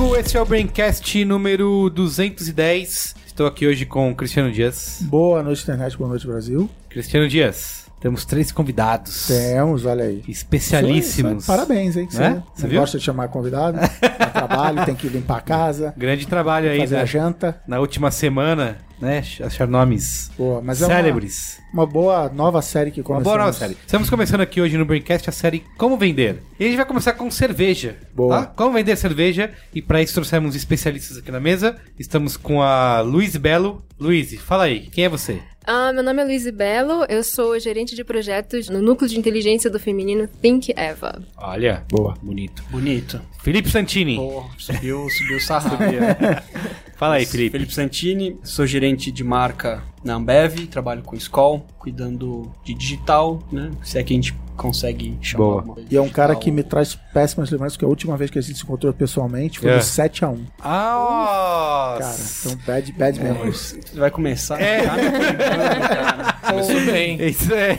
[0.00, 3.14] o Carlos Merigo, esse é o Braincast número 210.
[3.26, 4.98] Estou aqui hoje com o Cristiano Dias.
[5.02, 5.96] Boa noite, internet.
[5.96, 6.70] Boa noite, Brasil.
[6.88, 10.22] Cristiano Dias, temos três convidados Temos, olha aí.
[10.26, 11.38] especialíssimos.
[11.44, 12.08] Isso, Parabéns, hein?
[12.10, 12.42] Você, Né?
[12.54, 12.80] Você não viu?
[12.80, 16.96] gosta de chamar convidado, dá trabalho, tem que limpar a casa, Grande trabalho aí fazer
[16.96, 17.02] né?
[17.02, 17.60] a janta.
[17.66, 19.22] na última semana, né?
[19.44, 21.58] Achar nomes Boa, mas é uma, célebres.
[21.72, 23.24] uma boa nova série que Uma começamos.
[23.24, 23.76] boa nova série.
[23.86, 26.42] Estamos começando aqui hoje no Braincast a série Como Vender.
[26.58, 27.96] E a gente vai começar com cerveja.
[28.14, 28.40] Boa.
[28.42, 28.46] tá?
[28.46, 29.50] Como vender cerveja.
[29.74, 31.76] E para isso trouxemos especialistas aqui na mesa.
[31.98, 33.82] Estamos com a Luiz Belo.
[33.98, 35.40] Luiz, fala aí, quem é você?
[35.72, 39.70] Ah, meu nome é Luiz Belo, eu sou gerente de projetos no Núcleo de Inteligência
[39.70, 41.22] do Feminino Think Eva.
[41.36, 42.14] Olha, Boa.
[42.20, 42.60] bonito.
[42.70, 43.22] Bonito.
[43.40, 44.16] Felipe Santini.
[44.16, 45.76] Pô, subiu, subiu o sarrafo.
[47.00, 47.52] Fala aí, Felipe.
[47.52, 53.70] Felipe Santini, sou gerente de marca na Ambev, trabalho com Skoll, cuidando de digital, né?
[53.82, 55.54] Se é que a gente consegue chamar Boa.
[55.56, 58.30] alguma coisa E é um cara que me traz péssimas lembranças, porque a última vez
[58.30, 59.76] que a gente se encontrou pessoalmente foi É.
[59.76, 60.38] no 7x1.
[60.62, 63.78] Ah, Cara, então bad, bad memories.
[63.82, 64.84] Você vai começar É.
[64.84, 65.10] já, né?
[65.38, 66.32] cara?
[66.50, 67.26] Começou bem.
[67.28, 67.78] Isso é.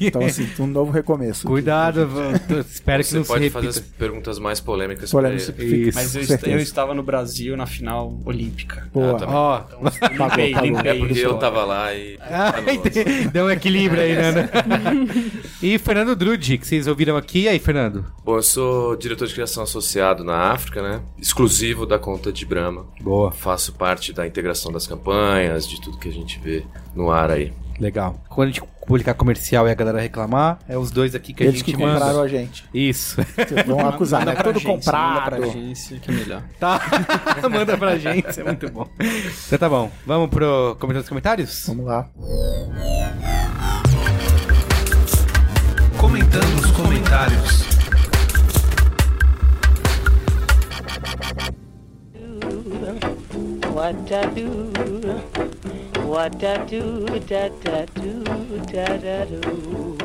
[0.00, 1.46] Então, assim, um novo recomeço.
[1.46, 3.58] Cuidado, vamos- tô- espero que Você não se pode repita.
[3.64, 5.52] fazer as perguntas mais polêmicas Polêmica.
[5.52, 5.88] pra ele.
[5.88, 5.98] Isso.
[5.98, 8.45] Mas eu, est- eu estava no Brasil na final olímpica.
[8.92, 9.10] Boa.
[9.12, 9.32] Ah, tá bom.
[9.34, 9.60] Ó,
[10.12, 10.66] Então, limpei, pagou.
[10.68, 10.90] limpei.
[10.90, 11.24] É porque isso.
[11.26, 12.16] eu tava lá e.
[12.22, 13.28] Ah, Ah, entendi.
[13.28, 14.48] Deu um equilíbrio aí, né?
[15.62, 17.42] e Fernando Drude, que vocês ouviram aqui.
[17.42, 18.04] E aí, Fernando?
[18.24, 21.00] Bom, eu sou diretor de criação associado na África, né?
[21.20, 22.86] Exclusivo da conta de Brahma.
[23.00, 23.30] Boa.
[23.32, 27.52] Faço parte da integração das campanhas, de tudo que a gente vê no ar aí.
[27.78, 28.20] Legal.
[28.28, 31.46] Quando a gente publicar comercial e a galera reclamar, é os dois aqui que a
[31.46, 31.98] Eles gente que manda.
[32.00, 32.64] compraram a gente.
[32.72, 33.16] Isso.
[33.36, 34.36] Vocês vão acusar, Manda né?
[34.42, 35.44] pra Tudo agência, Manda pra comprado.
[35.50, 36.42] agência, que é melhor.
[36.58, 36.80] Tá.
[37.50, 38.88] manda pra gente, é muito bom.
[39.46, 39.90] Então tá bom.
[40.06, 41.64] Vamos pro comentário dos comentários?
[41.66, 42.08] Vamos lá.
[45.98, 47.66] Comentando os comentários.
[53.72, 54.70] What I do,
[56.06, 58.22] what I do, da da do,
[58.72, 59.96] da da do.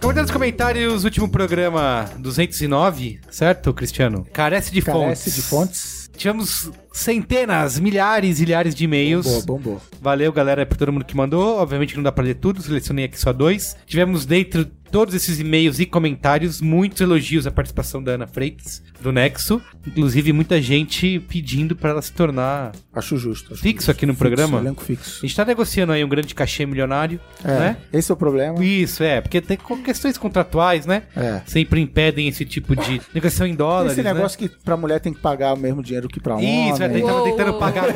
[0.00, 4.26] Comentários dos comentários, último programa 209, certo, Cristiano?
[4.32, 5.24] Carece de fontes.
[5.24, 6.10] Carece de fontes.
[6.16, 9.26] Tivemos centenas, milhares e milhares de e-mails.
[9.26, 9.80] Boa, bom, boa.
[10.00, 11.58] Valeu, galera, por todo mundo que mandou.
[11.58, 13.76] Obviamente não dá pra ler tudo, selecionei aqui só dois.
[13.86, 19.10] Tivemos dentro todos esses e-mails e comentários muitos elogios à participação da Ana Freitas, do
[19.10, 19.58] Nexo.
[19.86, 22.72] Inclusive, muita gente pedindo pra ela se tornar.
[22.92, 23.54] Acho justo.
[23.54, 23.90] acho Fixo justo.
[23.90, 24.58] aqui no programa?
[24.58, 25.22] Elenco A fixo.
[25.22, 27.76] gente tá negociando aí um grande cachê milionário, É, né?
[27.90, 28.62] esse é o problema.
[28.62, 31.04] Isso, é, porque tem questões contratuais, né?
[31.16, 31.40] É.
[31.46, 33.92] Sempre impedem esse tipo de negociação em dólares.
[33.92, 34.12] Esse né?
[34.12, 36.70] negócio que pra mulher tem que pagar o mesmo dinheiro que pra homem.
[36.70, 37.86] Isso, é, tentando, tentando pagar.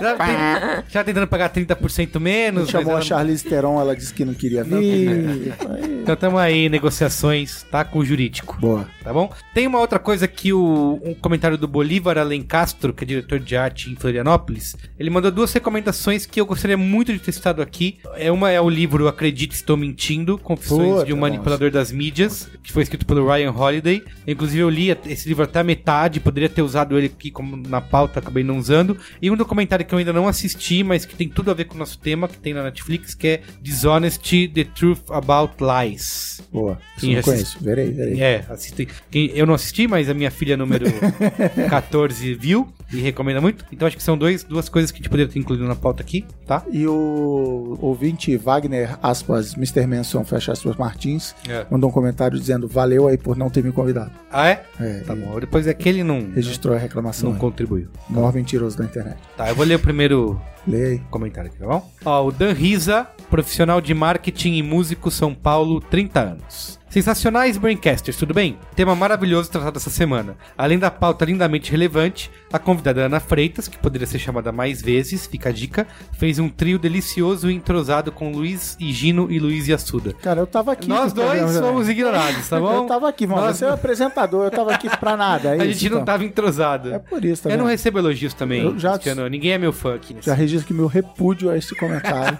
[0.00, 2.68] Já, tem- já tentando pagar 30% menos.
[2.68, 5.54] Chamou a Charlize Theron, ela disse que não queria vir.
[6.02, 7.84] Então estamos aí, negociações, tá?
[7.84, 8.56] Com o jurídico.
[8.60, 8.88] Boa.
[9.02, 9.32] Tá bom?
[9.54, 13.56] Tem uma outra coisa que o um comentário do Bolívar Alencastro, que é diretor de
[13.56, 17.98] arte em Florianópolis, ele mandou duas recomendações que eu gostaria muito de ter citado aqui.
[18.16, 22.48] É uma é o livro Acredite Estou Mentindo, Confissões Puta, de um Manipulador das Mídias,
[22.62, 24.02] que foi escrito pelo Ryan Holiday.
[24.26, 27.80] Inclusive eu li esse livro até a metade, poderia ter usado ele aqui como na
[27.80, 28.96] pauta, acabei não usando.
[29.20, 31.74] E um documentário que eu ainda não assisti, mas que tem tudo a ver com
[31.74, 36.40] o nosso tema, que tem na Netflix, que é Dishonesty: The Truth About Lies.
[36.52, 36.78] Boa.
[37.02, 37.58] Eu não conheço.
[37.62, 38.20] Verei, verei.
[38.20, 38.86] É, assistem.
[39.10, 40.86] Quem- Eu não assisti, mas a minha filha número
[41.68, 43.64] 14 viu e recomenda muito.
[43.72, 46.02] Então acho que são dois, duas coisas que a gente poderia ter incluído na pauta
[46.02, 46.62] aqui, tá?
[46.70, 49.86] E o ouvinte Wagner, aspas, Mr.
[49.86, 51.66] Manson, fecha aspas, Martins, É.
[51.70, 54.10] mandou um comentário dizendo valeu aí por não ter me convidado.
[54.30, 54.64] Ah, é?
[54.80, 55.38] É, Tá bom.
[55.40, 57.28] Depois é que ele não, Registrou a reclamação.
[57.30, 57.40] não aí.
[57.40, 57.88] contribuiu.
[58.08, 59.07] Maior mentiroso da internet.
[59.36, 61.90] Tá, eu vou ler o primeiro Leia comentário aqui, tá bom?
[62.04, 66.77] Ó, o Dan Risa, profissional de marketing e músico São Paulo, 30 anos.
[66.90, 68.58] Sensacionais Braincasters, tudo bem?
[68.74, 70.36] Tema maravilhoso tratado essa semana.
[70.56, 75.26] Além da pauta lindamente relevante, a convidada Ana Freitas, que poderia ser chamada mais vezes,
[75.26, 75.86] fica a dica,
[76.18, 80.14] fez um trio delicioso e entrosado com Luiz Higino e Luiz Yassuda.
[80.22, 80.88] Cara, eu tava aqui.
[80.88, 81.60] Nós dois né?
[81.60, 82.72] fomos ignorados, tá bom?
[82.72, 83.42] Eu tava aqui, mano.
[83.42, 85.50] Nós- Você é o apresentador, eu tava aqui pra nada.
[85.56, 86.06] É A isso, gente não então.
[86.06, 86.94] tava entrosado.
[86.94, 89.28] É por isso, tá Eu não recebo elogios também, Eu já- Cristiano.
[89.28, 90.14] Ninguém é meu fã aqui.
[90.14, 92.38] Nesse Já registro que meu repúdio a esse comentário.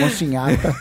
[0.00, 0.74] Consta em ata.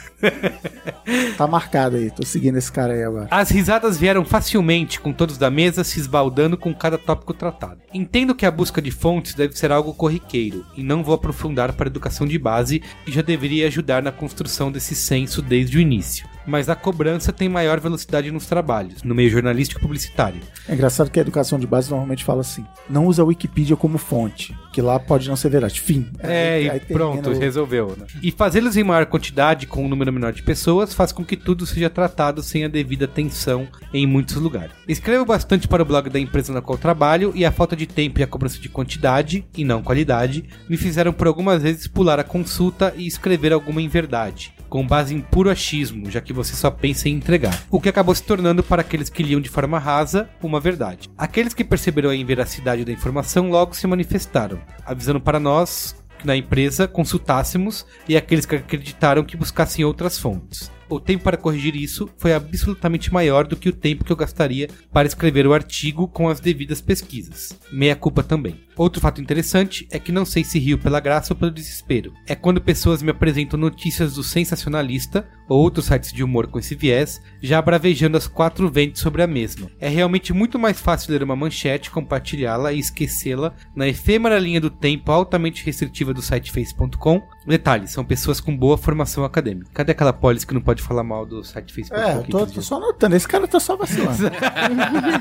[1.38, 3.28] Tá marcado aí, tô seguindo esse cara aí agora.
[3.32, 7.78] As risadas vieram facilmente, com todos da mesa se esbaldando com cada tópico tratado.
[7.94, 11.88] Entendo que a busca de fontes deve ser algo corriqueiro, e não vou aprofundar para
[11.88, 16.28] a educação de base, que já deveria ajudar na construção desse senso desde o início.
[16.48, 20.42] Mas a cobrança tem maior velocidade nos trabalhos, no meio jornalístico e publicitário.
[20.70, 23.98] É engraçado que a educação de base normalmente fala assim: não usa a Wikipedia como
[23.98, 25.82] fonte, que lá pode não ser verdade.
[25.82, 26.06] Fim.
[26.20, 27.96] É, Aí- e aí pronto, o- resolveu.
[27.98, 28.06] né?
[28.22, 31.66] E fazê-los em maior quantidade, com um número menor de pessoas, faz com que tudo
[31.66, 34.72] seja tratado sem a devida atenção em muitos lugares.
[34.88, 38.20] Escrevo bastante para o blog da empresa na qual trabalho, e a falta de tempo
[38.20, 42.24] e a cobrança de quantidade, e não qualidade, me fizeram por algumas vezes pular a
[42.24, 44.54] consulta e escrever alguma inverdade.
[44.70, 47.64] Com base em puro achismo, já que você só pensa em entregar.
[47.70, 51.10] O que acabou se tornando, para aqueles que liam de forma rasa, uma verdade.
[51.18, 56.36] Aqueles que perceberam a inveracidade da informação logo se manifestaram, avisando para nós que na
[56.36, 60.72] empresa consultássemos e aqueles que acreditaram que buscassem outras fontes.
[60.88, 64.70] O tempo para corrigir isso foi absolutamente maior do que o tempo que eu gastaria
[64.94, 67.58] para escrever o artigo com as devidas pesquisas.
[67.72, 68.65] Meia culpa também.
[68.78, 72.14] Outro fato interessante é que não sei se rio pela graça ou pelo desespero.
[72.28, 76.76] É quando pessoas me apresentam notícias do sensacionalista ou outros sites de humor com esse
[76.76, 79.70] viés, já bravejando as quatro ventos sobre a mesma.
[79.80, 84.70] É realmente muito mais fácil ler uma manchete, compartilhá-la e esquecê-la na efêmera linha do
[84.70, 87.22] tempo altamente restritiva do site face.com.
[87.48, 89.70] Detalhe, são pessoas com boa formação acadêmica.
[89.74, 91.96] Cadê aquela polis que não pode falar mal do site face.com?
[91.96, 93.16] É, aqui, tô, tô só notando.
[93.16, 94.16] Esse cara tá só vacilando.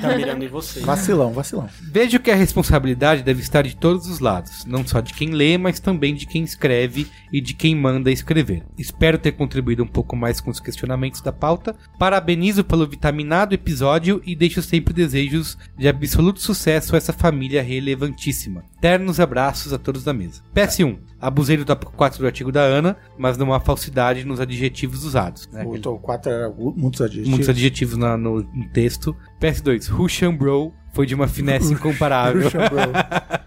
[0.01, 0.81] Tá mirando em você.
[0.81, 1.69] vacilão, vacilão.
[1.81, 5.57] Vejo que a responsabilidade deve estar de todos os lados, não só de quem lê,
[5.57, 8.65] mas também de quem escreve e de quem manda escrever.
[8.77, 11.77] Espero ter contribuído um pouco mais com os questionamentos da pauta.
[11.99, 18.65] Parabenizo pelo vitaminado episódio e deixo sempre desejos de absoluto sucesso a essa família relevantíssima.
[18.81, 20.43] Ternos abraços a todos da mesa.
[20.55, 20.99] PS1.
[21.21, 25.49] Abusei do tópico 4 do artigo da Ana, mas não há falsidade nos adjetivos usados.
[25.51, 25.65] Né?
[25.81, 27.31] Top 4 era muitos adjetivos.
[27.31, 29.17] Muitos adjetivos na- no, no texto.
[29.41, 29.89] PS2.
[29.89, 32.49] Russian Bro foi de uma finesse incomparável.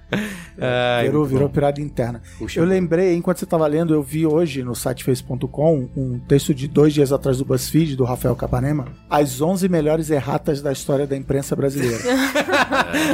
[1.03, 2.21] Virou, virou pirada interna.
[2.39, 6.53] Puxa, eu lembrei, enquanto você estava lendo, eu vi hoje no site face.com um texto
[6.53, 11.05] de dois dias atrás do BuzzFeed, do Rafael Capanema, as 11 melhores erratas da história
[11.05, 11.97] da imprensa brasileira.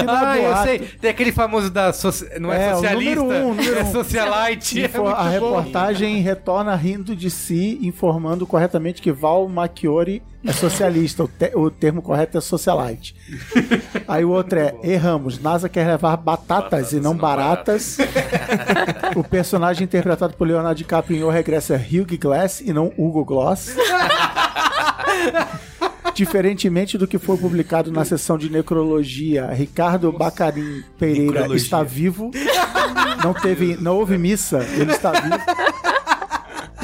[0.07, 0.80] Ah, eu sei.
[1.01, 1.91] Tem aquele famoso da.
[1.91, 3.15] soci- Não é, É, o socialista?
[3.21, 4.83] número um, número é socialite.
[4.83, 11.24] É a reportagem retorna rindo de si, informando corretamente que Val Machiori é socialista.
[11.24, 13.16] o, te- o termo correto é socialite.
[14.07, 15.40] Aí o outro é: erramos.
[15.40, 17.98] NASA quer levar batatas, e não baratas.
[19.16, 23.75] o personagem interpretado por Leonardo DiCaprio Regresso é Hugh Glass e não Hugo Gloss.
[26.13, 31.56] Diferentemente do que foi publicado na seção de necrologia, Ricardo Bacarim Pereira Necrologia.
[31.57, 32.30] está vivo.
[33.24, 35.40] Não teve, não houve missa, ele está vivo.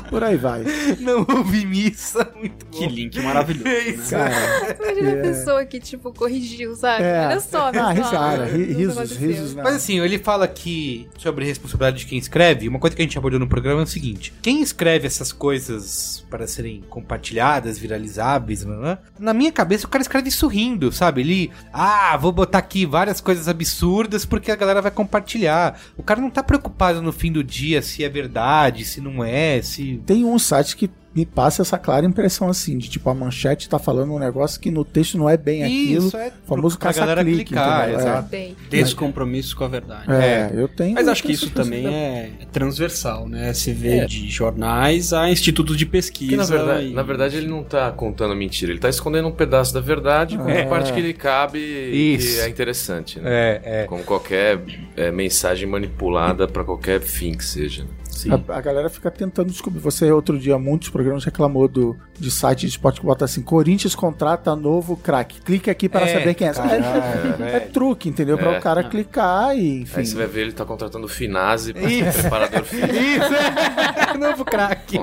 [0.10, 0.64] Por aí vai.
[1.00, 2.30] Não houve missa.
[2.36, 2.78] Muito bom.
[2.78, 3.68] Que link maravilhoso.
[3.68, 3.98] É né?
[4.10, 7.04] Cara, Imagina a pessoa que, tipo, corrigiu, sabe?
[7.04, 7.28] É.
[7.28, 7.94] Olha só, Ah, pessoal.
[7.94, 9.54] risada, ri- Isso risos, risos?
[9.56, 12.68] Mas assim, ele fala aqui sobre responsabilidade de quem escreve.
[12.68, 16.26] Uma coisa que a gente abordou no programa é o seguinte: quem escreve essas coisas
[16.30, 18.98] para serem compartilhadas, viralizáveis, né?
[19.18, 21.22] na minha cabeça o cara escreve sorrindo, sabe?
[21.22, 25.80] Ele, ah, vou botar aqui várias coisas absurdas porque a galera vai compartilhar.
[25.98, 29.62] O cara não tá preocupado no fim do dia se é verdade, se não é,
[29.62, 29.99] se.
[30.06, 33.80] Tem um site que me passa essa clara impressão assim, de tipo, a manchete tá
[33.80, 36.08] falando um negócio que no texto não é bem aquilo.
[36.08, 37.98] Isso, é famoso pra galera caça-clique, clicar, entendeu?
[38.00, 38.02] É.
[38.04, 38.30] exato.
[38.30, 38.56] Bem.
[38.70, 40.04] Descompromisso com a verdade.
[40.12, 40.94] É, eu tenho.
[40.94, 43.52] Mas eu acho que isso também é, é transversal, né?
[43.52, 46.38] Você vê de jornais a institutos de pesquisa.
[46.38, 49.74] Na verdade, e- na verdade ele não tá contando mentira, ele tá escondendo um pedaço
[49.74, 50.62] da verdade com É.
[50.62, 52.36] a parte que lhe cabe e Isso.
[52.36, 53.30] que é interessante, né?
[53.30, 53.84] É, é.
[53.86, 54.60] Como qualquer
[54.96, 57.84] é, mensagem manipulada pra qualquer fim que seja.
[58.20, 58.32] Sim.
[58.48, 59.80] A, a galera fica tentando descobrir.
[59.80, 63.96] Você, outro dia, muitos programas reclamou do, de site de esporte que bota assim: Corinthians
[63.96, 65.42] contrata novo craque.
[65.42, 66.54] Clique aqui para É, saber quem é.
[66.54, 66.84] caralho,
[67.44, 68.38] é, é truque, entendeu?
[68.38, 68.60] Para É.
[68.60, 70.00] o cara clicar e, enfim.
[70.00, 72.12] Aí você vai ver ele tá contratando o Finazzi pra Isso.
[72.12, 72.94] ser preparador físico.
[72.94, 74.18] Isso, é.
[74.20, 75.00] Novo craque.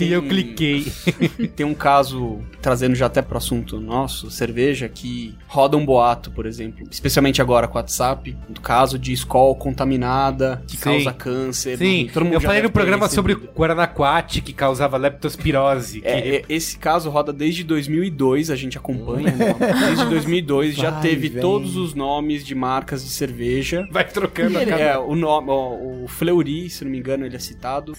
[0.00, 0.90] e eu cliquei.
[1.54, 6.46] Tem um caso, trazendo já até pro assunto nosso, cerveja, que roda um boato, por
[6.46, 10.82] exemplo, especialmente agora com o WhatsApp, do caso de escola contaminada, que Sim.
[10.82, 11.51] causa câncer.
[11.54, 16.00] Sim, todo mundo eu falei no programa sobre o Guaranaquate que causava leptospirose.
[16.00, 19.54] que- É, é, esse caso roda desde 2002, a gente acompanha, né?
[19.86, 21.40] desde 2002 já Vai, teve vem.
[21.40, 23.86] todos os nomes de marcas de cerveja.
[23.90, 24.80] Vai trocando a cada...
[24.82, 27.94] É, o nome, ó, o Fleury, se não me engano, ele é citado.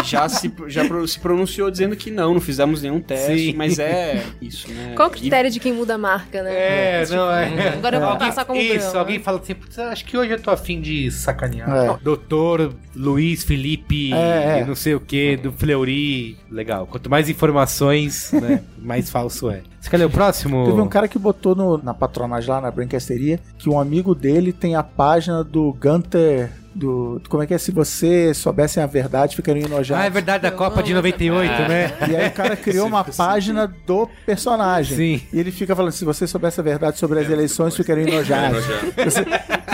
[0.00, 3.54] e já se, já se pronunciou dizendo que não, não fizemos nenhum teste, Sim.
[3.56, 4.92] mas é isso, né?
[4.94, 6.50] Qual o E- critério de quem muda a marca, né?
[6.52, 7.68] É, não, é.
[7.70, 9.24] Agora eu vou passar como Isso, Bruno, alguém né?
[9.24, 11.68] fala assim, "Putz, acho que hoje eu tô afim de sacanear.
[11.70, 11.98] É.
[12.02, 14.64] Doutor Luiz, Felipe, É, é.
[14.64, 16.36] não sei o que, do Fleury.
[16.50, 16.86] Legal.
[16.86, 19.62] Quanto mais informações, né, mais falso é.
[19.80, 20.64] Você quer ler o próximo?
[20.66, 24.52] Teve um cara que botou no- na patronagem lá na Brancasteria que um amigo dele
[24.52, 26.50] tem a página do Gunter.
[26.78, 27.58] Do, como é que é?
[27.58, 30.04] Se você soubessem a verdade, ficariam enojados.
[30.04, 31.92] Ah, é verdade, da Copa de 98, né?
[32.08, 34.96] E aí o cara criou uma página do personagem.
[34.96, 35.22] Sim.
[35.32, 38.64] E ele fica falando, se você soubesse a verdade sobre as eleições, ficariam enojados.
[39.04, 39.26] Você-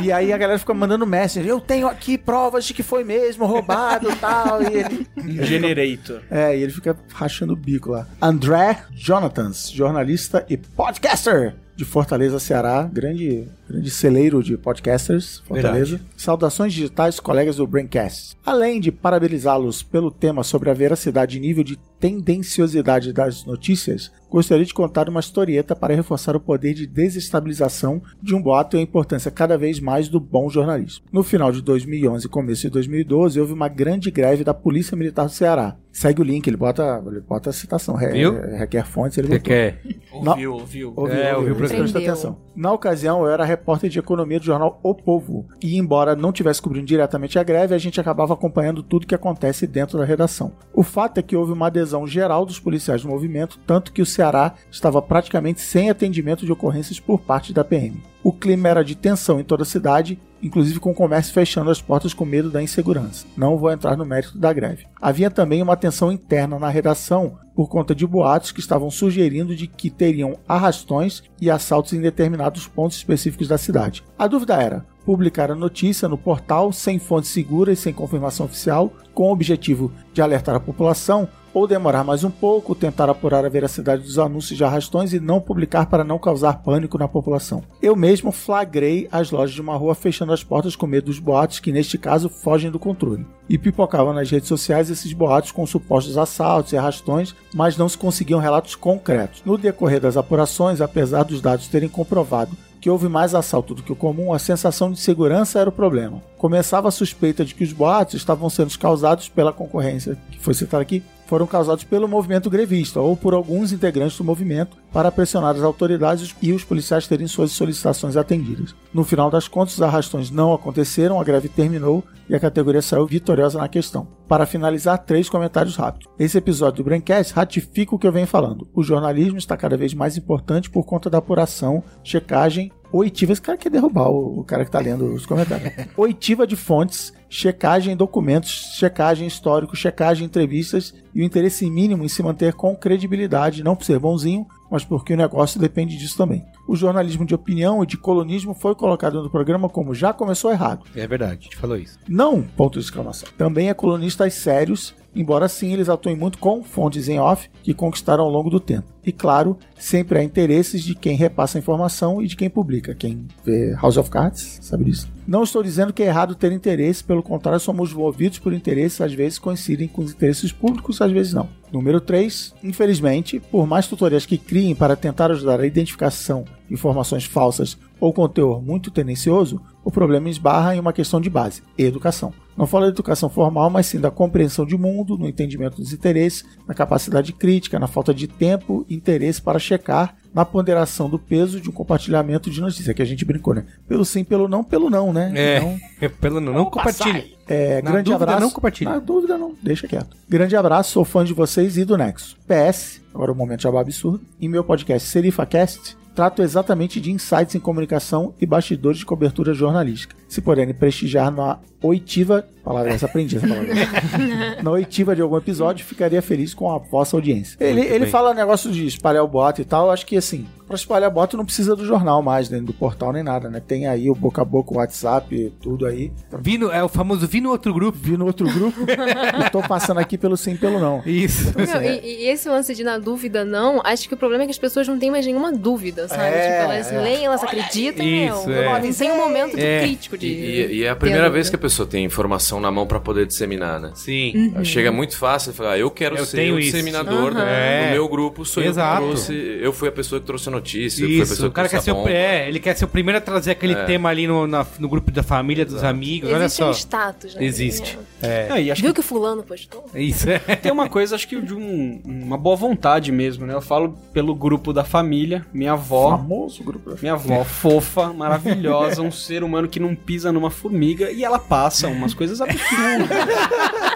[0.02, 1.46] E aí a galera fica mandando message.
[1.46, 4.62] Eu tenho aqui provas de que foi mesmo roubado e tal.
[4.62, 5.06] E ele,
[5.44, 6.20] Generator.
[6.30, 8.06] é, e ele fica rachando o bico lá.
[8.20, 12.88] André Jonathans, jornalista e podcaster de Fortaleza, Ceará.
[12.92, 16.00] Grande, grande celeiro de podcasters, Fortaleza.
[16.16, 18.36] Saudações digitais, colegas do Braincast.
[18.44, 24.64] Além de parabenizá-los pelo tema sobre a veracidade e nível de tendenciosidade das notícias, gostaria
[24.64, 28.82] de contar uma historieta para reforçar o poder de desestabilização de um boato e a
[28.82, 31.04] importância cada vez mais do bom jornalismo.
[31.12, 35.24] No final de 2011 e começo de 2012, houve uma grande greve da Polícia Militar
[35.26, 35.76] do Ceará.
[35.92, 37.94] Segue o link, ele bota, ele bota a citação.
[37.94, 38.32] Re- Viu?
[38.56, 39.42] Requer fontes, ele botou.
[39.44, 39.80] quer?
[40.12, 40.92] Ouviu, ouviu.
[40.96, 42.36] Ouviu, É, ouviu ouviu, presta atenção.
[42.56, 45.46] Na ocasião, eu era repórter de economia do jornal O Povo.
[45.62, 49.68] E embora não tivesse cobrindo diretamente a greve, a gente acabava acompanhando tudo que acontece
[49.68, 50.52] dentro da redação.
[50.72, 54.06] O fato é que houve uma adesão geral dos policiais do movimento, tanto que o
[54.06, 54.23] Ceará
[54.70, 58.02] estava praticamente sem atendimento de ocorrências por parte da PM.
[58.22, 61.82] O clima era de tensão em toda a cidade, inclusive com o comércio fechando as
[61.82, 63.26] portas com medo da insegurança.
[63.36, 64.86] Não vou entrar no mérito da greve.
[65.00, 69.66] Havia também uma tensão interna na redação por conta de boatos que estavam sugerindo de
[69.66, 74.02] que teriam arrastões e assaltos em determinados pontos específicos da cidade.
[74.18, 78.92] A dúvida era publicar a notícia no portal sem fonte segura e sem confirmação oficial,
[79.12, 83.48] com o objetivo de alertar a população ou demorar mais um pouco, tentar apurar a
[83.48, 87.62] veracidade dos anúncios de arrastões e não publicar para não causar pânico na população.
[87.80, 91.60] Eu mesmo flagrei as lojas de uma rua fechando as portas com medo dos boatos
[91.60, 93.24] que, neste caso, fogem do controle.
[93.48, 97.96] E pipocavam nas redes sociais esses boatos com supostos assaltos e arrastões, mas não se
[97.96, 99.42] conseguiam relatos concretos.
[99.44, 103.92] No decorrer das apurações, apesar dos dados terem comprovado que houve mais assalto do que
[103.92, 106.22] o comum, a sensação de segurança era o problema.
[106.36, 110.82] Começava a suspeita de que os boatos estavam sendo causados pela concorrência, que foi citada
[110.82, 115.62] aqui, foram causados pelo movimento grevista ou por alguns integrantes do movimento para pressionar as
[115.62, 118.74] autoridades e os policiais terem suas solicitações atendidas.
[118.92, 123.06] No final das contas, os arrastões não aconteceram, a greve terminou e a categoria saiu
[123.06, 124.06] vitoriosa na questão.
[124.28, 126.08] Para finalizar, três comentários rápidos.
[126.18, 128.68] Esse episódio do Braincast ratifica o que eu venho falando.
[128.74, 133.32] O jornalismo está cada vez mais importante por conta da apuração, checagem, oitiva.
[133.32, 135.72] Esse cara quer derrubar o, o cara que está lendo os comentários.
[135.96, 142.04] oitiva de fontes, checagem em documentos, checagem histórico, checagem em entrevistas e o interesse mínimo
[142.04, 146.16] em se manter com credibilidade, não por ser bonzinho, mas porque o negócio depende disso
[146.16, 146.44] também.
[146.68, 150.84] O jornalismo de opinião e de colonismo foi colocado no programa como já começou errado.
[150.94, 151.98] É verdade, a gente falou isso.
[152.08, 153.28] Não, ponto de exclamação.
[153.36, 158.24] Também é colonistas sérios, embora sim eles atuem muito com fontes em off que conquistaram
[158.24, 158.94] ao longo do tempo.
[159.06, 162.94] E claro, sempre há interesses de quem repassa a informação e de quem publica.
[162.94, 165.08] Quem vê House of Cards sabe disso.
[165.26, 169.12] Não estou dizendo que é errado ter interesse, pelo contrário, somos movidos por interesses, às
[169.12, 171.48] vezes coincidem com os interesses públicos, às vezes não.
[171.72, 172.54] Número 3.
[172.62, 178.12] Infelizmente, por mais tutoriais que criem para tentar ajudar a identificação de informações falsas ou
[178.12, 182.32] com teor muito tendencioso, o problema esbarra em uma questão de base: educação.
[182.56, 186.44] Não falo de educação formal, mas sim da compreensão de mundo, no entendimento dos interesses,
[186.68, 191.60] na capacidade crítica, na falta de tempo e interesse para checar, na ponderação do peso
[191.60, 193.64] de um compartilhamento de notícia, que a gente brincou, né?
[193.88, 195.32] Pelo sim, pelo não, pelo não, né?
[195.34, 195.80] É, Então,
[196.20, 197.36] pelo não, não compartilhe.
[197.46, 198.40] é, Na grande dúvida, abraço.
[198.42, 198.90] não compartilhe.
[198.90, 199.54] Na dúvida, não.
[199.62, 200.16] Deixa quieto.
[200.28, 202.36] Grande abraço, sou fã de vocês e do Nexo.
[202.48, 204.20] PS, agora o momento jabá absurdo.
[204.40, 210.16] Em meu podcast SerifaCast, trato exatamente de insights em comunicação e bastidores de cobertura jornalística.
[210.34, 213.68] Se puderem prestigiar na oitiva, palavra essa aprendi essa palavra.
[214.64, 217.56] na oitiva de algum episódio, ficaria feliz com a vossa audiência.
[217.60, 218.10] Ele, Muito ele bem.
[218.10, 221.36] fala negócio de espalhar o boato e tal, eu acho que assim, pra espalhar boato
[221.36, 223.60] não precisa do jornal mais, né, do portal nem nada, né?
[223.64, 226.10] Tem aí o boca a boca, o WhatsApp, tudo aí.
[226.40, 227.96] Vi no- é o famoso vi no outro grupo.
[228.00, 228.80] Vi no outro grupo
[229.46, 231.00] e tô passando aqui pelo sim, pelo não.
[231.06, 231.52] Isso.
[231.56, 234.52] Meu, e, e esse lance de na dúvida não, acho que o problema é que
[234.52, 236.22] as pessoas não têm mais nenhuma dúvida, sabe?
[236.24, 236.98] É, tipo, elas é.
[237.00, 238.62] leem, elas acreditam, Isso, meu.
[238.62, 238.80] é.
[238.82, 239.82] Não tem um momento É.
[239.82, 240.23] crítico de.
[240.26, 243.26] E- e é a primeira vez que a pessoa tem informação na mão pra poder
[243.26, 243.90] disseminar, né?
[243.94, 244.54] Sim.
[244.64, 247.34] Chega muito fácil e falar, ah, eu quero Eu ser o disseminador Aham.
[247.34, 247.86] do, É.
[247.86, 249.02] do meu grupo, sou Exato.
[249.02, 251.32] eu que trouxe, eu fui a pessoa que trouxe a notícia, eu fui a Isso,
[251.32, 253.18] pessoa o que cara quer trouxe ser a o, é, ele quer ser o primeiro
[253.18, 256.62] a trazer aquele tema ali no, na- no grupo da família, dos amigos, olha Existe
[256.62, 256.72] um só.
[256.72, 257.44] status, né?
[257.44, 257.98] Existe.
[258.22, 259.84] É, É, e acho que Viu que fulano postou?
[259.94, 260.38] isso é.
[260.38, 263.54] tem uma coisa, acho que de um- uma boa vontade mesmo, né?
[263.54, 266.10] Eu falo pelo grupo da família, minha avó.
[266.10, 266.94] Famoso grupo.
[267.00, 271.88] Minha avó, fofa, maravilhosa, um ser humano que não pisa numa formiga e ela passa
[271.88, 273.08] umas coisas absurdas.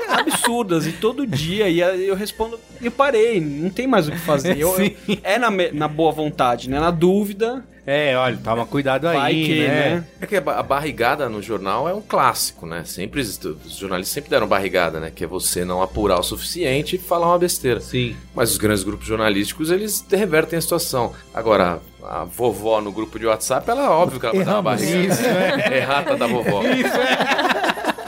[0.09, 0.87] absurdas.
[0.87, 1.69] E todo dia.
[1.69, 2.59] E eu respondo.
[2.81, 4.59] Eu parei, não tem mais o que fazer.
[4.59, 6.79] Eu- eu- é na, na boa vontade, né?
[6.81, 7.65] Na dúvida.
[7.91, 9.69] É, olha, toma cuidado aí, Vai que, né?
[9.69, 10.05] né?
[10.21, 12.83] É que a ba- a barrigada no jornal é um clássico, né?
[12.85, 13.39] Sempre os
[13.79, 15.11] jornalistas sempre deram barrigada, né?
[15.15, 17.81] Que é você não apurar o suficiente e falar uma besteira.
[17.81, 18.15] Sim.
[18.35, 21.15] Mas os grandes grupos jornalísticos, eles revertem a situação.
[21.33, 24.71] Agora, a vovó no grupo de WhatsApp, ela é óbvio que ela vai dar uma
[24.75, 24.83] Erramos.
[24.93, 25.15] barrigada.
[25.15, 25.25] Isso,
[25.73, 25.77] é.
[25.79, 26.61] Errata da vovó.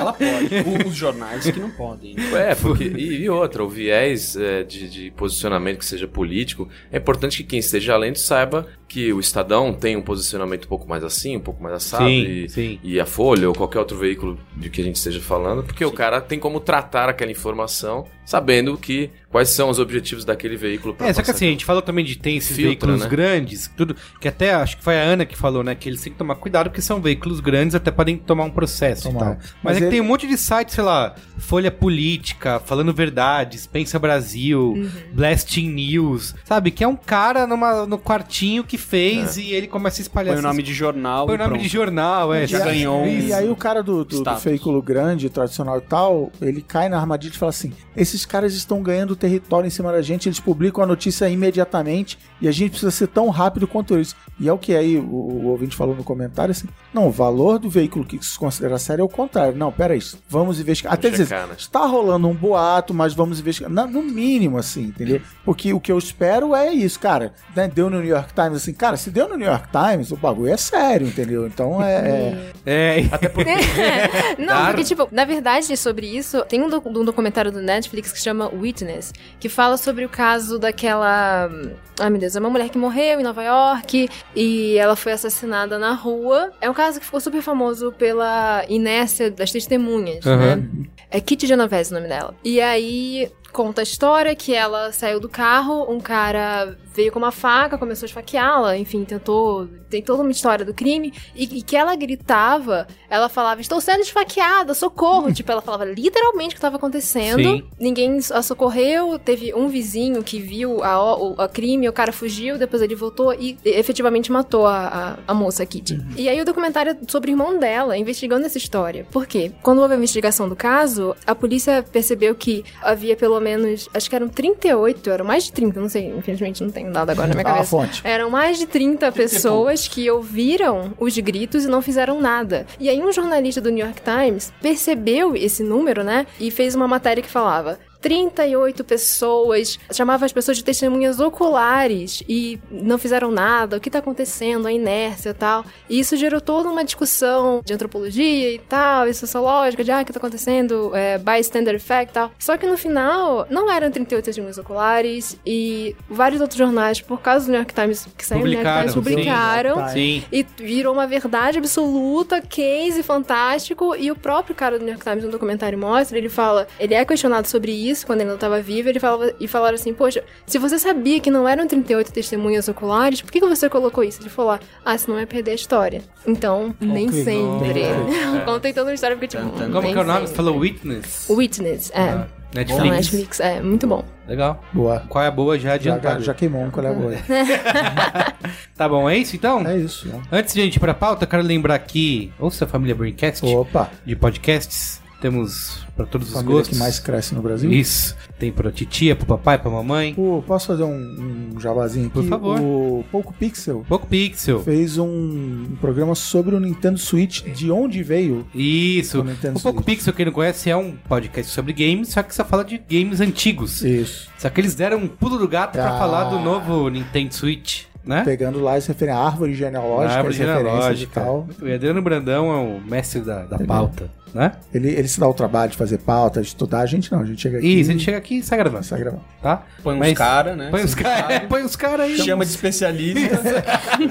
[0.00, 0.88] Ela pode.
[0.88, 2.16] Os jornais que não podem.
[2.34, 2.84] É, porque.
[2.84, 7.44] E, e outra, o viés é, de, de posicionamento que seja político, é importante que
[7.44, 11.40] quem esteja lendo saiba que o Estadão tem um posicionamento um pouco mais assim, um
[11.40, 12.04] pouco mais assado.
[12.06, 12.80] Sim, e, sim.
[12.82, 15.92] e a Folha ou qualquer outro veículo de que a gente esteja falando, porque o
[15.92, 20.94] cara tem como tratar aquela informação sabendo que quais são os objetivos daquele veículo.
[20.94, 23.08] pra É, só que assim, a gente falou também de tem esses Filtra, veículos né?
[23.08, 26.12] grandes, tudo, que até acho que foi a Ana que falou, né, que eles têm
[26.12, 29.20] que tomar cuidado porque são veículos grandes, até podem tomar um processo e Tomar.
[29.20, 29.34] tal.
[29.36, 32.92] Mas, Mas é que ele- tem um monte de sites, sei lá, Folha Política, Falando
[32.92, 34.90] Verdades, Pensa Brasil, Uhum.
[35.12, 36.70] Blasting News, sabe?
[36.70, 40.40] Que é um cara numa, no quartinho que fez e ele começa a espalhar Põe
[40.44, 41.26] o nome de jornal.
[41.26, 41.62] Põe e o nome pronto.
[41.62, 42.46] de jornal, é.
[42.46, 46.30] Já ganhou um- E aí o cara do, do, do veículo grande, tradicional e tal,
[46.40, 50.02] ele cai na armadilha e fala assim: esses caras estão ganhando território em cima da
[50.02, 54.14] gente, eles publicam a notícia imediatamente e a gente precisa ser tão rápido quanto eles.
[54.38, 57.58] E é o que aí o, o ouvinte falou no comentário assim: não, o valor
[57.58, 59.56] do veículo que se considera sério é o contrário.
[59.56, 60.92] Não, peraí, vamos investigar.
[60.94, 61.54] Até dizer, né?
[61.58, 63.70] está rolando um boato, mas vamos investigar.
[63.70, 65.20] Na- no mínimo, assim, entendeu?
[65.44, 67.32] Porque o que eu espero é isso, cara.
[67.54, 70.16] né, Deu no New York Times assim, cara, se deu no New York Times, o
[70.16, 71.46] bagulho é sério, entendeu?
[71.46, 71.94] Então é.
[71.94, 73.50] é- É, até porque.
[74.38, 78.12] Não, Dar- porque, tipo, na verdade, sobre isso, tem um, doc- um documentário do Netflix
[78.12, 81.50] que chama Witness, que fala sobre o caso daquela.
[81.98, 85.78] Ai, meu Deus, é uma mulher que morreu em Nova York e ela foi assassinada
[85.78, 86.50] na rua.
[86.60, 90.56] É um caso que ficou super famoso pela inércia das testemunhas, Aham.
[90.56, 90.68] né?
[91.10, 92.34] É Kitty Genovese o nome dela.
[92.44, 97.32] E aí conta a história que ela saiu do carro, um cara veio com uma
[97.32, 99.68] faca, começou a esfaqueá-la, enfim, tentou.
[99.88, 101.12] Tem toda uma história do crime.
[101.34, 105.32] E, e que ela gritava, ela falava: Estou sendo esfaqueada, socorro!
[105.34, 107.42] tipo, ela falava literalmente o que estava acontecendo.
[107.42, 107.64] Sim.
[107.78, 109.18] Ninguém a socorreu.
[109.18, 113.32] Teve um vizinho que viu a, o a crime, o cara fugiu, depois ele voltou
[113.32, 116.00] e efetivamente matou a, a, a moça, Kitty.
[116.16, 119.06] E aí o documentário é sobre o irmão dela, investigando essa história.
[119.10, 119.52] Por quê?
[119.62, 124.14] Quando houve a investigação do caso, a polícia percebeu que havia pelo menos, acho que
[124.16, 127.46] eram 38, eram mais de 30, não sei, infelizmente não tenho dado agora na minha
[127.46, 127.70] Ah, cabeça.
[127.70, 128.00] fonte.
[128.04, 132.66] Eram mais de 30 pessoas que ouviram os gritos e não fizeram nada.
[132.78, 136.26] E aí um jornalista do New York Times percebeu esse número, né?
[136.38, 142.58] E fez uma matéria que falava 38 pessoas, chamava as pessoas de testemunhas oculares e
[142.70, 145.64] não fizeram nada, o que tá acontecendo, a inércia e tal.
[145.88, 150.04] E isso gerou toda uma discussão de antropologia e tal, e sociológica, de ah, o
[150.04, 152.30] que tá acontecendo, é, bystander effect e tal.
[152.38, 157.46] Só que no final, não eram 38 testemunhas oculares e vários outros jornais, por causa
[157.46, 159.88] do New York Times, que saiu no New York Times, Publicaram, publicaram.
[159.90, 160.24] Sim.
[160.32, 163.94] E virou uma verdade absoluta, case fantástico.
[163.94, 167.04] E o próprio cara do New York Times no documentário mostra, ele fala, ele é
[167.04, 170.58] questionado sobre isso quando ele não estava vivo, ele falava e falaram assim, poxa, se
[170.58, 174.22] você sabia que não eram 38 testemunhas oculares, por que, que você colocou isso?
[174.22, 176.02] Ele falou, ah, senão vai perder a história.
[176.26, 177.84] Então, nem sempre.
[178.24, 178.40] não.
[178.44, 180.26] Contei toda a história porque, tipo, Como nem que é o nome?
[180.26, 181.26] Você falou Witness?
[181.28, 182.00] Witness, é.
[182.00, 182.90] Ah, Então, Netflix.
[182.90, 184.04] Netflix, é, muito bom.
[184.26, 184.62] Legal.
[184.72, 185.04] Boa.
[185.08, 186.22] Qual é a boa já Já, adiantado?
[186.22, 187.12] já queimou um colega boa.
[188.76, 189.60] Tá bom, é isso então?
[189.66, 190.08] É isso.
[190.08, 190.20] né?
[190.32, 193.90] Antes de a gente ir pra pauta, quero lembrar que, ouça a família Braincast Opa,
[194.06, 194.99] de podcasts.
[195.20, 196.76] Temos pra todos os família gostos.
[196.78, 197.70] que mais cresce no Brasil.
[197.70, 198.16] Isso.
[198.38, 200.14] Tem pra titia, pro papai, pra mamãe.
[200.16, 202.14] O- posso fazer um, um jabazinho aqui?
[202.14, 202.58] Por favor.
[202.60, 204.60] O Pouco Pixel Pouco Pixel.
[204.62, 209.20] fez um, um programa sobre o Nintendo Switch, de onde veio Isso.
[209.20, 209.96] O Nintendo O Pouco Switch.
[209.98, 213.20] Pixel, quem não conhece, é um podcast sobre games, só que só fala de games
[213.20, 213.82] antigos.
[213.82, 214.28] isso.
[214.38, 215.98] Só que eles deram um pulo do gato Ah.
[215.98, 218.22] falar do novo Nintendo Switch, né?
[218.24, 221.20] Pegando lá as referências, a árvore genealógica, A árvore as referências e genealógica.
[221.20, 221.48] tal.
[221.60, 224.52] O Adriano Brandão é o mestre da, da pauta, né?
[224.72, 226.80] Ele, ele se dá o trabalho de fazer pauta, de estudar.
[226.80, 228.84] A gente não, a gente chega aqui Isso, a gente chega aqui e sai gravando,
[228.84, 229.22] sai gravando.
[229.42, 229.64] tá?
[229.82, 230.68] Põe uns Mas- caras, né?
[230.70, 232.16] Põe os caras põe os cara aí.
[232.18, 233.20] Chama de especialista.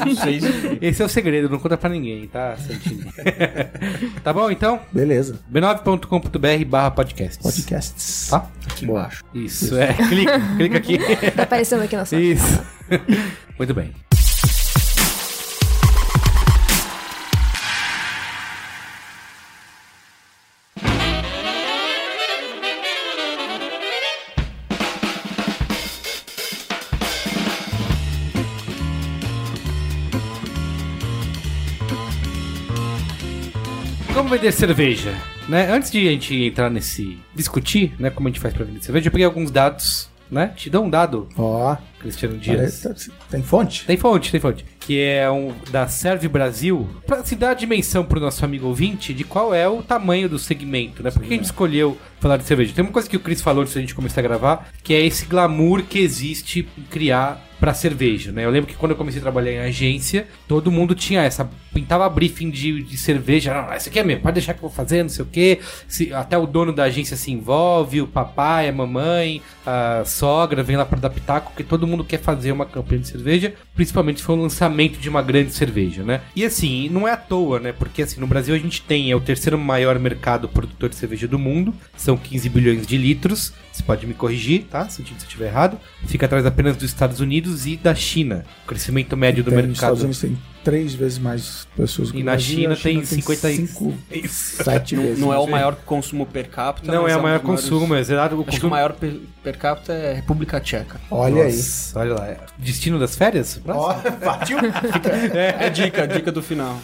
[0.06, 0.78] não sei se...
[0.82, 2.56] Esse é o segredo, não conta pra ninguém, tá,
[4.24, 4.80] tá bom, então?
[4.92, 5.40] Beleza.
[5.52, 7.42] b9.com.br barra podcast.
[7.42, 8.28] Podcasts.
[8.30, 8.46] Tá?
[8.84, 9.10] Boa.
[9.34, 9.94] Isso, é.
[9.94, 10.98] Clica, clica aqui.
[11.36, 12.20] Tá aparecendo aqui na sua.
[12.20, 12.62] Isso.
[13.58, 13.92] Muito bem.
[34.30, 35.12] Como vender cerveja?
[35.48, 35.72] Né?
[35.72, 37.18] Antes de a gente entrar nesse.
[37.34, 40.54] discutir, né, como a gente faz pra vender cerveja, eu peguei alguns dados, né?
[40.56, 42.82] Te dou um dado, Ó, Cristiano Dias.
[42.84, 43.86] parece- tem fonte?
[43.88, 44.64] Tem fonte, tem fonte.
[44.80, 46.88] Que é um da Serve Brasil.
[47.08, 50.38] Pra se dar a dimensão pro nosso amigo ouvinte de qual é o tamanho do
[50.38, 51.10] segmento, né?
[51.10, 52.72] Por que a gente escolheu falar de cerveja?
[52.72, 55.04] Tem uma coisa que o Chris falou antes da gente começar a gravar, que é
[55.04, 58.46] esse glamour que existe em criar pra cerveja, né?
[58.46, 61.50] Eu lembro que quando eu comecei a trabalhar em agência, todo mundo tinha essa.
[61.74, 63.54] Pintava briefing de, de cerveja.
[63.54, 65.60] Não, esse aqui é meu, pode deixar que eu vou fazer, não sei o quê.
[65.88, 70.78] Se- até o dono da agência se envolve, o papai, a mamãe, a sogra vem
[70.78, 74.26] lá pra dar pitaco, porque todo mundo quer fazer uma campanha de cerveja, principalmente se
[74.26, 76.22] for o lançamento de uma grande cerveja, né?
[76.36, 77.72] E assim, não é à toa, né?
[77.72, 81.28] Porque assim, no Brasil a gente tem é o terceiro maior mercado produtor de cerveja
[81.28, 83.54] do mundo, são 15 bilhões de litros.
[83.72, 84.90] Você pode me corrigir, tá?
[84.90, 85.80] Se eu estiver errado.
[86.06, 88.46] Fica atrás apenas dos Estados Unidos e da China.
[88.64, 89.74] O crescimento médio do Tem, mercado.
[89.74, 93.04] Estados Unidos tem três vezes mais pessoas que E o na Brasil, China a tem
[93.06, 93.68] 55.
[93.68, 94.62] cinco, Isso.
[94.64, 95.20] sete Não, vezes.
[95.20, 96.92] não é o maior consumo per capita.
[96.92, 98.36] Não mas é o maior maiores- consumo, é exato.
[98.36, 101.00] O Acho que o consumo- maior per, per capita é República Tcheca.
[101.10, 101.56] Olha aí.
[101.56, 102.28] Nossa, Olha lá.
[102.28, 102.38] é.
[102.58, 103.60] Destino das férias?
[103.68, 103.94] Ó,
[104.24, 104.58] partiu.
[105.60, 106.78] É dica, dica do final.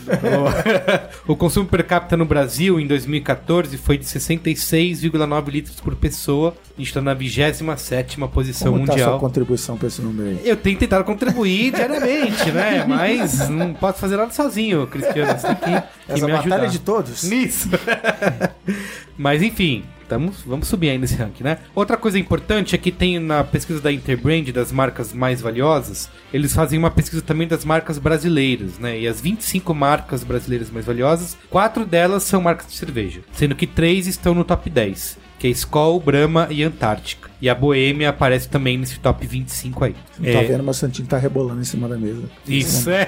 [1.27, 6.55] o consumo per capita no Brasil em 2014 foi de 66,9 litros por pessoa.
[6.75, 9.19] A gente está na 27 posição Como tá a sua mundial.
[9.19, 10.41] contribuição pra esse número aí?
[10.43, 12.83] Eu tenho tentado contribuir diariamente, né?
[12.87, 15.37] Mas não posso fazer nada sozinho, Cristiano.
[15.39, 16.67] Você tem que, que Essa me batalha ajudar.
[16.67, 17.23] de todos?
[17.23, 17.69] Isso.
[19.17, 21.59] Mas enfim, tamo, vamos subir aí nesse ranking, né?
[21.73, 26.53] Outra coisa importante é que tem na pesquisa da Interbrand das marcas mais valiosas, eles
[26.53, 28.99] fazem uma pesquisa também das marcas brasileiras, né?
[28.99, 33.67] E as 25 marcas brasileiras mais valiosas, quatro delas são marcas de cerveja, sendo que
[33.67, 35.17] três estão no top 10.
[35.39, 37.24] Que é Skol, Brahma e Antártica.
[37.41, 39.95] E a Boêmia aparece também nesse top 25 aí.
[40.17, 42.23] Não tá É, vendo, mas o Santinho tá rebolando em cima da mesa.
[42.47, 43.05] isso, é.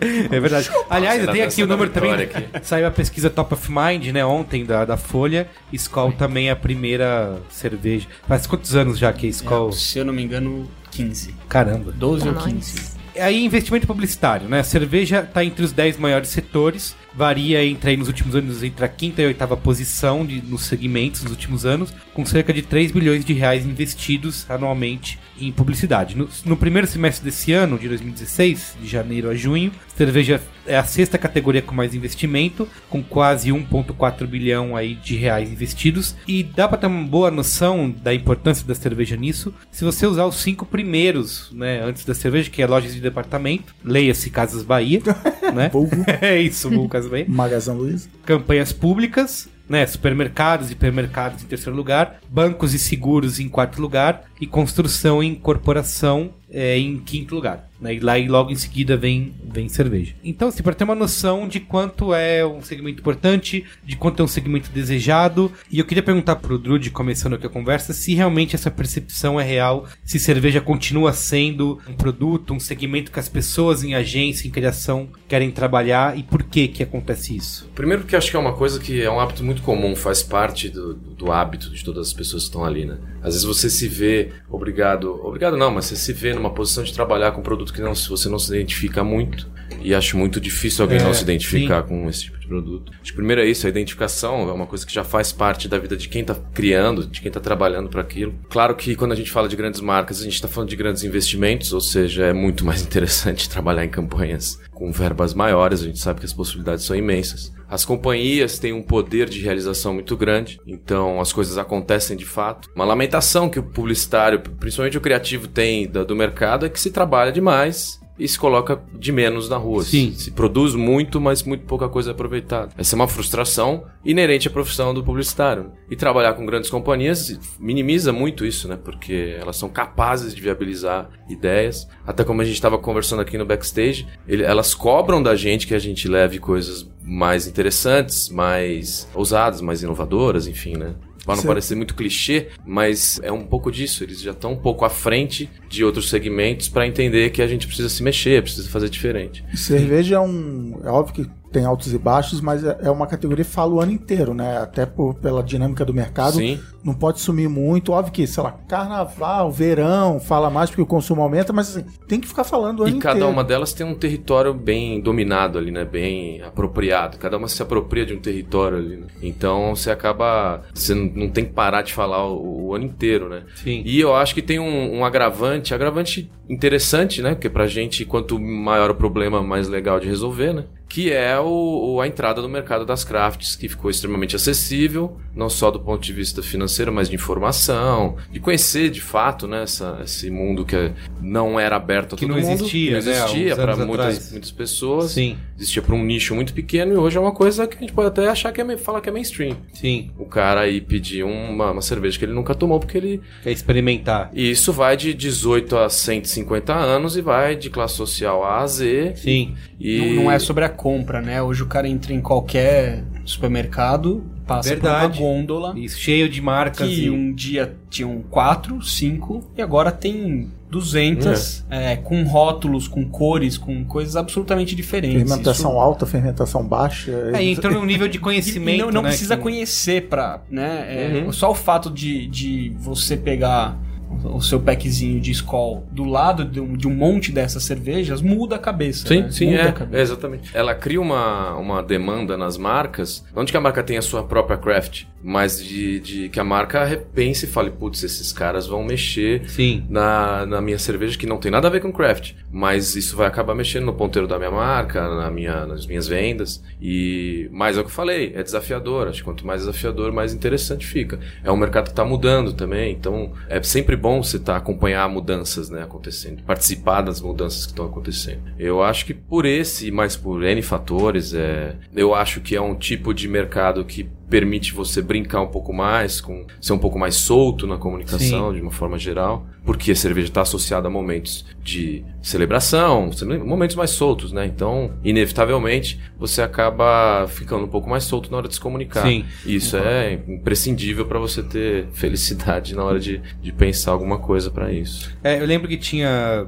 [0.30, 0.70] É verdade.
[0.88, 2.16] Aliás, tenho da- aqui o número também.
[2.16, 5.48] vitória Saiu a pesquisa Top of Mind, né, ontem, da, da Folha.
[5.72, 8.06] Skol também é a primeira cerveja.
[8.26, 9.70] Faz quantos anos já que é Skol?
[9.70, 11.34] É, se eu não me engano, 15.
[11.48, 11.92] Caramba.
[11.92, 12.74] 12 ou Pra 15.
[12.76, 12.96] nós.
[13.18, 14.60] Aí, investimento publicitário, né?
[14.60, 18.84] A cerveja está entre os 10 maiores setores, varia entre aí, nos últimos anos entre
[18.84, 22.62] a quinta e a oitava posição de, nos segmentos dos últimos anos, com cerca de
[22.62, 26.16] 3 bilhões de reais investidos anualmente em publicidade.
[26.16, 30.84] No, no primeiro semestre desse ano, de 2016, de janeiro a junho, cerveja é a
[30.84, 36.14] sexta categoria com mais investimento, com quase 1,4 bilhão aí de reais investidos.
[36.26, 40.26] E dá para ter uma boa noção da importância da cerveja nisso se você usar
[40.26, 45.00] os cinco primeiros, né, antes da cerveja, que é lojas de departamento, leia-se Casas Bahia,
[45.54, 45.70] né?
[46.20, 47.26] É isso, Casas Bahia.
[47.28, 48.08] Magazão Luiz.
[48.24, 54.24] Campanhas públicas, né, supermercados e hipermercados em terceiro lugar, bancos e seguros em quarto lugar
[54.40, 57.68] e construção e incorporação é, em quinto lugar.
[57.80, 60.14] Né, e lá e logo em seguida vem, vem cerveja.
[60.22, 64.24] Então, assim, para ter uma noção de quanto é um segmento importante, de quanto é
[64.24, 68.54] um segmento desejado, e eu queria perguntar pro Drude, começando aqui a conversa, se realmente
[68.54, 73.82] essa percepção é real, se cerveja continua sendo um produto, um segmento que as pessoas
[73.82, 77.70] em agência, em criação, querem trabalhar e por que que acontece isso?
[77.74, 80.68] Primeiro porque acho que é uma coisa que é um hábito muito comum, faz parte
[80.68, 82.98] do, do hábito de todas as pessoas que estão ali, né?
[83.22, 86.92] Às vezes você se vê obrigado, obrigado não, mas você se vê numa posição de
[86.92, 89.48] trabalhar com um produto que não, se você não se identifica muito,
[89.80, 92.92] e acho muito difícil alguém É, não se identificar com esse tipo produto.
[93.00, 95.78] Acho que primeiro é isso, a identificação é uma coisa que já faz parte da
[95.78, 98.34] vida de quem tá criando, de quem tá trabalhando para aquilo.
[98.50, 101.04] Claro que quando a gente fala de grandes marcas, a gente tá falando de grandes
[101.04, 106.00] investimentos, ou seja, é muito mais interessante trabalhar em campanhas com verbas maiores, a gente
[106.00, 107.52] sabe que as possibilidades são imensas.
[107.68, 112.68] As companhias têm um poder de realização muito grande, então as coisas acontecem de fato.
[112.74, 117.30] Uma lamentação que o publicitário, principalmente o criativo, tem do mercado é que se trabalha
[117.30, 119.82] demais e se coloca de menos na rua.
[119.82, 120.12] Sim.
[120.14, 122.72] Se, produz muito, mas muito pouca coisa é aproveitada.
[122.76, 125.72] Essa é uma frustração inerente à profissão do publicitário.
[125.90, 128.78] E trabalhar com grandes companhias minimiza muito isso, né?
[128.82, 131.88] Porque elas são capazes de viabilizar ideias.
[132.06, 135.74] Até como a gente estava conversando aqui no backstage, ele- elas cobram da gente que
[135.74, 140.94] a gente leve coisas mais interessantes, mais ousadas, mais inovadoras, enfim, né?
[141.30, 141.48] Para não Certo.
[141.52, 144.02] parecer muito clichê, mas é um pouco disso.
[144.02, 147.66] Eles já estão um pouco à frente de outros segmentos para entender que a gente
[147.66, 149.44] precisa se mexer, precisa fazer diferente.
[149.54, 150.80] Cerveja é um.
[150.84, 153.80] É óbvio que tem altos e baixos, mas é é uma categoria que fala o
[153.80, 154.58] ano inteiro, né?
[154.58, 156.36] Até por, pela dinâmica do mercado.
[156.36, 156.58] Sim.
[156.82, 157.92] Não pode sumir muito.
[157.92, 162.18] Óbvio que, sei lá, carnaval, verão, fala mais porque o consumo aumenta, mas assim, tem
[162.18, 163.32] que ficar falando o ano E cada inteiro.
[163.32, 165.84] uma delas tem um território bem dominado ali, né?
[165.84, 167.18] Bem apropriado.
[167.18, 169.06] Cada uma se apropria de um território ali, né?
[169.22, 170.62] Então você acaba.
[170.74, 173.42] Você não não tem que parar de falar o, o ano inteiro, né?
[173.56, 173.82] Sim.
[173.84, 177.34] E eu acho que tem um, um agravante, agravante interessante, né?
[177.34, 180.64] Porque pra gente, quanto maior o problema, mais legal de resolver, né?
[180.90, 185.70] Que é o, a entrada no mercado das crafts, que ficou extremamente acessível, não só
[185.70, 190.28] do ponto de vista financeiro, mas de informação, de conhecer de fato né, essa, esse
[190.32, 193.18] mundo que é- não era aberto a Que todo não mundo, existia, que não né,
[193.24, 197.16] existia uns para muitas, muitas pessoas, Sim, existia para um nicho muito pequeno e hoje
[197.16, 199.56] é uma coisa que a gente pode até achar que é, falar que é mainstream.
[199.72, 200.10] sim.
[200.18, 204.28] O cara aí pedir uma, uma cerveja que ele nunca tomou porque ele Quer experimentar.
[204.34, 208.66] e isso vai de 18 a 150 anos e vai de classe social A a
[208.66, 209.12] Z.
[209.14, 209.54] Sim.
[209.78, 211.42] E Não, não é sobre a compra, né?
[211.42, 215.18] Hoje o cara entra em qualquer supermercado, passa Verdade.
[215.18, 217.10] por uma gôndola E cheio de marcas que e...
[217.10, 223.84] um dia tinham quatro, cinco e agora tem 200 é, com rótulos, com cores, com
[223.84, 225.28] coisas absolutamente diferentes.
[225.28, 227.10] Fermentação Isso- alta, fermentação baixa.
[227.34, 230.40] É, e entrou num nível de conhecimento, e não, não né, precisa que- conhecer pra,
[230.50, 230.86] né?
[230.88, 231.32] é, Uhum.
[231.32, 233.76] Só o fato de, de você pegar
[234.24, 238.56] o seu packzinho de Skol do lado de um, de um monte dessas cervejas muda
[238.56, 239.06] a cabeça.
[239.06, 239.30] Sim, né?
[239.30, 239.98] sim, muda é, a cabeça.
[239.98, 240.50] é, exatamente.
[240.56, 244.58] Ela cria uma, uma demanda nas marcas, onde que a marca tem a sua própria
[244.58, 249.48] craft, mas de, de que a marca repense e fale, putz, esses caras vão mexer
[249.48, 249.84] Sim.
[249.88, 253.26] na, na minha cerveja que não tem nada a ver com craft, mas isso vai
[253.26, 256.62] acabar mexendo no ponteiro da minha marca, na minha, nas minhas vendas.
[256.80, 259.08] E mais é o que eu falei, é desafiador.
[259.08, 261.18] Acho que quanto mais desafiador, mais interessante fica.
[261.44, 265.68] É um mercado que está mudando também, então é sempre bom você tá, acompanhar mudanças
[265.68, 268.42] né, acontecendo, participar das mudanças que estão acontecendo.
[268.58, 272.74] Eu acho que por esse mais por N fatores, é, eu acho que é um
[272.74, 277.16] tipo de mercado que permite você brincar um pouco mais, com ser um pouco mais
[277.16, 282.02] solto na comunicação, de uma forma geral, porque a cerveja está associada a momentos de
[282.22, 284.46] celebração, cele- momentos mais soltos, né?
[284.46, 289.02] Então, inevitavelmente, você acaba ficando um pouco mais solto na hora de se comunicar.
[289.06, 289.24] Sim.
[289.44, 294.72] Isso é imprescindível para você ter felicidade na hora de, de pensar alguma coisa para
[294.72, 295.10] isso.
[295.22, 296.46] É, eu lembro que tinha,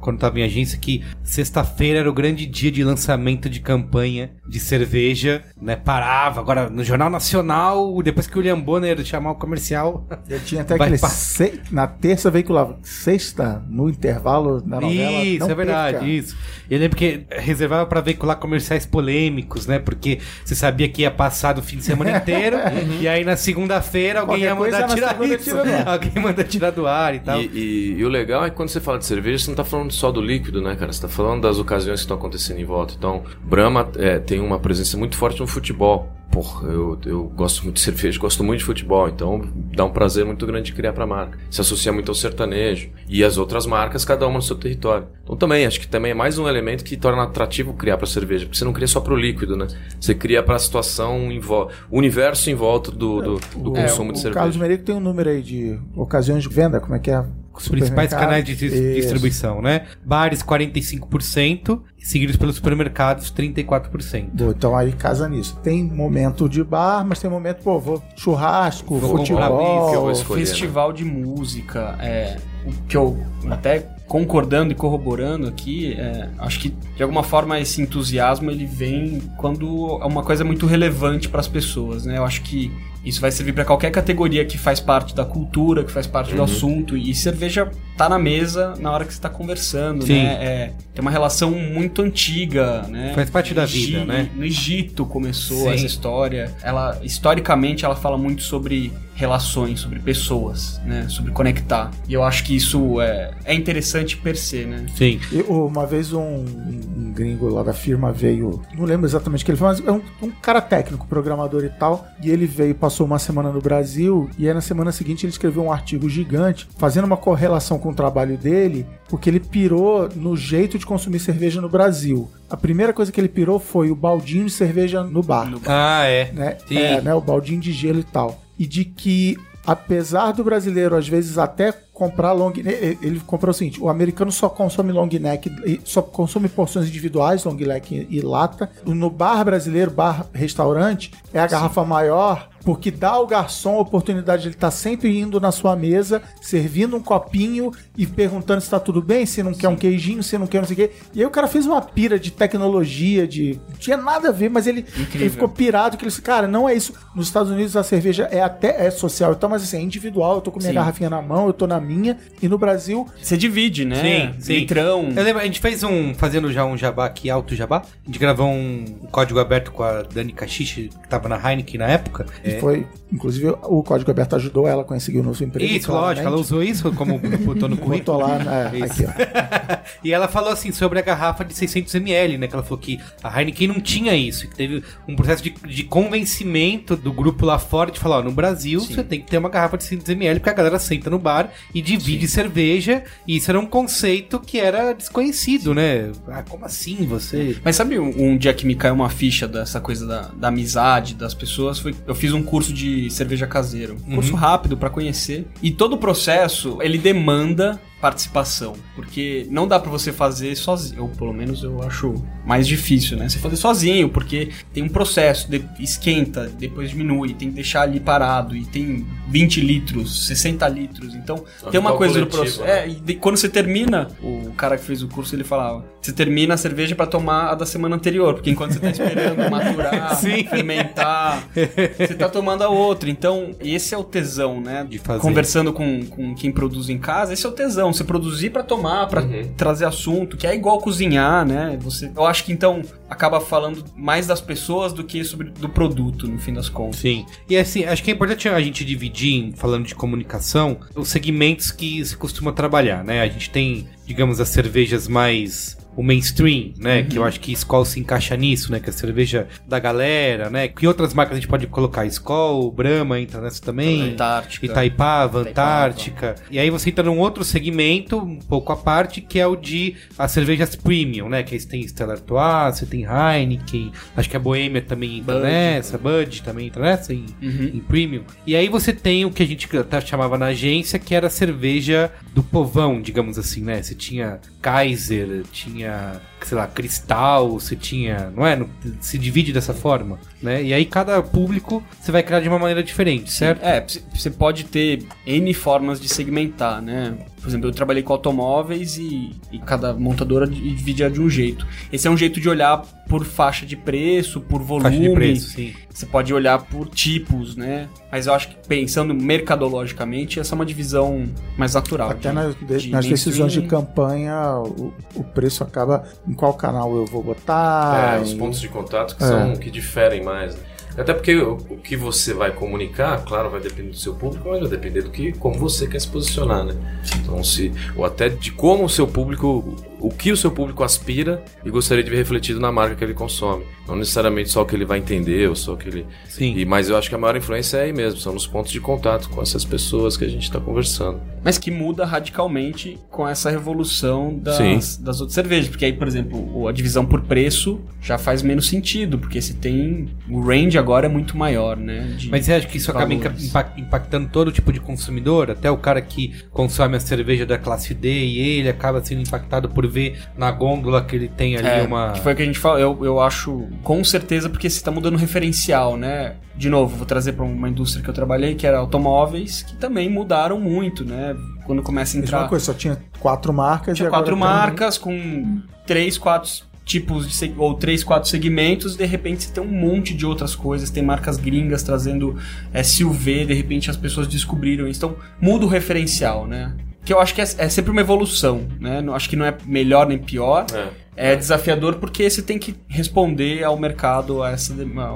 [0.00, 4.58] quando tava em agência, que sexta-feira era o grande dia de lançamento de campanha de
[4.58, 5.76] cerveja, né?
[5.76, 10.06] Parava, agora no Jornal Nacional, depois que o William Bonner chamar o comercial.
[10.28, 10.96] Eu tinha até aquele.
[10.98, 12.78] se- Na terça veiculava.
[12.82, 15.22] Sexta, no intervalo da novela.
[15.22, 16.06] Isso, não é verdade, perca.
[16.10, 16.36] isso.
[16.70, 19.78] Eu lembro que reservava pra veicular comerciais polêmicos, né?
[19.78, 22.56] Porque você sabia que ia passar do fim de semana inteiro,
[23.00, 25.44] e aí na segunda-feira alguém Qualquer ia mandar tirar isso.
[25.44, 25.88] tira do ar.
[25.98, 27.40] Alguém manda tirar do ar e tal.
[27.40, 29.64] E, e- e o legal é que quando você fala de cerveja, você não tá
[29.64, 30.92] falando só do líquido, né, cara?
[30.92, 32.94] Você tá falando das ocasiões que estão acontecendo em volta.
[32.96, 36.08] Então, Brahma é, tem uma presença muito forte no futebol.
[36.30, 39.42] Porra, eu, eu gosto muito de cerveja, gosto muito de futebol, então
[39.74, 41.38] dá um prazer muito grande de criar pra marca.
[41.50, 42.90] Se associa muito ao sertanejo.
[43.08, 45.06] E as outras marcas, cada uma no seu território.
[45.24, 48.44] Então também, acho que também é mais um elemento que torna atrativo criar pra cerveja.
[48.44, 49.66] Porque você não cria só pro líquido, né?
[49.98, 54.10] Você cria pra situação, em vo- o universo em volta do, do, do É, consumo
[54.10, 54.38] o, de o cerveja.
[54.38, 57.24] Carlos Merico tem um número aí de ocasiões de venda, como é que é?
[57.60, 58.94] Os principais canais de Isso.
[58.94, 59.86] distribuição, né?
[60.04, 64.30] Bares 45%, seguidos pelos supermercados 34%.
[64.32, 65.58] Boa, então aí casa nisso.
[65.62, 70.10] Tem momento de bar, mas tem momento, pô, vou churrasco, Vou comprar futebol.
[70.10, 73.18] escolher, Festival de música, é, o que eu
[73.50, 79.20] até concordando e corroborando aqui, é, acho que de alguma forma esse entusiasmo ele vem
[79.36, 82.16] quando é uma coisa muito relevante para as pessoas, né?
[82.16, 82.72] Eu acho que
[83.04, 86.36] isso vai servir para qualquer categoria que faz parte da cultura, que faz parte Uhum.
[86.36, 90.14] do assunto e cerveja tá na mesa na hora que você tá conversando, Sim.
[90.14, 90.38] né?
[90.40, 93.12] É, tem uma relação muito antiga, né?
[93.14, 94.28] Faz parte da vida, né?
[94.34, 95.70] No Egito começou Sim.
[95.70, 96.52] essa história.
[96.62, 101.08] Ela historicamente ela fala muito sobre relações, sobre pessoas, né?
[101.08, 101.90] Sobre conectar.
[102.08, 104.86] E eu acho que isso é, é interessante per se, né?
[104.96, 105.18] Sim.
[105.32, 109.50] E, uma vez um, um gringo lá da firma veio, não lembro exatamente o que
[109.50, 113.04] ele foi, mas é um, um cara técnico, programador e tal, e ele veio, passou
[113.04, 117.04] uma semana no Brasil, e aí na semana seguinte ele escreveu um artigo gigante, fazendo
[117.04, 121.68] uma correlação com o trabalho dele, porque ele pirou no jeito de consumir cerveja no
[121.68, 122.30] Brasil.
[122.48, 126.30] A primeira coisa que ele pirou foi o baldinho de cerveja no bar Ah, é.
[126.32, 126.56] né?
[126.68, 126.78] Sim.
[126.78, 127.12] É, né?
[127.14, 128.47] O baldinho de gelo e tal.
[128.58, 133.54] E de que, apesar do brasileiro, às vezes, até comprar long neck, ele comprou o
[133.54, 135.50] seguinte: o americano só consome long neck,
[135.84, 138.70] só consome porções individuais, long neck e, lata.
[138.84, 142.48] No bar brasileiro, bar restaurante, é a garrafa maior.
[142.68, 146.98] Porque dá ao garçom a oportunidade de ele estar sempre indo na sua mesa, servindo
[146.98, 150.46] um copinho e perguntando se tá tudo bem, se não quer um queijinho, se não
[150.46, 150.90] quer não sei o quê.
[151.14, 153.58] E aí o cara fez uma pira de tecnologia, de.
[153.70, 156.68] Não tinha nada a ver, mas ele, ele ficou pirado que ele disse, cara, não
[156.68, 156.92] é isso.
[157.14, 160.34] Nos Estados Unidos a cerveja é até é social, então, mas assim, é individual.
[160.34, 160.74] Eu tô com minha Sim.
[160.74, 162.18] garrafinha na mão, eu tô na minha.
[162.42, 163.96] E no Brasil, Você divide, né?
[164.34, 164.54] Sim, sim.
[164.56, 165.08] Litrão.
[165.16, 167.78] Eu lembro, a gente fez um, fazendo já um jabá aqui, alto jabá.
[167.78, 171.86] A gente gravou um, código aberto com a Dani Cachiche, que tava na Heineken na
[171.86, 172.26] época.
[172.57, 175.72] gente foi, inclusive, o Código Aberto ajudou ela a conseguir o novo emprego.
[175.72, 177.98] Isso, lógico, ela usou isso como botou no currículo.
[177.98, 179.10] Botou lá, né, aqui, ó.
[180.04, 182.46] e ela falou assim sobre a garrafa de 600ml, né?
[182.46, 185.82] Que ela falou que a Heineken não tinha isso, que teve um processo de, de
[185.84, 189.48] convencimento do grupo lá fora de falar, ó, no Brasil você tem que ter uma
[189.48, 193.58] garrafa de 600ml porque a galera senta no bar e divide cerveja, e isso era
[193.58, 196.12] um conceito que era desconhecido, né?
[196.28, 197.56] Ah, como assim você...
[197.64, 201.14] Mas sabe um, um dia que me caiu uma ficha dessa coisa da, da amizade
[201.14, 201.78] das pessoas?
[201.78, 203.96] Foi, eu fiz um curso de cerveja caseiro.
[204.06, 205.46] Um curso rápido pra conhecer.
[205.62, 208.74] E todo o processo, ele demanda participação.
[208.94, 211.02] Porque não dá pra você fazer sozinho.
[211.02, 213.28] Ou pelo menos eu acho mais difícil, né?
[213.28, 218.00] Você fazer sozinho, porque tem um processo, de- esquenta, depois diminui, tem que deixar ali
[218.00, 218.56] parado.
[218.56, 221.14] E tem 20 litros, 60 litros.
[221.14, 222.62] Então É tem uma coisa do coletivo, processo.
[222.62, 222.84] né?
[222.84, 226.12] É, e de- quando você termina, o cara que fez o curso ele falava: você
[226.12, 230.14] termina a cerveja pra tomar a da semana anterior, porque enquanto você tá esperando maturar,
[230.16, 230.44] Sim.
[230.44, 233.10] fermentar, você tá tomando a outra.
[233.10, 234.86] Então, esse é o tesão, né?
[234.88, 235.20] De fazer.
[235.20, 237.87] Conversando com, com quem produz em casa, esse é o tesão.
[237.92, 239.22] Você produzir pra tomar, pra
[239.56, 241.78] trazer assunto, que é igual cozinhar, né?
[241.80, 246.26] Você, eu acho que então acaba falando mais das pessoas do que sobre do produto,
[246.26, 247.00] no fim das contas.
[247.00, 247.24] Sim.
[247.48, 252.04] E assim, acho que é importante a gente dividir, falando de comunicação, os segmentos que
[252.04, 253.22] se costuma trabalhar, né?
[253.22, 257.02] A gente tem, digamos, as cervejas mais o mainstream, né?
[257.02, 258.78] Que eu acho que Skol se encaixa nisso, né?
[258.78, 260.68] Que é a cerveja da galera, né?
[260.68, 262.06] Que outras marcas a gente pode colocar?
[262.06, 264.12] Skol, Brahma entra nessa também.
[264.12, 264.64] Antártica.
[264.64, 266.36] Itaipava, Antártica.
[266.52, 269.96] E aí você entra num outro segmento, um pouco à parte, que é o de
[270.16, 271.42] as cervejas premium, né?
[271.42, 275.34] Que aí você tem Stella Artois, você tem Heineken, acho que a Boêmia também entra
[275.34, 275.46] Bud.
[275.46, 277.70] nessa, Bud também entra nessa, em, Uhum.
[277.74, 278.22] em premium.
[278.46, 281.30] E aí você tem o que a gente até chamava na agência, que era a
[281.30, 283.82] cerveja do povão, digamos assim, né?
[283.82, 288.56] Você tinha Kaiser, tinha, uh, sei lá, Cristal, você tinha, não é?
[288.56, 288.68] No-
[289.00, 290.62] Se divide dessa forma, né?
[290.62, 293.62] E aí cada público você vai criar de uma maneira diferente, certo?
[293.64, 297.16] É, você pode ter N formas de segmentar, né?
[297.40, 301.66] Por exemplo, eu trabalhei com automóveis e, e cada montadora dividia de um jeito.
[301.92, 304.82] Esse é um jeito de olhar por faixa de preço, por volume.
[304.90, 305.72] Faixa de preço, sim.
[305.88, 307.88] Você pode olhar por tipos, né?
[308.10, 312.10] Mas eu acho que pensando mercadologicamente, essa é uma divisão mais natural.
[312.10, 316.54] Até de- nas, de- de nas decisões de campanha, o, o preço acaba em qual
[316.54, 318.16] canal eu vou botar.
[318.18, 319.26] É, os pontos de contato que É.
[319.26, 320.54] são que diferem mais.
[320.54, 320.60] né?
[320.96, 324.60] Até porque o, o que você vai comunicar, claro, vai depender do seu público, mas
[324.60, 326.74] vai depender do que como você quer se posicionar, né?
[327.22, 331.44] Então, se ou até de como o seu público, o que o seu público aspira
[331.64, 333.64] e gostaria de ver refletido na marca que ele consome.
[333.88, 336.06] Não necessariamente só o que ele vai entender ou só o que ele.
[336.28, 336.54] Sim.
[336.56, 338.80] E, mas eu acho que a maior influência é aí mesmo, são nos pontos de
[338.80, 341.20] contato com essas pessoas que a gente está conversando.
[341.42, 345.02] Mas que muda radicalmente com essa revolução das, Sim.
[345.02, 345.68] das outras cervejas.
[345.68, 350.08] Porque aí, por exemplo, a divisão por preço já faz menos sentido, porque você tem.
[350.28, 352.14] O range agora é muito maior, né?
[352.16, 353.44] de Mas você acha que isso acaba valores.
[353.46, 355.50] impact- impactando todo tipo de consumidor?
[355.50, 359.68] Até o cara que consome a cerveja da classe D e ele acaba sendo impactado
[359.68, 362.12] por ver na gôndola que ele tem ali É, uma.
[362.12, 362.78] que foi o que a gente falou.
[362.78, 366.34] Eu, eu acho, com certeza, porque você tá mudando o referencial, né?
[366.56, 370.10] De novo, vou trazer para uma indústria que eu trabalhei, que era automóveis, que também
[370.10, 371.36] mudaram muito, né?
[371.64, 372.48] Quando começa a Mesma entrar.
[372.48, 376.50] coisa, só tinha quatro marcas Tinha e agora quatro tem- marcas com três, quatro
[376.84, 380.54] tipos de seg- ou três, quatro segmentos, de repente você tem um monte de outras
[380.54, 382.36] coisas, tem marcas gringas trazendo
[382.82, 384.98] SUV, de repente as pessoas descobriram isso.
[384.98, 386.74] Então muda o referencial, né?
[387.04, 389.00] Que eu acho que é, é sempre uma evolução, né?
[389.00, 390.66] Não acho que não é melhor nem pior.
[390.74, 390.88] É.
[391.20, 394.72] É desafiador porque você tem que responder ao mercado, a essa,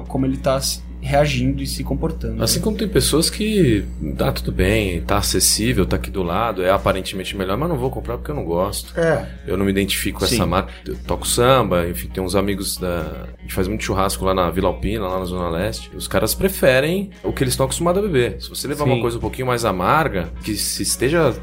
[0.09, 0.61] como ele está
[1.03, 2.43] reagindo e se comportando.
[2.43, 6.71] Assim como tem pessoas que dá tudo bem, tá acessível, tá aqui do lado, é
[6.71, 8.99] aparentemente melhor, mas não vou comprar porque eu não gosto.
[8.99, 10.37] É, Eu não me identifico com Sim.
[10.37, 10.73] essa marca.
[10.87, 13.27] Eu toco samba, enfim, tem uns amigos da.
[13.37, 15.91] A gente faz muito churrasco lá na Vila Alpina, lá na Zona Leste.
[15.95, 18.41] Os caras preferem o que eles estão acostumados a beber.
[18.41, 18.93] Se você levar Sim.
[18.93, 21.35] uma coisa um pouquinho mais amarga, que se esteja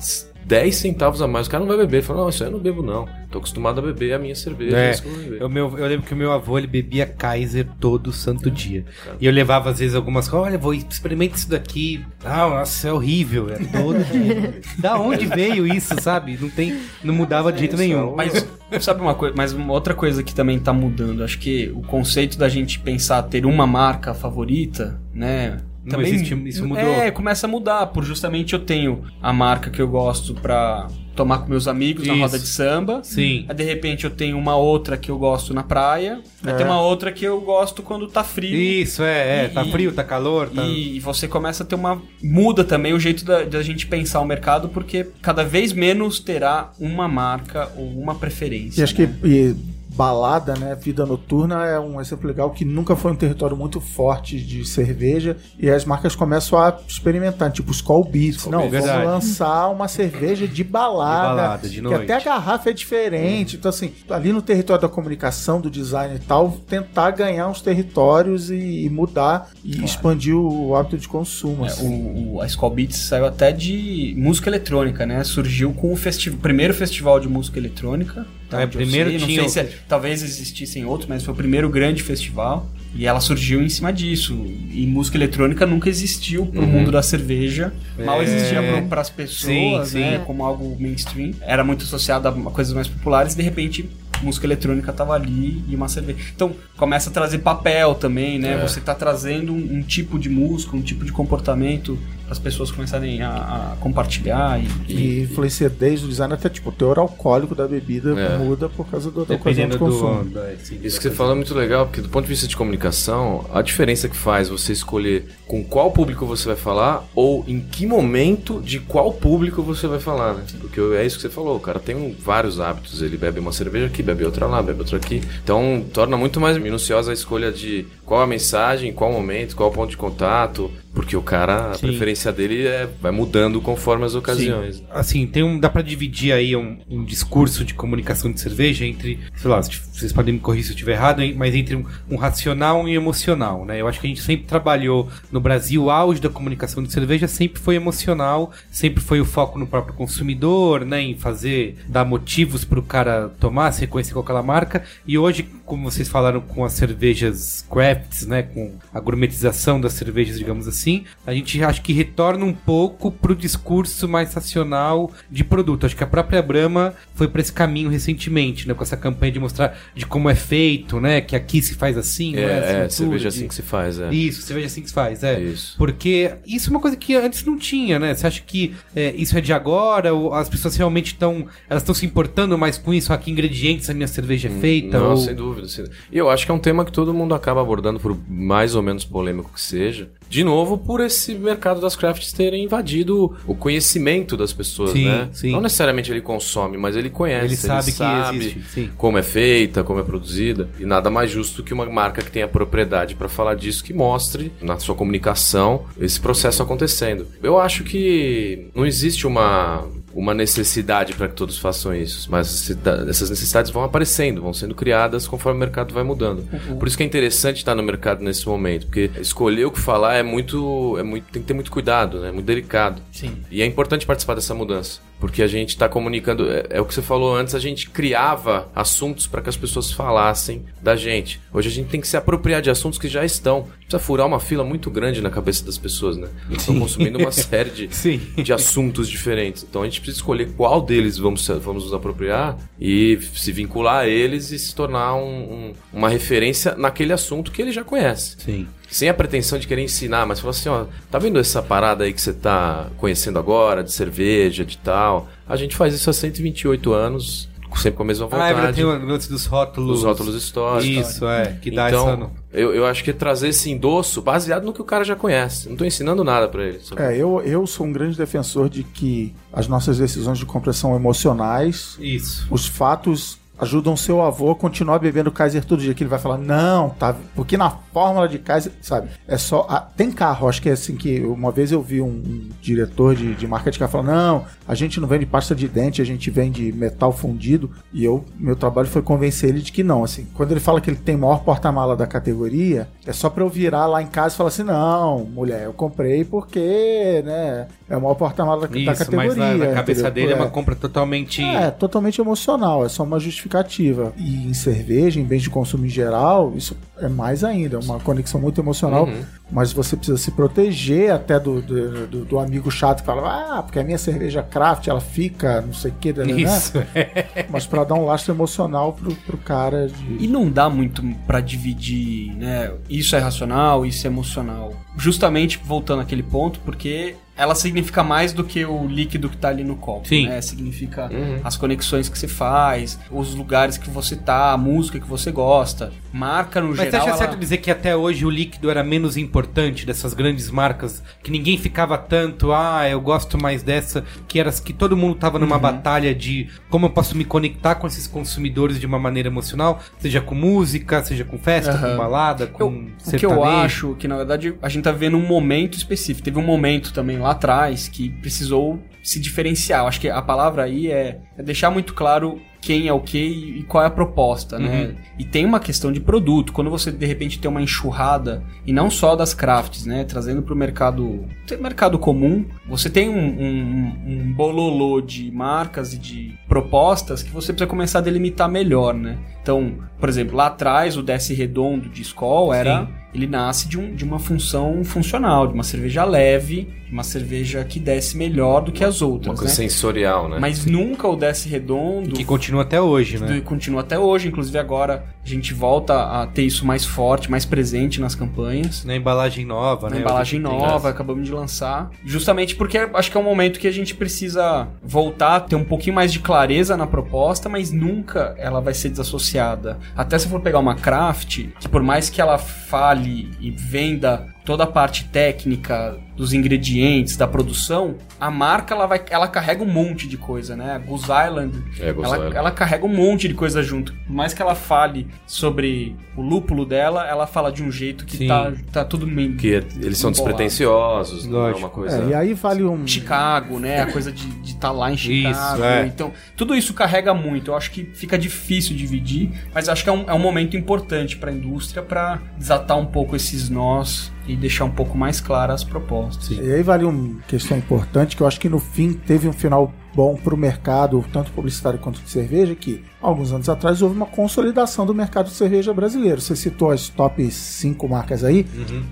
[0.50, 2.02] 10 centavos a mais, o cara não vai beber.
[2.02, 3.08] Fala, não, isso aí eu não bebo, não.
[3.30, 4.76] Tô acostumado a beber a minha cerveja.
[4.76, 5.42] É, isso que eu vou beber.
[5.42, 8.84] eu, meu, eu lembro que o meu avô ele bebia Kaiser todo santo dia.
[9.22, 12.04] E eu levava às vezes algumas coisas, olha, vou experimenta isso daqui.
[12.26, 14.60] Ah, nossa, é horrível, é todo dia.
[14.80, 16.36] da onde veio isso, sabe?
[16.42, 18.16] Não tem, não mudava de jeito nenhum.
[18.16, 18.44] Mas
[18.82, 22.40] sabe uma coisa, mas uma outra coisa que também tá mudando, acho que o conceito
[22.40, 25.60] da gente pensar ter uma marca favorita, né?
[25.98, 26.84] Não existe, isso mudou.
[26.84, 31.40] É, começa a mudar, por justamente eu tenho a marca que eu gosto pra tomar
[31.40, 32.22] com meus amigos na Isso.
[32.24, 33.02] roda de samba.
[33.04, 33.46] Sim.
[33.50, 36.22] Aí de repente eu tenho uma outra que eu gosto na praia.
[36.46, 36.56] Aí É.
[36.56, 38.56] tem uma outra que eu gosto quando tá frio.
[38.56, 39.46] Isso, é, é.
[39.46, 40.64] E- tá frio, tá calor, tá.
[40.64, 42.02] E, e você começa a ter uma.
[42.24, 46.72] Muda também o jeito da, da gente pensar o mercado, porque cada vez menos terá
[46.80, 48.80] uma marca ou uma preferência.
[48.80, 49.08] e acho né?
[49.22, 49.56] que e
[50.04, 50.76] balada, né?
[50.82, 55.36] Vida noturna é um exemplo legal que nunca foi um território muito forte de cerveja
[55.60, 58.46] e as marcas começam a experimentar, tipo Skull Beats.
[58.46, 59.06] Não, vamos Verdade.
[59.06, 62.04] lançar uma cerveja de balada, De balada, de que noite.
[62.04, 63.58] até a garrafa é diferente.
[63.58, 68.50] Então, assim, ali no território da comunicação, do design e tal, tentar ganhar uns territórios
[68.50, 71.66] e, e mudar e expandir o hábito de consumo.
[71.66, 71.88] É, assim.
[71.88, 75.22] o, o- a Skull Beats saiu até de música eletrônica, né?
[75.26, 78.26] Surgiu com o festi primeiro festival de música eletrônica.
[78.52, 79.20] É, onde eu primeiro sei.
[79.20, 82.70] Não tinha se é- talvez existissem outros, mas foi o primeiro grande festival.
[82.96, 84.34] E ela surgiu em cima disso.
[84.72, 87.72] E música eletrônica nunca existiu pro mundo da cerveja.
[88.04, 88.22] Mal Uhum.
[88.22, 88.26] É.
[88.26, 90.18] existia para as pessoas, Sim, né?
[90.18, 90.24] sim.
[90.26, 91.34] Como algo mainstream.
[91.42, 93.34] Era muito associado a coisas mais populares.
[93.34, 93.88] E de repente,
[94.22, 96.20] música eletrônica tava ali e uma cerveja.
[96.36, 98.54] Então, começa a trazer papel também, né?
[98.54, 98.68] É.
[98.68, 102.70] Você tá trazendo um, um tipo de música, um tipo de comportamento para as pessoas
[102.70, 103.30] começarem a,
[103.74, 108.12] a compartilhar e, E influencia desde o design até, tipo, o teor alcoólico da bebida
[108.20, 108.38] É.
[108.38, 110.24] muda por causa do, da Dependendo de consumo.
[110.26, 110.30] do.
[110.32, 112.56] da- sim, Isso que você falou é muito legal, porque do ponto de vista de
[112.56, 117.60] comunicação, a diferença que faz você escolher com qual público você vai falar ou em
[117.60, 120.44] que momento de qual público você vai falar, né?
[120.62, 123.52] Porque é isso que você falou, o cara tem um- vários hábitos, ele bebe uma
[123.52, 125.22] cerveja aqui, bebe outra lá, bebe outra aqui.
[125.44, 129.74] Então, torna muito mais minuciosa a escolha de qual a mensagem, qual momento, qual o
[129.74, 131.88] ponto de contato, porque o cara, a Sim.
[131.88, 134.84] preferência dele é, vai mudando conforme as ocasiões.
[134.90, 139.18] Assim, tem um, dá pra dividir aí um, um discurso de comunicação de cerveja entre,
[139.38, 142.86] sei lá, vocês podem me corrigir se eu estiver errado, mas entre um, um racional
[142.86, 143.80] e um emocional, né?
[143.80, 147.30] Eu acho que a gente sempre trabalhou no Brasil, o auge da comunicação de cerveja
[147.30, 151.02] sempre foi emocional, sempre foi o foco no próprio consumidor, né?
[151.02, 154.84] Em fazer, dar motivos pro cara tomar, se reconhecer com aquela marca.
[155.08, 158.42] E hoje, como vocês falaram com as cervejas crafts, né?
[158.42, 163.36] Com a gourmetização das cervejas, digamos assim, a gente acho que retorna um pouco pro
[163.36, 165.86] discurso mais racional de produto.
[165.86, 168.74] Acho que a própria Brahma foi para esse caminho recentemente, né?
[168.74, 171.22] Com essa campanha de mostrar de como é feito, né?
[171.22, 174.00] Que aqui se faz assim, É, é, assim, tudo, cerveja de- assim que se faz,
[174.00, 174.10] é.
[174.12, 175.40] Isso, cerveja assim que se faz, é.
[175.40, 175.76] Isso.
[175.78, 178.14] Porque isso é uma coisa que antes não tinha, né?
[178.16, 180.14] Você acha que é, isso é de agora?
[180.14, 181.46] Ou as pessoas realmente estão.
[181.70, 183.14] Elas estão se importando mais com isso?
[183.14, 184.98] Ah, que ingredientes a minha cerveja é feita?
[184.98, 185.18] Hum, Não, ou...
[185.18, 185.59] sem dúvida.
[185.62, 185.92] Dúvida.
[186.12, 188.82] E eu acho que é um tema que todo mundo acaba abordando, por mais ou
[188.82, 190.10] menos polêmico que seja.
[190.30, 195.30] De novo, por esse mercado das crafts terem invadido o conhecimento das pessoas, Sim, né?
[195.34, 195.52] sim.
[195.52, 197.46] Não necessariamente ele consome, mas ele conhece.
[197.46, 198.90] Ele sabe que existe, sim.
[198.96, 200.70] como é feita, como é produzida.
[200.80, 204.52] E nada mais justo que uma marca que tenha propriedade para falar disso que mostre
[204.62, 207.28] na sua comunicação esse processo acontecendo.
[207.42, 209.88] Eu acho que não existe uma
[210.20, 212.70] uma necessidade para que todos façam isso, mas
[213.08, 216.44] essas necessidades vão aparecendo, vão sendo criadas conforme o mercado vai mudando.
[216.78, 220.16] Por isso que é interessante estar no mercado nesse momento, porque escolher o que falar
[220.16, 222.32] é muito, é muito, tem que ter muito cuidado, né?
[222.32, 223.02] Muito delicado.
[223.14, 223.38] Sim.
[223.50, 225.00] E é importante participar dessa mudança.
[225.20, 226.50] Porque a gente está comunicando.
[226.50, 229.92] É, é o que você falou antes, a gente criava assuntos para que as pessoas
[229.92, 231.42] falassem da gente.
[231.54, 233.68] Hoje a gente tem que se apropriar de assuntos que já estão.
[233.82, 236.30] Precisa furar uma fila muito grande na cabeça das pessoas, né?
[236.52, 238.20] Estão consumindo uma série de, Sim.
[238.42, 239.66] de assuntos diferentes.
[239.70, 244.08] Então a gente precisa escolher qual deles vamos, vamos nos apropriar e se vincular a
[244.08, 248.38] eles e se tornar um- um- uma referência naquele assunto que ele já conhece.
[248.40, 248.68] Sim.
[248.90, 252.14] Sem a pretensão de querer ensinar, mas falar assim, ó, tá vendo essa parada aí
[252.14, 255.30] que você tá conhecendo agora, de cerveja, de tal?
[255.48, 259.00] A gente faz isso há 128 anos, sempre com a mesma Ah, é verdade, vontade.
[259.00, 260.00] tem o lance dos rótulos.
[260.00, 261.08] Os rótulos históricos.
[261.08, 261.58] Isso, é.
[261.62, 262.30] Que dá então, essa.
[262.52, 265.70] eu, eu acho que é trazer esse endosso baseado no que o cara já conhece.
[265.70, 266.80] Não tô ensinando nada pra ele.
[266.98, 270.96] É, eu, eu sou um grande defensor de que as nossas decisões de compra são
[270.96, 271.96] emocionais.
[272.00, 272.48] Isso.
[272.50, 275.94] Os fatos ajudam seu avô a continuar bebendo Kaiser todo dia.
[275.94, 277.16] Que ele vai falar, não, tá.
[277.36, 279.10] Porque na fórmula de Kaiser, sabe?
[279.28, 279.66] É só.
[279.70, 281.20] ah, tem carro, acho que é assim que.
[281.22, 285.00] Uma vez eu vi um, um diretor de, de marca de carro não, a gente
[285.00, 287.72] não vende pasta de dente, a gente vende metal fundido.
[287.92, 290.04] E eu, meu trabalho foi convencer ele de que não.
[290.04, 293.50] Assim, quando ele fala que ele tem maior porta-mala da categoria, é só pra eu
[293.50, 297.68] virar lá em casa e falar assim: não, mulher, eu comprei porque, né?
[297.90, 299.28] É o maior porta-mala da, da Isso, categoria.
[299.30, 300.14] mas na, na cabeça entendeu?
[300.14, 300.50] dele é uma É.
[300.50, 301.42] compra totalmente.
[301.44, 304.14] É, totalmente emocional, é só uma justificativa.
[304.16, 308.00] E em cerveja, em bens de consumo em geral, isso é mais ainda, é uma
[308.00, 309.06] conexão muito emocional.
[309.06, 309.24] Uhum.
[309.52, 313.64] Mas você precisa se proteger até do, do, do- do amigo chato que fala, ah,
[313.64, 316.26] porque a minha cerveja craft, ela fica, não sei o que, né?
[316.40, 316.74] Isso.
[317.50, 320.24] Mas pra dar um lastro emocional pro, pro cara de.
[320.24, 322.72] E não dá muito pra dividir, né?
[322.88, 324.72] Isso é racional, isso é emocional.
[325.00, 329.64] Justamente voltando àquele ponto, porque ela significa mais do que o líquido que tá ali
[329.64, 330.28] no copo, Sim.
[330.28, 330.42] né?
[330.42, 331.40] Significa Uhum.
[331.42, 335.90] as conexões que você faz, os lugares que você tá, a música que você gosta.
[336.12, 337.00] Marca no Mas você geral.
[337.02, 341.02] acha ela- certo dizer que até hoje o líquido era menos importante dessas grandes marcas?
[341.24, 345.40] Que ninguém ficava tanto, ah, eu gosto mais dessa, que era que todo mundo tava
[345.40, 345.62] numa Uhum.
[345.62, 350.20] batalha de como eu posso me conectar com esses consumidores de uma maneira emocional, seja
[350.20, 351.92] com música, seja com festa, Aham.
[351.92, 352.72] com balada, com Eu- o
[353.18, 353.48] que eu sertanejo.
[353.62, 356.24] acho que, na verdade, a gente tá vivendo um momento específico.
[356.24, 359.82] Teve um momento também lá atrás que precisou se diferenciar.
[359.82, 363.18] Eu acho que a palavra aí é, é deixar muito claro quem é o que
[363.18, 364.96] e qual é a proposta, né?
[365.18, 366.52] E tem uma questão de produto.
[366.52, 370.04] Quando você, de repente, tem uma enxurrada, e não só das crafts, né?
[370.04, 371.26] Trazendo pro mercado,
[371.60, 377.54] mercado comum, você tem um, um, um bololô de marcas e de propostas que você
[377.54, 379.18] precisa começar a delimitar melhor, né?
[379.42, 382.86] Então, por exemplo, lá atrás, o Desce Redondo de Skol era...
[382.86, 382.99] Sim.
[383.14, 387.64] Ele nasce de, um, de uma função funcional, de uma cerveja leve, de uma cerveja
[387.64, 389.68] que desce melhor do que as Uma outras, coisa né?
[389.70, 390.38] sensorial, né?
[390.40, 393.28] Mas nunca o Desce Redondo Que continua até hoje, né?
[393.28, 397.46] do- continua até hoje, inclusive agora a gente volta a ter isso mais forte, mais
[397.46, 398.84] presente nas campanhas.
[398.86, 400.02] Na embalagem nova, Na né?
[400.02, 401.92] embalagem nova, acabamos de lançar.
[402.04, 405.64] Justamente porque acho que é um momento que a gente precisa voltar a ter um
[405.64, 409.78] pouquinho mais de clareza na proposta, mas nunca ela vai ser desassociada.
[409.96, 414.64] Até se for pegar uma craft, que por mais que ela fale e venda toda
[414.64, 420.06] a parte técnica dos ingredientes, da produção, a marca ela vai ela carrega um monte
[420.06, 420.74] de coisa, né?
[420.74, 422.36] A Goose Island, É, Goose ela, Island.
[422.36, 423.94] ela carrega um monte de coisa junto.
[424.06, 428.18] Por mais que ela fale sobre o lúpulo dela, ela fala de um jeito que
[428.18, 428.28] Sim.
[428.28, 430.12] tá, tá tudo meio Que eles são Embolado.
[430.12, 432.04] despretensiosos, não é uma coisa...
[432.04, 432.86] É, e aí vale um.
[432.86, 433.82] Chicago, né?
[433.84, 435.56] A coisa de estar lá em Chicago.
[435.56, 435.86] Isso, é.
[435.86, 437.52] Então, tudo isso carrega muito.
[437.52, 441.16] Eu acho que fica difícil dividir, mas acho que é um, é um momento importante
[441.16, 445.62] para a indústria para desatar um pouco esses nós e deixar um pouco mais claras
[445.62, 446.09] as propostas.
[446.42, 449.74] E aí vale uma questão importante que eu acho que no fim teve um final
[449.94, 454.06] bom para o mercado, tanto publicitário quanto de cerveja, que alguns anos atrás houve uma
[454.06, 456.20] consolidação do mercado de cerveja brasileiro.
[456.22, 458.46] Você citou as top 5 marcas aí,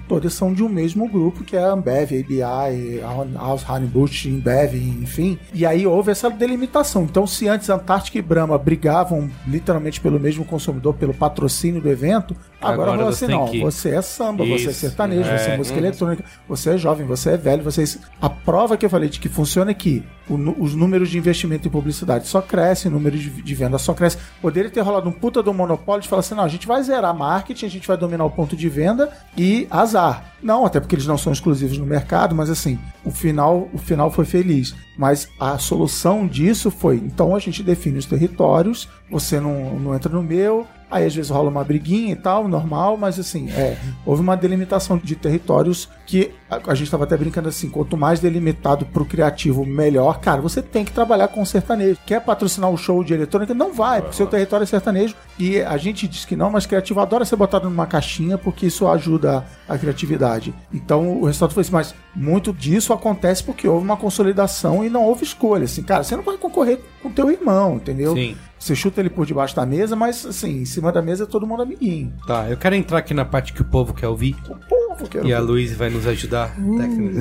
[0.08, 5.38] todas são de um mesmo grupo, que é a Ambev, ABI, Anheuser-Busch, Embev, enfim.
[5.54, 7.04] E aí houve essa delimitação.
[7.04, 12.36] Então, se antes Antártica e Brahma brigavam literalmente pelo mesmo consumidor, pelo patrocínio do evento,
[12.62, 13.46] agora, Agora você não.
[13.48, 14.74] que- Você é samba, você é Isso.
[14.74, 15.58] sertanejo, você é É.
[15.58, 17.86] música eletrônica, você é jovem, você é velho, você é...
[18.22, 21.72] A prova que eu falei de que funciona é que os números de investimento em
[21.72, 24.18] publicidade só crescem, o número de, de venda só cresce.
[24.42, 27.16] Poderia ter rolado um puta do monopólio de falar assim, não, a gente vai zerar
[27.16, 30.34] marketing, a gente vai dominar o ponto de venda e azar.
[30.42, 34.12] Não, até porque eles não são exclusivos no mercado, mas assim, o final, o final
[34.12, 34.76] foi feliz.
[34.98, 40.12] Mas a solução disso foi, então a gente define os territórios, você não, não entra
[40.12, 44.22] no meu, Aí às vezes rola uma briguinha e tal, normal, mas assim, é, houve
[44.22, 48.86] uma delimitação de territórios que a, a gente estava até brincando assim, quanto mais delimitado
[48.86, 50.20] pro criativo, melhor.
[50.20, 52.00] Cara, você tem que trabalhar com sertanejo.
[52.06, 53.54] Quer patrocinar um show de eletrônica?
[53.54, 55.16] Não vai, porque seu território é sertanejo.
[55.38, 58.88] E a gente diz que não, mas criativo adora ser botado numa caixinha porque isso
[58.88, 60.54] ajuda a criatividade.
[60.74, 65.04] Então o resultado foi assim, mas muito disso acontece porque houve uma consolidação e não
[65.04, 65.66] houve escolha.
[65.66, 68.16] Assim, cara, você não vai concorrer com teu irmão, entendeu?
[68.16, 68.38] Sim.
[68.60, 71.46] Você chuta ele por debaixo da mesa, mas assim, em cima da mesa é todo
[71.46, 72.14] mundo amiguinho.
[72.26, 74.36] Tá, eu quero entrar aqui na parte que o povo quer ouvir.
[74.50, 76.56] O povo quer E a Luiz vai nos ajudar.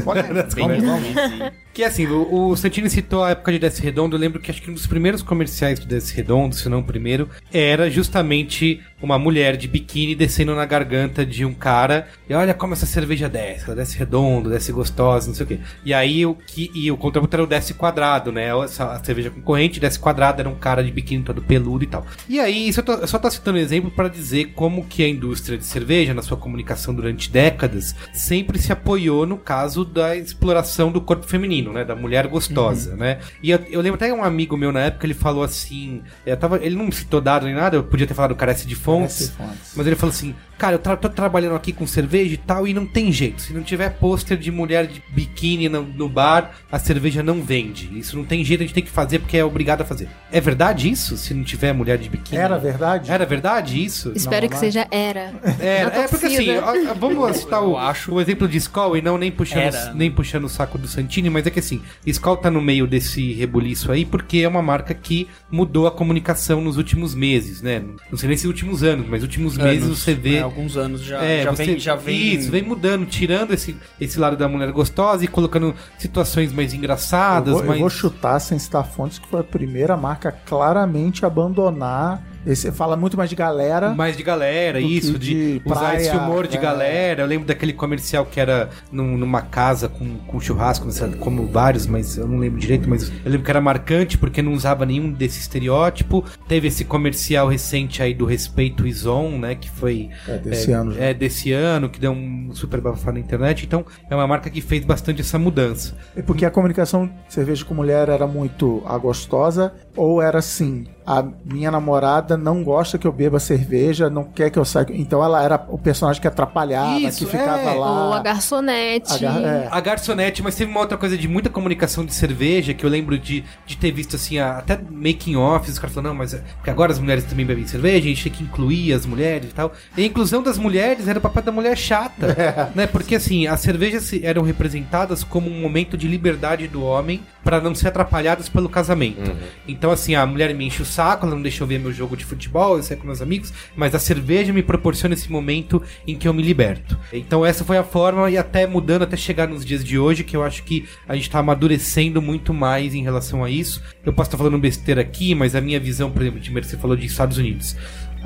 [0.07, 0.23] Olha,
[0.55, 1.53] vamos, vamos.
[1.77, 4.17] Que assim, o, o Santini citou a época de Desce Redondo.
[4.17, 6.85] Eu lembro que acho que um dos primeiros comerciais do Desce Redondo, se não o
[6.85, 12.09] primeiro, era justamente uma mulher de biquíni descendo na garganta de um cara.
[12.29, 13.67] E olha como essa cerveja desce.
[13.67, 15.59] Ela desce redondo, desce gostosa, não sei o quê.
[15.85, 18.49] E aí o que e o contraponto era o desce quadrado, né?
[18.65, 22.07] Essa, a cerveja concorrente, desce quadrado, era um cara de biquíni todo peludo e tal.
[22.29, 25.05] E aí, isso eu, tô, eu só tô citando um exemplo para dizer como que
[25.05, 27.66] a indústria de cerveja, na sua comunicação durante décadas,
[28.13, 31.85] sempre se apoiou no caso da exploração do corpo feminino, né?
[31.85, 33.19] Da mulher gostosa, né?
[33.43, 36.57] E eu, eu lembro até um amigo meu na época, ele falou assim, eu tava,
[36.65, 39.37] ele não citou dado nem nada, eu podia ter falado carece de fontes, Carece de
[39.59, 39.73] fontes.
[39.77, 42.73] mas ele falou assim, cara, eu tra- tô trabalhando aqui com cerveja e tal, e
[42.75, 46.79] não tem jeito, se não tiver pôster de mulher de biquíni no, no bar, a
[46.79, 47.91] cerveja não vende.
[47.99, 50.09] Isso não tem jeito, a gente tem que fazer porque é obrigado a fazer.
[50.33, 51.17] É verdade isso?
[51.17, 52.41] Se não tiver mulher de biquíni?
[52.41, 53.11] Era verdade?
[53.11, 54.13] Era verdade isso?
[54.15, 55.33] Espero que mas- seja era.
[55.61, 59.03] É, Na é porque assim, ó, vamos citar o, acho- o exemplo de Skol e
[59.03, 59.95] não nem puxando, Era.
[59.95, 63.33] nem puxando o saco do Santini, mas é que assim, Skol tá no meio desse
[63.35, 67.83] rebuliço aí porque é uma marca que mudou a comunicação nos últimos meses, né?
[68.11, 70.46] Não sei nem se últimos anos, mas últimos meses Anos, você vê.
[70.47, 72.35] Alguns anos já, É, já, você- vem, já vem.
[72.35, 76.79] Isso, vem mudando, tirando esse, esse lado da mulher gostosa e colocando situações mais Eu
[76.79, 77.81] engraçadas, vou, eu mais.
[77.81, 82.97] vou chutar sem citar fontes que foi a primeira marca a claramente abandonar Esse fala
[82.97, 83.93] muito mais de galera.
[83.93, 86.61] Mais de galera, isso, de, de usar praia, esse humor de é.
[86.61, 87.23] galera.
[87.23, 90.87] Eu lembro daquele comercial que era num- numa casa com, com churrasco,
[91.19, 94.53] como vários, mas eu não lembro direito, mas eu lembro que era marcante porque não
[94.53, 96.25] usava nenhum desse estereótipo.
[96.49, 101.03] Teve esse comercial recente aí do Respeito Ison, né, que foi É, desse ano já.
[101.03, 103.65] é, desse ano, que deu um super bafafá na internet.
[103.67, 105.95] Então, é uma marca que fez bastante essa mudança.
[106.17, 111.25] É porque a comunicação cerveja com mulher era muito a gostosa, ou era assim, a
[111.45, 114.87] minha namorada não gosta que eu beba cerveja, não quer que eu saia.
[114.91, 117.75] Então ela era o personagem que atrapalhava, Isso, que ficava é.
[117.75, 118.07] lá.
[118.09, 119.15] Ou a garçonete.
[119.15, 119.69] A gar- é.
[119.71, 123.19] A garçonete, mas teve uma outra coisa de muita comunicação de cerveja que eu lembro
[123.19, 126.39] de, de ter visto assim, a- até making offs, os caras falando, não, mas é,
[126.57, 129.55] porque agora as mulheres também bebem cerveja, a gente tem que incluir as mulheres e
[129.55, 129.73] tal.
[129.97, 132.37] E a inclusão das mulheres era o papel da mulher chata,
[132.75, 132.87] né?
[132.87, 137.61] Porque assim, as cervejas se- eram representadas como um momento de liberdade do homem para
[137.61, 139.33] não ser atrapalhadas pelo casamento.
[139.69, 142.17] Então assim, a mulher me enche o saco, ela não deixa eu ver meu jogo
[142.17, 146.17] de futebol, eu saio com meus amigos, mas a cerveja me proporciona esse momento em
[146.17, 146.99] que eu me liberto.
[147.13, 150.37] Então essa foi a forma e até mudando até chegar nos dias de hoje, que
[150.37, 153.83] eu acho que a gente tá amadurecendo muito mais em relação a isso.
[154.05, 156.97] Eu posso estar falando besteira aqui, mas a minha visão, por exemplo, de você falou
[156.97, 157.77] de Estados Unidos.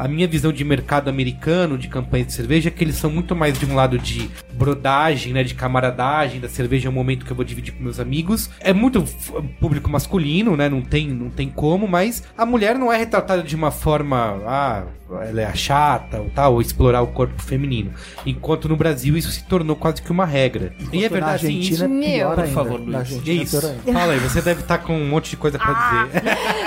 [0.01, 3.37] A minha visão de mercado americano, de campanha de cerveja, é que eles são muito
[3.37, 5.43] mais de um lado de brodagem, né?
[5.43, 8.49] De camaradagem, da cerveja é um momento que eu vou dividir com meus amigos.
[8.61, 9.05] É muito
[9.61, 10.71] público masculino, né?
[10.71, 14.41] Não tem, não tem como, mas a mulher não é retratada de uma forma.
[14.47, 14.85] Ah,
[15.23, 17.91] ela é a chata ou tal, ou explorar o corpo feminino.
[18.25, 20.73] Enquanto no Brasil isso se tornou quase que uma regra.
[20.93, 21.85] e é Na verdade, assim, Argentina isso.
[21.85, 22.55] é pior Por ainda.
[22.55, 22.95] favor, Na Luiz.
[22.97, 23.67] Argentina é Isso.
[23.67, 23.93] ainda.
[23.93, 26.23] Fala aí, você deve estar com um monte de coisa pra dizer.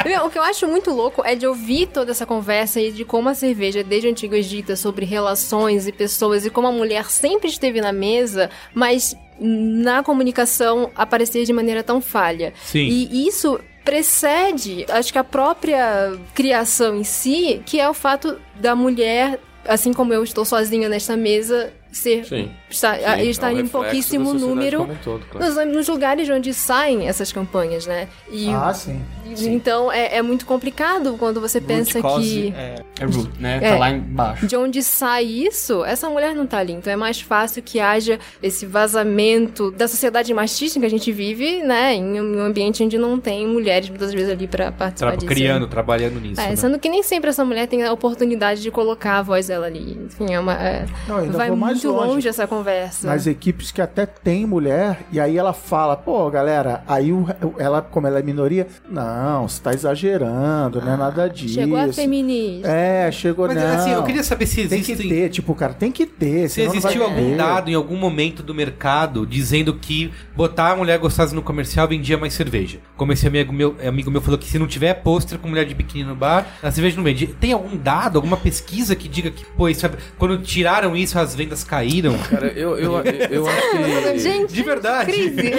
[0.05, 3.05] Meu, o que eu acho muito louco é de ouvir toda essa conversa e de
[3.05, 6.71] como a cerveja, desde o Antigo Egito, é sobre relações e pessoas e como a
[6.71, 12.53] mulher sempre esteve na mesa, mas na comunicação aparecer de maneira tão falha.
[12.63, 12.85] Sim.
[12.85, 18.75] E isso precede, acho que a própria criação em si, que é o fato da
[18.75, 22.51] mulher, assim como eu estou sozinha nesta mesa, ser Sim.
[22.69, 25.45] estar, Sim, a- é um estar em pouquíssimo número um todo, claro.
[25.53, 28.07] nos, nos lugares de onde saem essas campanhas, né?
[28.31, 29.01] E Ah, sim.
[29.37, 33.59] então é, é muito complicado quando você pensa Root cause que É, é root, né?
[33.61, 33.69] É.
[33.71, 34.47] Tá lá embaixo.
[34.47, 36.73] de onde sai isso, essa mulher não tá ali.
[36.73, 41.61] Então é mais fácil que haja esse vazamento da sociedade machista que a gente vive,
[41.63, 41.93] né?
[41.95, 45.27] Em um ambiente onde não tem mulheres muitas vezes ali pra participar Tra disso.
[45.27, 46.39] criando, trabalhando nisso.
[46.41, 46.55] É, né?
[46.55, 49.97] sendo que nem sempre essa mulher tem a oportunidade de colocar a voz dela ali.
[50.05, 50.53] Enfim, é uma.
[50.53, 52.13] é- Não, ainda vai mais muito longe.
[52.13, 52.27] longe.
[52.27, 53.07] essa conversa.
[53.07, 57.25] Nas equipes que até tem mulher, e aí ela fala, pô, galera, aí o-
[57.57, 61.55] ela, como ela é minoria, não, você tá exagerando, não é nada disso.
[61.55, 62.67] Chegou a feminista.
[62.67, 63.67] É, chegou Mas não.
[63.75, 64.95] assim, eu queria saber se Tem existem.
[64.95, 66.49] que ter, tipo, cara, tem que ter.
[66.49, 67.37] Se existiu algum ter.
[67.37, 72.17] dado em algum momento do mercado dizendo que botar a mulher gostosa no comercial vendia
[72.17, 72.79] mais cerveja.
[72.97, 75.73] Como esse amigo meu, amigo meu falou que se não tiver pôster com mulher de
[75.73, 77.27] biquíni no bar, a cerveja não vende.
[77.27, 81.33] Tem algum dado, alguma pesquisa que diga que, pô, isso é- quando tiraram isso, as
[81.35, 82.17] vendas caíram?
[82.19, 82.93] Cara, eu, eu,
[83.29, 84.19] eu acho que.
[84.19, 85.11] Gente, De verdade.
[85.11, 85.51] crise.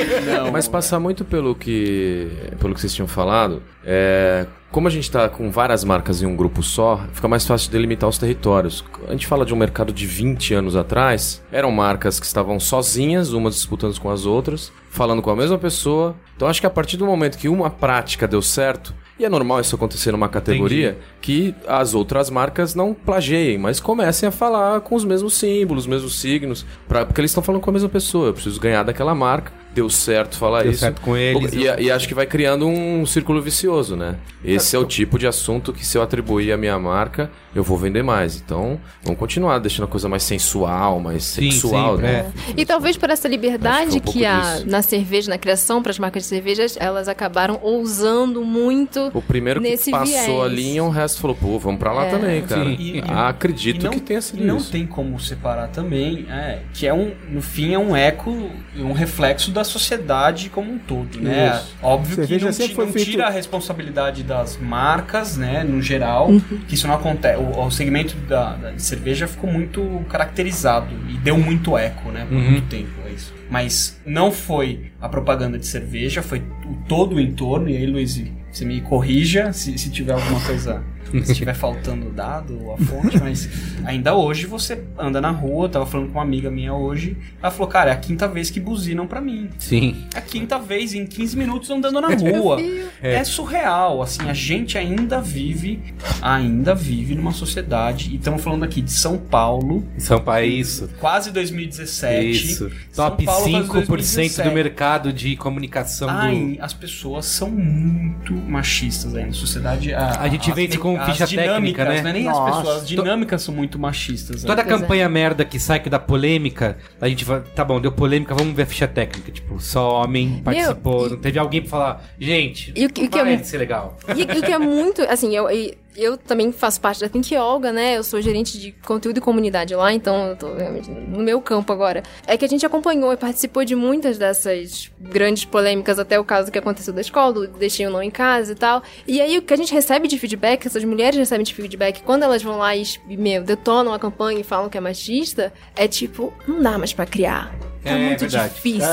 [0.53, 2.29] Mas passar muito pelo que,
[2.61, 6.37] pelo que vocês tinham falado, é, como a gente está com várias marcas em um
[6.37, 8.85] grupo só, fica mais fácil de delimitar os territórios.
[9.09, 13.33] A gente fala de um mercado de 20 anos atrás, eram marcas que estavam sozinhas,
[13.33, 16.15] umas disputando com as outras, falando com a mesma pessoa.
[16.37, 19.61] Então acho que a partir do momento que uma prática deu certo, e é normal
[19.61, 24.95] isso acontecer numa categoria, que as outras marcas não plageiem, mas comecem a falar com
[24.95, 28.29] os mesmos símbolos, os mesmos signos, pra, porque eles estão falando com a mesma pessoa.
[28.29, 29.53] Eu preciso ganhar daquela marca.
[29.75, 30.81] Deu certo falar Deu isso.
[30.81, 34.17] certo com eles, E, eu- e acho que vai criando um círculo vicioso, né?
[34.45, 37.77] Esse é o tipo de assunto que se eu atribuir à minha marca, eu vou
[37.77, 38.37] vender mais.
[38.37, 42.33] Então, vamos continuar deixando a coisa mais sensual, mais Sim, sexual, sempre, né?
[42.57, 44.67] E talvez por essa Acho que liberdade foi um que há disso.
[44.69, 49.11] na cerveja, na criação para as marcas de cervejas, elas acabaram ousando muito.
[49.15, 50.41] O primeiro que Nesse passou viés.
[50.43, 52.11] a linha, o resto falou, pô, vamos pra lá É.
[52.11, 52.65] também, cara.
[52.65, 52.77] Sim.
[52.79, 54.71] E- Ah, acredito E não- que tenha sido e não isso.
[54.71, 59.51] tem como separar também, é, que é um, no fim é um eco, um reflexo
[59.51, 61.57] da sociedade como um todo, né?
[61.57, 61.75] Isso.
[61.83, 66.41] Óbvio Cerveja que não, não feito- tira a responsabilidade das marcas, né, no geral, Uhum.
[66.69, 67.39] que isso não acontece.
[67.39, 72.35] O, o segmento da, da cerveja ficou muito caracterizado e deu muito eco, né, por
[72.37, 72.51] Uhum.
[72.53, 73.33] muito tempo, é isso.
[73.51, 78.23] Mas não foi a propaganda de cerveja, foi o todo o entorno, e aí, Luiz,
[78.51, 80.83] você me corrija se, se tiver alguma coisa
[81.23, 83.49] se estiver faltando o dado ou a fonte, mas
[83.85, 87.51] ainda hoje você anda na rua, eu tava falando com uma amiga minha hoje, ela
[87.51, 89.49] falou, cara, é a quinta vez que buzinam pra mim.
[89.59, 90.05] Sim.
[90.15, 92.59] É a quinta vez em 15 minutos andando na rua.
[93.03, 93.23] É.
[93.25, 95.81] surreal, assim, a gente ainda vive,
[96.23, 100.89] ainda vive numa sociedade, e estamos falando aqui de São Paulo, São Paulo, isso.
[101.01, 102.31] quase 2017.
[102.31, 102.71] Isso.
[102.91, 104.49] São Top Paulo quase 5% 2017.
[104.49, 106.15] do mercado de comunicação do.
[106.15, 109.31] Ai, as pessoas são muito machistas ainda.
[109.31, 109.93] A sociedade.
[109.93, 112.03] A, A gente as vê isso me- com as ficha dinâmicas, técnica, né?
[112.03, 112.51] Não é nem Nossa.
[112.51, 114.43] as pessoas, as dinâmicas são muito machistas.
[114.43, 114.49] né?
[114.49, 114.81] Toda Pois é.
[114.81, 117.41] campanha merda que sai que dá polêmica, a gente vai.
[117.55, 119.31] Tá bom, deu polêmica, vamos ver a ficha técnica.
[119.33, 121.07] Tipo, só homem participou.
[121.07, 123.97] e- Não teve alguém pra falar, gente, E o que- que é ser legal.
[124.17, 127.37] E, e o que é muito, assim, eu, e- eu também faço parte da Think
[127.37, 127.97] Olga, né?
[127.97, 131.73] Eu sou gerente de conteúdo e comunidade lá, então eu tô realmente no meu campo
[131.73, 132.03] agora.
[132.27, 136.51] É que a gente acompanhou e participou de muitas dessas grandes polêmicas, até o caso
[136.51, 138.83] que aconteceu da escola, do deixei ou não em casa e tal.
[139.07, 142.23] E aí o que a gente recebe de feedback, essas mulheres recebem de feedback, quando
[142.23, 146.33] elas vão lá e, meu, detonam a campanha e falam que é machista, é tipo,
[146.47, 147.55] não dá mais pra criar.
[147.85, 148.55] Tá É, muito verdade.
[148.55, 148.85] difícil.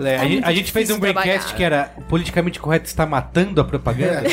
[0.00, 2.86] É, Tá a, gente, muito a gente fez um breakcast que era o politicamente correto
[2.86, 4.24] está matando a propaganda,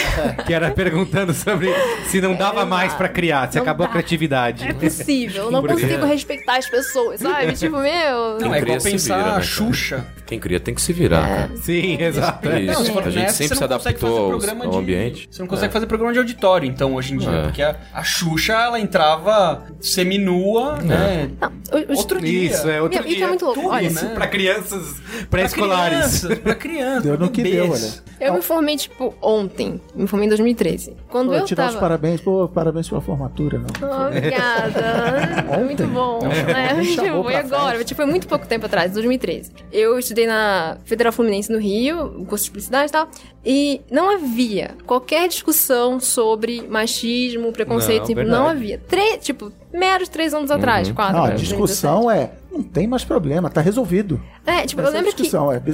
[0.46, 1.70] que era perguntando sobre
[2.08, 3.94] se não dava mais pra criar, se Não acabou a dá.
[3.94, 4.68] criatividade.
[4.68, 7.54] É possível, eu não consigo respeitar as pessoas, sabe?
[7.58, 8.40] Tipo, meu.
[8.40, 9.42] Não, é igual pensar vira, né, a?
[9.42, 10.06] Xuxa.
[10.26, 11.58] Quem cria tem que se virar, cara.
[11.58, 12.50] Sim, exato.
[12.50, 12.92] É isso.
[12.94, 15.28] Não, a gente sempre se adaptou ao, ao de- ambiente.
[15.32, 17.30] Você não consegue fazer programa de auditório, então, hoje em dia.
[17.30, 17.42] É.
[17.44, 21.30] Porque a, a Xuxa, ela entrava seminua, né?
[21.40, 21.52] Não,
[21.94, 22.50] os- Outro dia.
[22.52, 23.24] Isso, é outro Meu, dia.
[23.24, 23.62] é muito louco.
[23.62, 24.07] tudo, Olha, né?
[24.14, 24.96] Pra crianças
[25.30, 26.26] pré-escolares.
[26.44, 27.94] Pra crianças, Deu no que deu, olha.
[28.20, 29.80] eu me formei, tipo, ontem.
[29.96, 30.96] Me formei em 2013.
[31.10, 31.82] Quando Pô, eu te dar os tava...
[31.82, 33.68] parabéns, pô, parabéns pela formatura, não.
[33.90, 35.46] Oh, Obrigada.
[35.54, 36.20] Foi muito bom.
[36.24, 37.84] É, Me chamou tipo, foi pra agora.
[37.84, 39.52] Tipo, foi muito pouco tempo atrás, 2013.
[39.72, 43.08] Eu estudei na Federal Fluminense no Rio, curso de publicidade e tal.
[43.46, 48.02] E não havia qualquer discussão sobre machismo, preconceito.
[48.02, 48.78] Não, tipo, não havia.
[48.88, 51.18] Três, tipo, meros três anos atrás, quatro.
[51.18, 54.20] Não, a discussão é, não tem mais problema, tá resolvido.
[54.46, 55.24] É, tipo, Essa eu lembro que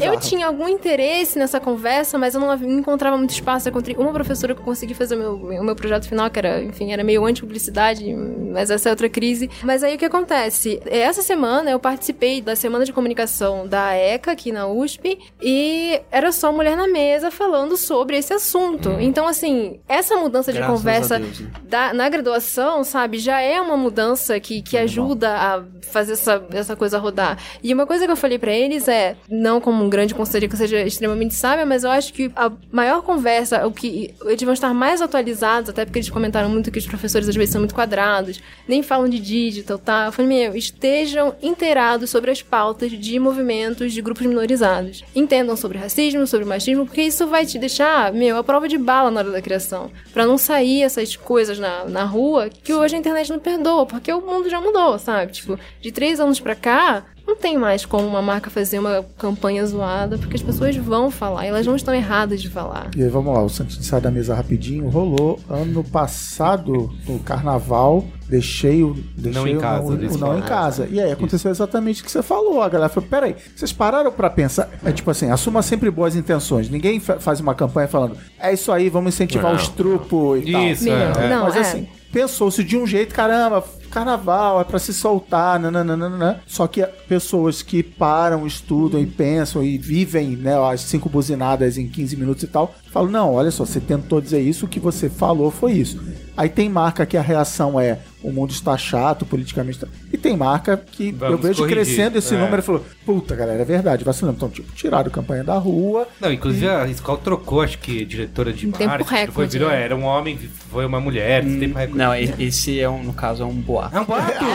[0.04, 3.68] é eu tinha algum interesse nessa conversa, mas eu não encontrava muito espaço.
[3.68, 6.40] Eu encontrei uma professora que eu consegui fazer o meu, o meu projeto final, que
[6.40, 8.12] era, enfim, era meio anti-publicidade,
[8.52, 9.50] mas essa é outra crise.
[9.64, 10.82] Mas aí o que acontece?
[10.88, 16.32] Essa semana eu participei da Semana de Comunicação da ECA, aqui na USP, e era
[16.32, 18.90] só mulher na mesa falando sobre esse assunto.
[19.00, 21.52] Então, assim, essa mudança de Graças conversa a Deus, né?
[21.64, 23.93] da- na graduação, sabe, já é uma mudança
[24.42, 27.38] que, que ajuda a fazer essa, essa coisa rodar.
[27.62, 30.58] E uma coisa que eu falei pra eles é, não como um grande conselheiro que
[30.58, 34.74] seja extremamente sábia, mas eu acho que a maior conversa, o que eles vão estar
[34.74, 38.42] mais atualizados, até porque eles comentaram muito que os professores às vezes são muito quadrados,
[38.68, 40.06] nem falam de digital, tá?
[40.08, 45.04] Eu falei, meu, estejam inteirados sobre as pautas de movimentos de grupos minorizados.
[45.16, 49.12] Entendam sobre racismo, sobre machismo, porque isso vai te deixar, meu, a prova de bala
[49.12, 49.92] na hora da criação.
[50.14, 54.12] Pra não sair essas coisas na, na rua que hoje a internet não perdoa, porque
[54.14, 55.32] o mundo já mudou, sabe?
[55.32, 59.66] Tipo, de três anos pra cá, não tem mais como uma marca fazer uma campanha
[59.66, 62.90] zoada, porque as pessoas vão falar, e elas não estão erradas de falar.
[62.96, 64.90] E aí, vamos lá, o Santinho sai da mesa rapidinho.
[64.90, 68.94] Rolou ano passado, no carnaval, deixei o.
[69.16, 70.88] Deixei Não em o casa, não, desse o não em casa.
[70.92, 72.62] E aí aconteceu exatamente o que você falou.
[72.62, 74.70] A galera falou: peraí, vocês pararam pra pensar.
[74.84, 76.70] É tipo assim, assuma sempre boas intenções.
[76.70, 79.60] Ninguém fa- faz uma campanha falando, é isso aí, vamos incentivar Não.
[79.60, 80.64] o estrupo e tal.
[80.64, 81.30] Isso, Meu, é.
[81.30, 81.60] não, Mas é.
[81.60, 86.42] assim, pensou-se de um jeito, caramba, carnaval é pra se soltar, nananana.
[86.48, 91.88] Só que pessoas que param, estudam e pensam e vivem, né, as cinco buzinadas em
[91.88, 95.10] 15 minutos e tal, falam, não, olha só, você tentou dizer isso, o que você
[95.10, 96.02] falou foi isso.
[96.36, 99.80] Aí tem marca que a reação é o mundo está chato, politicamente.
[99.80, 101.84] tá- E tem marca que eu Vamos vejo corrigir.
[101.86, 102.38] crescendo esse É.
[102.40, 104.38] número e falou, puta, galera, é verdade, vacilamos.
[104.38, 106.08] Então, tipo, tiraram campanha da rua.
[106.22, 109.10] Não, inclusive a escola trocou, acho que diretora de Em tempo marketing.
[109.10, 109.84] Foi, recorde, virou, né?
[109.84, 110.40] era um homem,
[110.72, 111.94] foi uma mulher, recorde.
[111.94, 113.83] Não, e- esse é um, no caso, é um boato.
[113.92, 114.46] É um boato?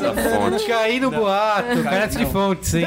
[0.00, 0.66] Da fonte.
[0.66, 2.86] Caí no boato, carece de fontes, hein?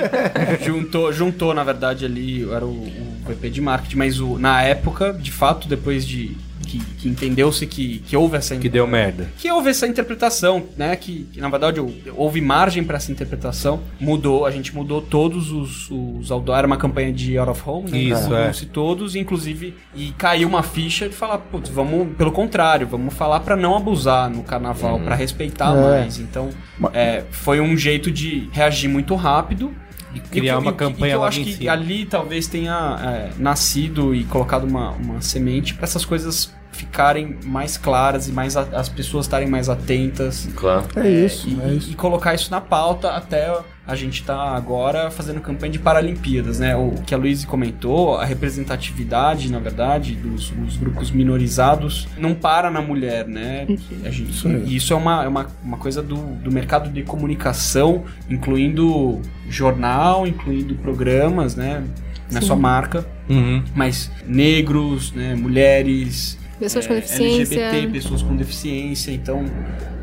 [0.64, 5.14] juntou, juntou, na verdade, ali, era o, o VP de marketing, mas o, na época,
[5.14, 6.36] de fato, depois de
[6.80, 9.30] que, que entendeu-se que, que houve essa Que deu merda.
[9.38, 10.96] que houve essa interpretação, né?
[10.96, 13.82] Que, que, na verdade hou- houve margem para essa interpretação.
[14.00, 17.92] Mudou, a gente mudou todos os, os outdoor, era uma campanha de out of home,
[17.92, 17.98] né?
[17.98, 23.14] Isso, Mudou-se todos, inclusive, e caiu uma ficha de falar, putz, vamos, pelo contrário, vamos
[23.14, 25.82] falar para não abusar no carnaval, para respeitar É.
[25.82, 26.20] mais.
[26.20, 26.50] Então,
[26.94, 29.74] é, foi um jeito de reagir muito rápido.
[30.14, 31.72] E E criar que- uma e- e campanha que eu acho que cima.
[31.72, 37.78] ali talvez tenha é, nascido e colocado uma, uma semente para essas coisas ficarem mais
[37.78, 40.86] claras e mais a- as pessoas estarem mais atentas Claro.
[40.96, 41.92] É isso, e, é isso.
[41.92, 43.56] e colocar isso na pauta até
[43.86, 46.74] a gente tá agora fazendo campanha de Paralimpíadas, né?
[46.76, 52.72] O que a Luísa comentou, a representatividade, na verdade, dos, dos grupos minorizados não para
[52.72, 53.66] na mulher, né?
[54.06, 57.04] A gente, Isso e isso é uma, é uma, uma coisa do, do mercado de
[57.04, 61.84] comunicação, incluindo jornal, incluindo programas, né?
[62.32, 63.64] Não é só marca, Uhum.
[63.76, 65.36] mas negros, né?
[65.36, 67.66] mulheres, Pessoas com é, deficiência.
[67.66, 69.46] LGBT, pessoas com deficiência, então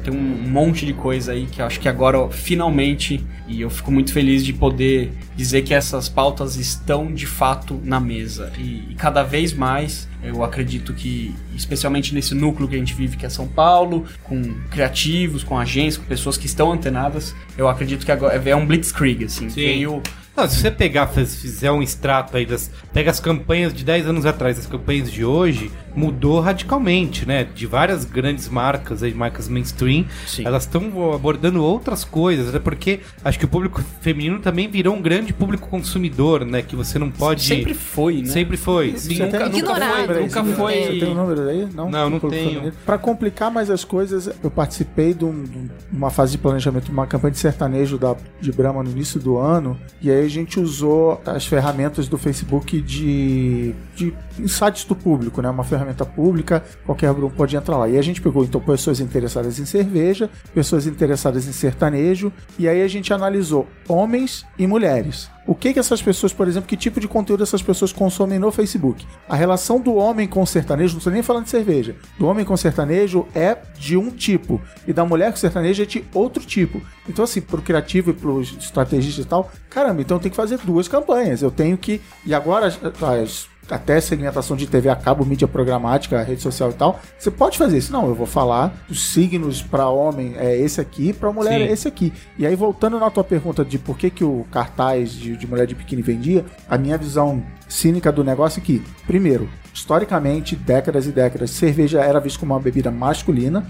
[0.04, 3.70] tem um monte de coisa aí que eu acho que agora, ó, finalmente, e eu
[3.70, 8.52] fico muito feliz de poder dizer que essas pautas estão de fato na mesa.
[8.58, 13.16] E, e cada vez mais eu acredito que, especialmente nesse núcleo que a gente vive,
[13.16, 18.04] que é São Paulo, com criativos, com agências, com pessoas que estão antenadas, eu acredito
[18.04, 19.48] que agora é um blitzkrieg, assim.
[19.48, 19.54] Sim.
[19.54, 20.02] Veio
[20.36, 22.70] Não, se você pegar, fizer um extrato aí das.
[22.92, 27.44] Pega as campanhas de 10 anos atrás, as campanhas de hoje, mudou radicalmente, né?
[27.44, 30.44] De várias grandes marcas aí, marcas mainstream, Sim.
[30.46, 35.02] elas estão abordando outras coisas, até porque acho que o público feminino também virou um
[35.02, 36.62] grande público consumidor, né?
[36.62, 37.42] Que você não pode.
[37.42, 38.26] Sempre foi, né?
[38.26, 38.96] Sempre foi.
[38.96, 39.16] Sim.
[39.16, 40.00] Você tem- Ignorado.
[40.00, 40.98] Nunca foi, nunca Você foi.
[41.00, 41.68] tem o número aí?
[41.74, 42.72] Não, Não, não tenho.
[42.86, 46.90] Pra complicar mais as coisas, eu participei de, um- de uma fase de planejamento de
[46.90, 49.76] uma campanha de sertanejo da, de Brahma no início do ano.
[50.00, 55.50] E aí a gente usou as ferramentas do Facebook de, de insights do público, né?
[55.50, 55.79] Uma ferramenta
[56.14, 57.88] pública, qualquer grupo pode entrar lá.
[57.88, 62.82] E a gente pegou então pessoas interessadas em cerveja, pessoas interessadas em sertanejo, e aí
[62.82, 65.30] a gente analisou homens e mulheres.
[65.46, 68.52] O que que essas pessoas, por exemplo, que tipo de conteúdo essas pessoas consomem no
[68.52, 69.04] Facebook?
[69.28, 72.44] A relação do homem com o sertanejo, não estou nem falando de cerveja, do homem
[72.44, 76.04] com o sertanejo é de um tipo e da mulher com o sertanejo é de
[76.14, 76.80] outro tipo.
[77.08, 80.86] Então, assim, pro criativo e pro estrategista e tal, caramba, então tenho que fazer duas
[80.86, 81.42] campanhas.
[81.42, 82.00] Eu tenho que.
[82.24, 86.74] E agora as- as até segmentação de TV a cabo, mídia programática, rede social e
[86.74, 87.92] tal, você pode fazer isso.
[87.92, 91.64] Não, eu vou falar os signos para homem é esse aqui, para mulher Sim.
[91.64, 92.12] é esse aqui.
[92.38, 95.66] E aí, voltando na tua pergunta de por que, que o cartaz de, de mulher
[95.66, 101.12] de biquíni vendia, a minha visão cínica do negócio é que, primeiro, historicamente, décadas e
[101.12, 103.66] décadas, cerveja era vista como uma bebida masculina.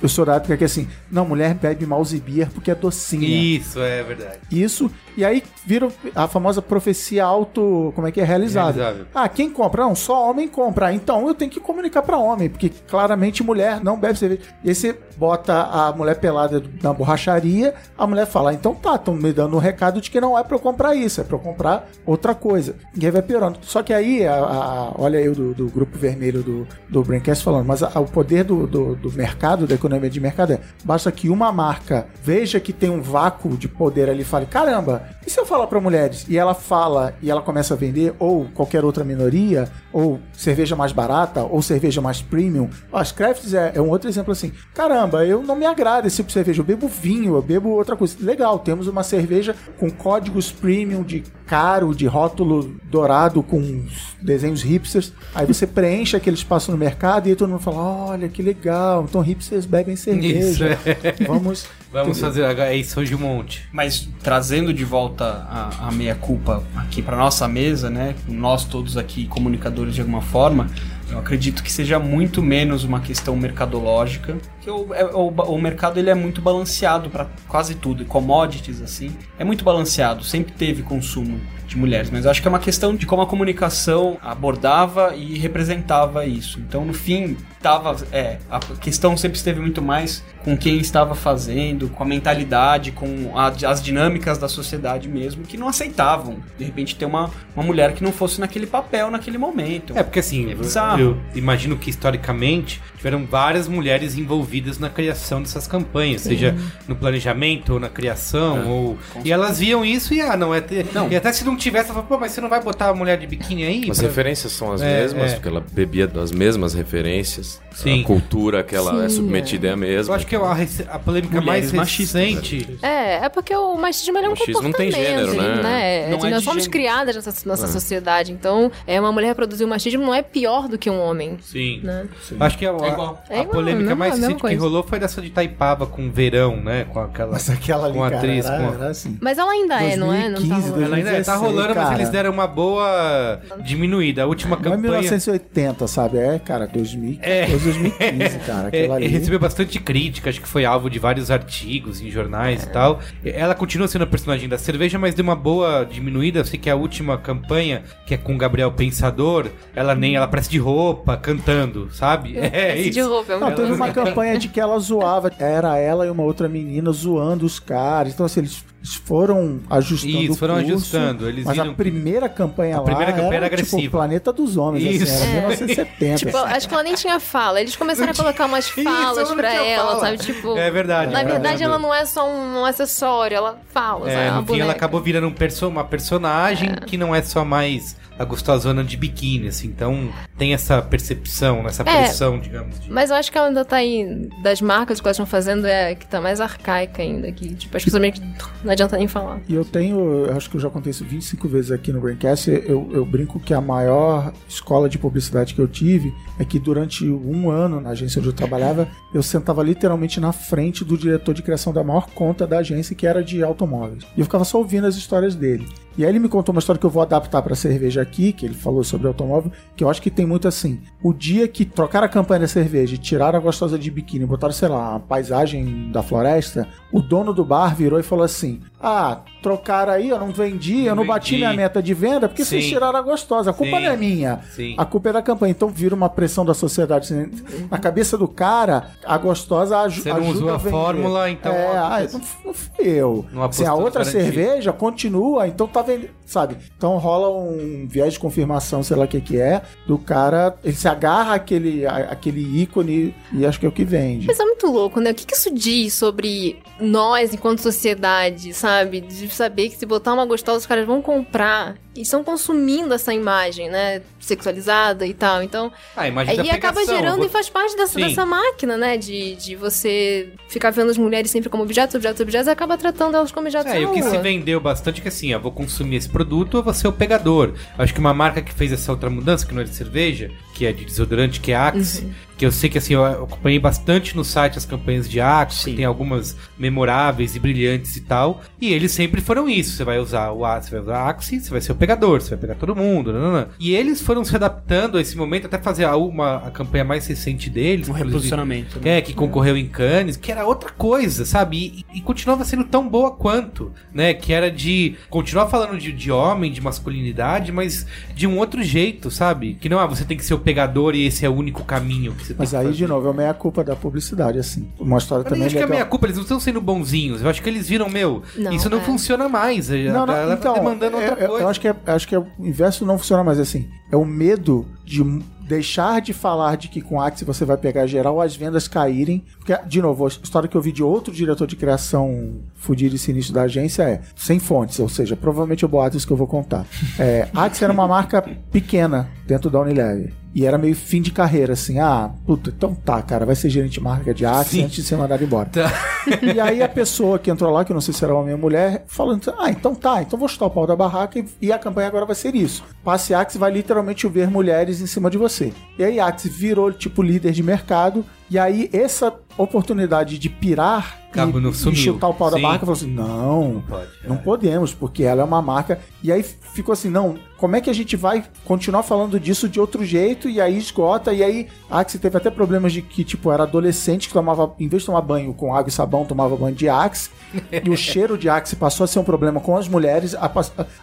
[0.00, 3.26] Eu sou da época que assim, não, mulher bebe mouse beer porque é docinha.
[3.26, 4.38] Isso, é verdade.
[4.50, 8.76] Isso, e aí vira a famosa profecia auto, como é que é realizada.
[8.76, 9.06] Realizável.
[9.12, 9.82] Ah, quem compra?
[9.82, 10.92] Não, só homem compra.
[10.92, 14.42] Então eu tenho que comunicar pra homem, porque claramente mulher não bebe cerveja.
[14.62, 19.14] E aí você bota a mulher pelada na borracharia, a mulher fala: então tá, estão
[19.14, 21.40] me dando um recado de que não é pra eu comprar isso, é pra eu
[21.40, 22.76] comprar outra coisa.
[22.94, 23.58] E aí vai piorando.
[23.62, 27.66] Só que aí, a, a- olha o do, do grupo vermelho do, do Braincast falando,
[27.66, 31.28] mas a- o poder do, do, do mercado, da economia de mercado é: basta que
[31.28, 35.38] uma marca veja que tem um vácuo de poder ali e fale: caramba, e se
[35.38, 36.24] eu falar pra mulheres?
[36.28, 40.90] E ela fala e ela começa a vender, ou qualquer outra minoria, ou cerveja mais
[40.92, 42.70] barata, ou cerveja mais premium.
[42.92, 44.52] As Crafts é, é um outro exemplo assim.
[44.74, 46.62] Caramba, eu não me agrada esse tipo de cerveja.
[46.62, 48.16] Eu bebo vinho, eu bebo outra coisa.
[48.20, 54.62] Legal, temos uma cerveja com códigos premium de caro, de rótulo dourado, com uns desenhos
[54.62, 55.12] hipsters.
[55.34, 57.78] Aí você preenche aquele espaço no mercado e aí todo mundo fala:
[58.10, 60.78] olha que legal, então hipsters bebem cerveja.
[60.86, 61.66] Isso, Vamos.
[61.90, 62.72] Vamos fazer agora.
[62.72, 63.66] É isso hoje um monte.
[63.72, 68.14] Mas trazendo de volta a, a meia-culpa aqui para nossa mesa, né?
[68.28, 70.68] Nós todos aqui, comunicadores de alguma forma,
[71.10, 74.36] eu acredito que seja muito menos uma questão mercadológica,
[74.68, 79.16] que o, é- o, o mercado ele é muito balanceado para quase tudo, commodities assim,
[79.38, 82.94] é muito balanceado, sempre teve consumo de mulheres, mas eu acho que é uma questão
[82.96, 86.58] de como a comunicação abordava e representava isso.
[86.60, 91.88] Então, no fim, tava, é, a questão sempre esteve muito mais com quem estava fazendo,
[91.90, 96.96] com a mentalidade, com a- as dinâmicas da sociedade mesmo, que não aceitavam, de repente,
[96.96, 99.92] ter uma, uma mulher que não fosse naquele papel, naquele momento.
[99.94, 100.98] É, porque assim, É bizarro.
[100.98, 104.48] eu imagino que historicamente tiveram várias mulheres envolvidas
[104.78, 106.54] na criação dessas campanhas, seja
[106.86, 108.98] no planejamento ou na criação, ou.
[109.24, 110.60] E elas viam isso e, ah, não, é.
[110.60, 110.86] Ter...
[111.10, 113.18] E até se não tivesse, ela falou, pô, mas você não vai botar a mulher
[113.18, 113.90] de biquíni aí?
[113.90, 115.34] As pra- referências são as É, mesmas, é.
[115.34, 117.60] porque ela bebia das mesmas referências.
[117.74, 118.02] Sim.
[118.02, 120.12] A cultura que ela é Sim, submetida é a mesma.
[120.12, 122.78] Eu acho que a, rece- a polêmica Mulheres mais machistas, recente.
[122.82, 125.62] É, é porque o machismo é um Machismo não comportamento, tem gênero, né?
[125.62, 126.08] né?
[126.10, 126.70] Não é Nós somos gênero.
[126.72, 130.76] criadas nessa nossa sociedade, então é uma mulher reproduzir o machismo não é pior do
[130.76, 131.80] que um homem, Sim.
[131.84, 132.06] né?
[132.40, 133.22] Acho que a, É igual.
[133.30, 134.60] a É igual, polêmica mesma- mais recente que coisa.
[134.60, 136.84] rolou foi dessa de Taipava com o verão, né?
[136.84, 137.32] Com aquela.
[137.32, 138.46] Mas aquela ali, com a cara, atriz.
[138.46, 139.18] era, com a- era assim.
[139.20, 140.28] Mas ela ainda é, não é?
[140.28, 140.84] Não tá 2015, rolando.
[140.84, 141.94] Ela ainda é, tá 2016, rolando, mas cara.
[142.00, 144.22] eles deram uma boa diminuída.
[144.22, 144.76] A última é campanha.
[144.78, 146.18] 1980, sabe?
[146.18, 148.68] É, cara, 2014, 2015, cara.
[148.72, 149.06] É, Aquela ali.
[149.06, 153.00] recebeu bastante crítica, acho que foi alvo de vários artigos em jornais e tal.
[153.24, 156.40] Ela continua sendo a personagem da cerveja, mas deu uma boa diminuída.
[156.40, 160.26] Eu sei que a última campanha, que é com o Gabriel Pensador, ela nem ela
[160.28, 162.36] parece de roupa, cantando, sabe?
[162.38, 163.08] É Esse de isso.
[163.08, 165.30] roupa, é um Não, teve uma campanha de que ela zoava.
[165.38, 168.12] Era ela e uma outra menina zoando os caras.
[168.12, 171.74] Então, assim, eles Eles foram ajustando Isso, o foram curso, ajustando, eles mas viram a
[171.74, 173.88] primeira campanha A lá primeira campanha era tipo agressiva.
[173.88, 175.04] o Planeta dos Homens, Isso.
[175.04, 175.40] assim, era É.
[175.56, 176.16] 1970.
[176.18, 177.60] Tipo, acho que ela nem tinha fala.
[177.60, 180.00] Eles começaram a colocar umas Isso, falas não pra ela, fala.
[180.00, 180.18] sabe?
[180.18, 181.12] Tipo, É verdade.
[181.12, 181.62] na é verdade verdade.
[181.64, 184.40] ela não é só um acessório, ela fala, É, sabe?
[184.40, 188.24] no fim ela acabou virando um perso uma personagem que não é só mais a
[188.24, 189.68] gostosona de biquíni, assim.
[189.68, 191.84] Então tem essa percepção, essa É.
[191.84, 192.80] pressão, digamos.
[192.80, 192.90] De...
[192.90, 194.28] Mas eu acho que ela ainda tá aí.
[194.42, 197.30] Das marcas que elas estão fazendo é a que tá mais arcaica ainda.
[197.30, 198.20] Que, tipo, as pessoas meio que
[198.68, 199.40] não adianta nem falar.
[199.48, 202.50] E eu tenho, eu acho que eu já contei isso 25 vezes aqui no Braincast,
[202.50, 207.08] eu, eu brinco que a maior escola de publicidade que eu tive é que durante
[207.08, 211.42] um ano na agência onde eu trabalhava, eu sentava literalmente na frente do diretor de
[211.42, 214.04] criação da maior conta da agência, que era de automóveis.
[214.16, 215.66] E eu ficava só ouvindo as histórias dele.
[215.98, 218.46] E aí ele me contou uma história que eu vou adaptar pra cerveja aqui, que
[218.46, 220.80] ele falou sobre automóvel, que eu acho que tem muito assim.
[221.02, 224.54] O dia que trocaram a campanha da cerveja e tiraram a gostosa de biquíni botaram,
[224.54, 229.22] sei lá, uma paisagem da floresta, o dono do bar virou e falou assim: Ah,
[229.42, 231.42] trocaram aí, eu não vendi, eu não bati vendi.
[231.44, 232.70] minha meta de venda, porque vocês Sim.
[232.70, 233.50] tiraram a gostosa.
[233.50, 233.84] A culpa Sim.
[233.84, 234.40] não é minha.
[234.54, 234.74] Sim.
[234.78, 235.50] A culpa é da campanha.
[235.50, 237.12] Então vira uma pressão da sociedade.
[237.12, 237.30] assim,
[237.70, 240.70] Na cabeça do cara, a gostosa aju Você não ajuda usou a vender.
[240.70, 243.26] fórmula, então É, a- ah, não, não fui eu.
[243.32, 244.22] Não Se a outra garantido.
[244.32, 246.10] cerveja continua, então tá vendendo.
[246.24, 246.58] Sabe?
[246.76, 250.54] Então rola um viés de confirmação, sei lá o que que é, do cara.
[250.62, 254.26] Ele se agarra àquele, à- àquele ícone e acho que é o que vende.
[254.26, 255.10] Mas é muito louco, né?
[255.12, 258.67] O que, que isso diz sobre nós enquanto sociedade, sabe?
[259.08, 263.12] De saber que se botar uma gostosa, os caras vão comprar e estão consumindo essa
[263.12, 264.02] imagem, né?
[264.20, 265.42] Sexualizada e tal.
[265.42, 268.06] Então, Ah, a imagem da e acaba gerando vou- e faz parte dessa, Sim.
[268.06, 268.96] dessa máquina, né?
[268.96, 273.16] De, de você ficar vendo as mulheres sempre como objetos, objetos, objetos, e acaba tratando
[273.16, 275.50] elas como objetos É, e o que se vendeu bastante é que assim, eu vou
[275.52, 277.54] consumir esse produto, eu vou ser o pegador.
[277.76, 280.66] Acho que uma marca que fez essa outra mudança, que não é de cerveja, que
[280.66, 282.10] é de desodorante, que é Axe, Uhum.
[282.36, 285.84] que eu sei que assim, eu acompanhei bastante no site as campanhas de Axe, tem
[285.84, 289.76] algumas memoráveis e brilhantes e tal, e eles sempre foram isso.
[289.76, 292.20] Você vai usar o Axe, você vai usar a Axe, você vai ser o pegador,
[292.20, 293.46] você vai pegar todo mundo, nananã.
[293.58, 297.06] E eles foram se adaptando a esse momento até fazer a, uma, a campanha mais
[297.06, 298.80] recente deles, Um reposicionamento.
[298.80, 298.98] que Né?
[298.98, 301.84] é, que concorreu em Cannes, que era outra coisa, sabe?
[301.92, 304.12] E, e continuava sendo tão boa quanto, né?
[304.12, 309.10] Que era de continuar falando de, de homem, de masculinidade, mas de um outro jeito,
[309.10, 309.54] sabe?
[309.60, 312.12] Que não, ah, você tem que ser o pegador e esse é o único caminho
[312.14, 312.78] que você Mas tem que aí, fazer.
[312.78, 314.66] de novo, é meia culpa da publicidade, assim.
[314.78, 315.76] Uma história Eu nem também acho que é legal.
[315.76, 317.20] minha culpa, eles não estão sendo bonzinhos.
[317.20, 318.80] Eu acho que eles viram, meu, Não, isso não é.
[318.80, 319.68] funciona mais.
[319.68, 321.44] Não, não, galera então, tá demandando é- outra eu, coisa.
[321.44, 323.68] eu acho que é, acho que é, o inverso não funciona mais assim.
[323.92, 325.02] É o medo de
[325.48, 329.24] deixar de falar de que com Axie você vai pegar geral as vendas caírem.
[329.38, 332.98] Porque, de novo, a história que eu vi de outro diretor de criação fudido e
[332.98, 336.66] sinistro da agência é sem fontes, ou seja, provavelmente é boatos que eu vou contar.
[336.98, 338.20] É, Axie era uma marca
[338.52, 340.12] pequena dentro da Unilever.
[340.38, 341.80] E era meio fim de carreira, assim.
[341.80, 344.62] Ah, puta, então tá, cara, vai ser gerente de marca de Sim.
[344.62, 345.48] antes de ser mandado embora.
[345.48, 345.68] Tá.
[346.22, 348.38] E aí a pessoa que entrou lá, que eu não sei se era homem ou
[348.38, 351.58] mulher, falando, ah, então tá, então vou chutar o pau da barraca e, e a
[351.58, 352.64] campanha agora vai ser isso.
[352.84, 355.52] Passe Axe vai literalmente chover mulheres em cima de você.
[355.76, 361.38] E aí Axe virou tipo líder de mercado, e aí essa oportunidade de pirar Cabo
[361.38, 362.42] e, não e chutar o pau da Sim.
[362.42, 364.18] barraca, falou assim, não, Pode, não é.
[364.18, 365.80] podemos, porque ela é uma marca.
[366.02, 369.58] E aí ficou assim, não, como é que a gente vai continuar falando disso de
[369.58, 370.28] outro jeito?
[370.28, 374.08] E aí esgota, e aí a Axe teve até problemas de que, tipo, era adolescente
[374.08, 377.10] que tomava, em vez de tomar banho com água e sabão, tomava banho de Axe.
[377.64, 380.14] e o cheiro de Axe passou a ser um problema com as mulheres.
[380.14, 380.26] A,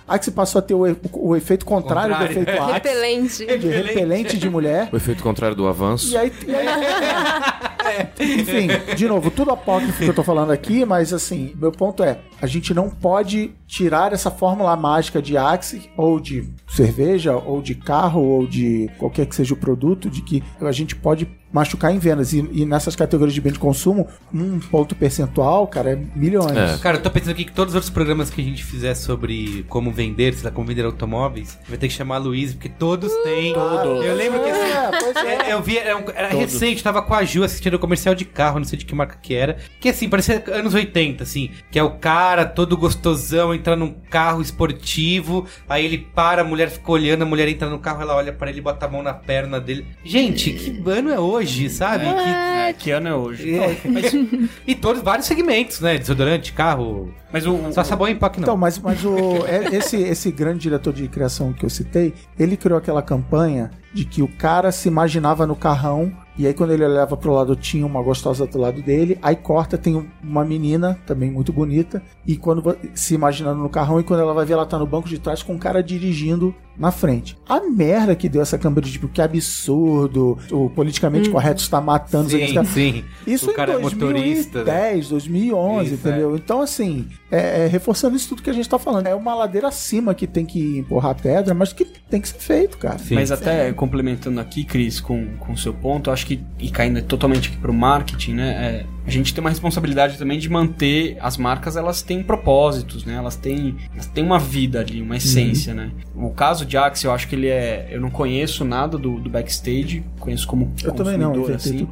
[0.07, 2.73] a Axe passou a ter o, o efeito contrário, Contrário, do efeito Axe.
[2.73, 3.45] Repelente.
[3.45, 4.89] De repelente de mulher.
[4.91, 6.11] O efeito contrário do avanço.
[6.11, 6.65] E aí, e aí-
[8.45, 12.19] Enfim, de novo, tudo apócrifo que eu tô falando aqui, mas assim, meu ponto é,
[12.41, 17.75] a gente não pode tirar essa fórmula mágica de Axe, ou de cerveja, ou de
[17.75, 21.97] carro, ou de qualquer que seja o produto, de que a gente pode machucar em
[21.97, 22.33] vendas.
[22.33, 26.51] E, e nessas categorias de bem de consumo, um ponto percentual, cara, é milhões.
[26.57, 26.77] É.
[26.79, 29.65] Cara, eu tô pensando aqui que todos os outros programas que a gente fizer sobre
[29.69, 33.11] como vender, sei lá, como vender automóveis, vai ter que chamar a Luiz, porque todos
[33.23, 33.53] têm.
[33.53, 34.03] Todos.
[34.05, 35.49] Eu lembro que assim, É, pois é.
[35.49, 38.25] É, eu vi, era, um- era recente, tava com a Ju assistindo o comercial de
[38.25, 39.57] carro, não sei de que marca que era.
[39.79, 41.49] Que assim, parecia anos 80, assim.
[41.71, 46.69] Que é o cara todo gostosão, entra num carro esportivo, aí ele para, a mulher
[46.69, 49.13] fica olhando, a mulher entra no carro, ela olha pra ele, bota a mão na
[49.13, 49.85] perna dele.
[50.03, 52.05] Gente, que ano é hoje, sabe?
[52.05, 53.55] Que- É, que ano é hoje?
[53.59, 54.11] é, mas-
[54.65, 55.97] e todos, vários segmentos, né?
[55.97, 57.13] Desodorante, carro.
[57.31, 58.43] Mas o, Só sabão em PAC não.
[58.43, 62.55] Então, mas, mas o, é- esse, esse grande diretor de criação que eu citei, ele
[62.57, 66.85] criou aquela campanha de que o cara se imaginava no carrão E aí quando ele
[66.85, 69.17] leva pro lado, tinha uma gostosa do lado dele.
[69.21, 72.03] Aí corta, tem um- uma menina, também muito bonita.
[72.27, 75.07] E quando se imaginando no carrão, e quando ela vai ver, ela tá no banco
[75.07, 77.37] de trás com um cara dirigindo na frente.
[77.47, 80.37] A merda que deu essa câmera de tipo, que absurdo.
[80.51, 82.29] O politicamente correto está matando.
[82.29, 82.69] Sim, caras.
[82.69, 83.03] sim.
[83.25, 84.59] Isso o cara em é motorista.
[84.59, 84.65] né?
[84.65, 86.35] 2010, 2011, Isso, entendeu?
[86.35, 89.07] Então, assim, é, é, reforçando isso tudo que a gente tá falando.
[89.07, 92.39] É uma ladeira acima que tem que empurrar a pedra, mas que tem que ser
[92.39, 92.97] feito, cara.
[92.97, 93.15] Sim.
[93.15, 97.49] Mas até complementando aqui, Cris, com o seu ponto, eu acho que, e caindo totalmente
[97.49, 98.49] aqui pro marketing, né?
[98.49, 103.13] é, a gente tem uma responsabilidade também de manter as marcas, elas têm propósitos, né?
[103.13, 105.91] Elas têm, elas têm uma vida ali, uma essência, né?
[106.15, 107.87] O caso de Axe, eu acho que ele é.
[107.91, 111.87] Eu não conheço nada do, do backstage, conheço como Eu também não, inventei assim.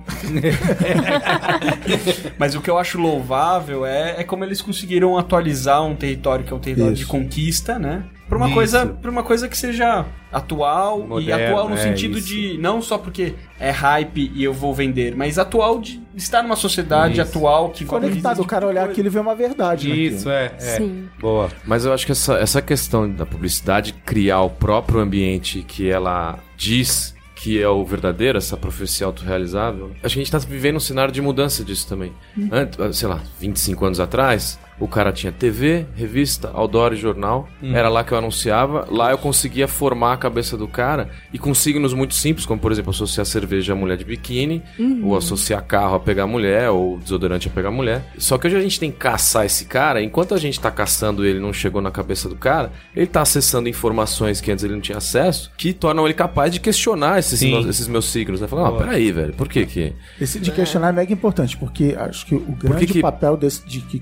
[2.40, 6.52] Mas o que eu acho louvável é, é como eles conseguiram atualizar um território que
[6.52, 7.12] é um território de Isso.
[7.12, 8.06] conquista, né?
[8.34, 8.56] Pra uma, Isso.
[8.56, 12.28] coisa, pra uma coisa que seja atual e Moderno, atual no é, sentido isso.
[12.28, 16.56] de não só porque é hype e eu vou vender, mas atual de estar numa
[16.56, 17.30] sociedade Isso.
[17.30, 19.00] atual que Conectado, esse o cara tipo olhar coisa.
[19.00, 20.08] aqui e vê uma verdade.
[20.08, 20.60] Isso, é, é.
[20.60, 21.08] Sim.
[21.20, 21.48] Boa.
[21.64, 26.40] Mas eu acho que essa, essa questão da publicidade criar o próprio ambiente que ela
[26.58, 30.80] diz que é o verdadeiro, essa profecia autorrealizável, acho que a gente tá vivendo um
[30.80, 32.14] cenário de mudança disso também.
[32.50, 37.48] Antes, sei lá, 25 anos atrás, o cara tinha TV, revista, outdoor e jornal.
[37.62, 38.86] Era lá que eu anunciava.
[38.92, 42.70] Lá eu conseguia formar a cabeça do cara e com signos muito simples, como por
[42.70, 44.62] exemplo associar cerveja a mulher de biquíni,
[45.02, 48.04] ou associar carro a pegar mulher, ou desodorante a pegar mulher.
[48.18, 50.02] Só que hoje a gente tem que caçar esse cara.
[50.04, 53.22] Enquanto a gente tá caçando ele e não chegou na cabeça do cara, ele tá
[53.22, 57.40] acessando informações que antes ele não tinha acesso, que tornam ele capaz de questionar esses,
[57.40, 57.68] Sim.
[57.70, 58.42] esses meus signos.
[58.42, 58.48] Né?
[58.48, 59.94] Falar, ah, peraí, velho, por que que...
[60.20, 63.80] Esse de questionar é mega importante, porque acho que o grande que- papel desse, de
[63.80, 64.02] que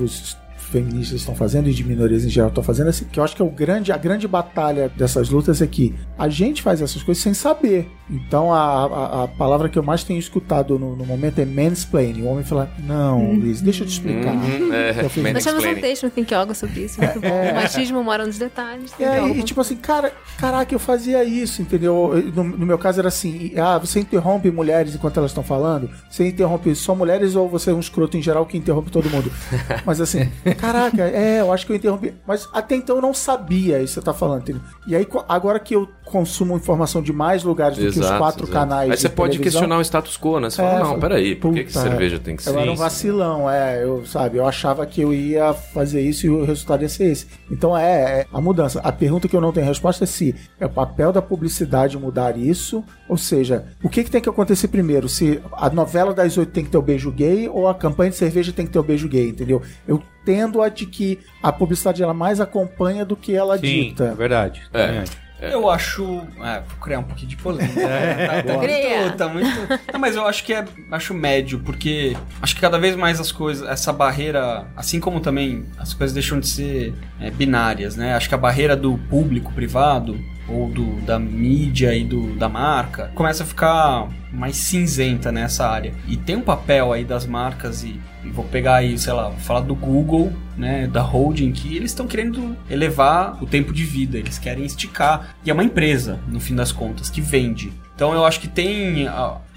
[0.00, 3.34] coletivos feministas estão fazendo e de minorias em geral estão fazendo, assim, que eu acho
[3.34, 7.02] que é o grande, a grande batalha dessas lutas é que a gente faz essas
[7.02, 7.88] coisas sem saber.
[8.10, 12.22] Então a, a, a palavra que eu mais tenho escutado no, no momento é mansplaining.
[12.22, 14.34] O homem fala, não, Liz, deixa eu te explicar.
[14.34, 17.00] Uhum, é, Eu fiz- Nós temos um texto no Think Yoga sobre isso.
[17.00, 17.50] Muito bom.
[17.50, 18.92] O machismo mora nos detalhes.
[19.00, 19.28] É, Yoga.
[19.38, 22.12] e tipo assim, cara, caraca, eu fazia isso, entendeu?
[22.14, 25.88] Eu- No, no meu caso era assim, ah, você interrompe mulheres enquanto elas estão falando?
[26.10, 29.30] Você interrompe só mulheres ou você é um escroto em geral que interrompe todo mundo?
[29.86, 32.12] Mas assim, caraca, é, eu acho que eu interrompi.
[32.26, 34.62] Mas até então eu não sabia isso que você tá falando, entendeu?
[34.86, 38.52] E aí, agora que eu consumo informação de mais lugares do que os quatro exato.
[38.52, 40.50] canais Aí de você pode televisão, questionar o status quo, né?
[40.50, 42.76] Você fala, É, não, fala, peraí, por que, cerveja tem que ser Eu era um
[42.76, 46.88] vacilão, é, eu, sabe, eu achava que eu ia fazer isso e o resultado ia
[46.88, 47.26] ser esse.
[47.50, 48.80] Então é, é a mudança.
[48.80, 52.36] A pergunta que eu não tenho resposta é se é o papel da publicidade mudar
[52.36, 55.08] isso, ou seja, o que, que tem que acontecer primeiro?
[55.08, 58.16] Se a novela das oito tem que ter o beijo gay ou a campanha de
[58.16, 59.62] cerveja tem que ter o beijo gay, entendeu?
[59.86, 64.04] Eu tendo a de que a publicidade ela mais acompanha do que ela Sim, dita.
[64.04, 64.62] é verdade.
[64.72, 64.86] É.
[64.86, 65.04] Também
[65.46, 65.54] acho.
[65.54, 66.22] Eu acho.
[66.42, 67.80] É, vou criar um pouquinho de polêmica.
[68.44, 69.00] tá, tá Cria.
[69.02, 69.80] muito, tá muito.
[69.92, 70.64] Não, mas eu acho que é.
[70.90, 73.68] Acho médio, porque acho que cada vez mais as coisas.
[73.68, 74.66] Essa barreira.
[74.76, 78.14] Assim como também as coisas deixam de ser é, binárias, né?
[78.14, 80.18] Acho que a barreira do público privado
[80.48, 85.94] ou do, da mídia e do, da marca começa a ficar mais cinzenta nessa área.
[86.06, 89.60] E tem um papel aí das marcas e vou pegar aí, sei lá, vou falar
[89.60, 94.38] do Google, né, da holding, que eles estão querendo elevar o tempo de vida, eles
[94.38, 95.36] querem esticar.
[95.44, 97.72] E é uma empresa, no fim das contas, que vende.
[97.94, 99.06] Então eu acho que tem.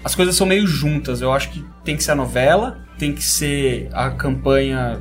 [0.04, 1.22] As coisas são meio juntas.
[1.22, 5.00] Eu acho que tem que ser a novela, tem que ser a campanha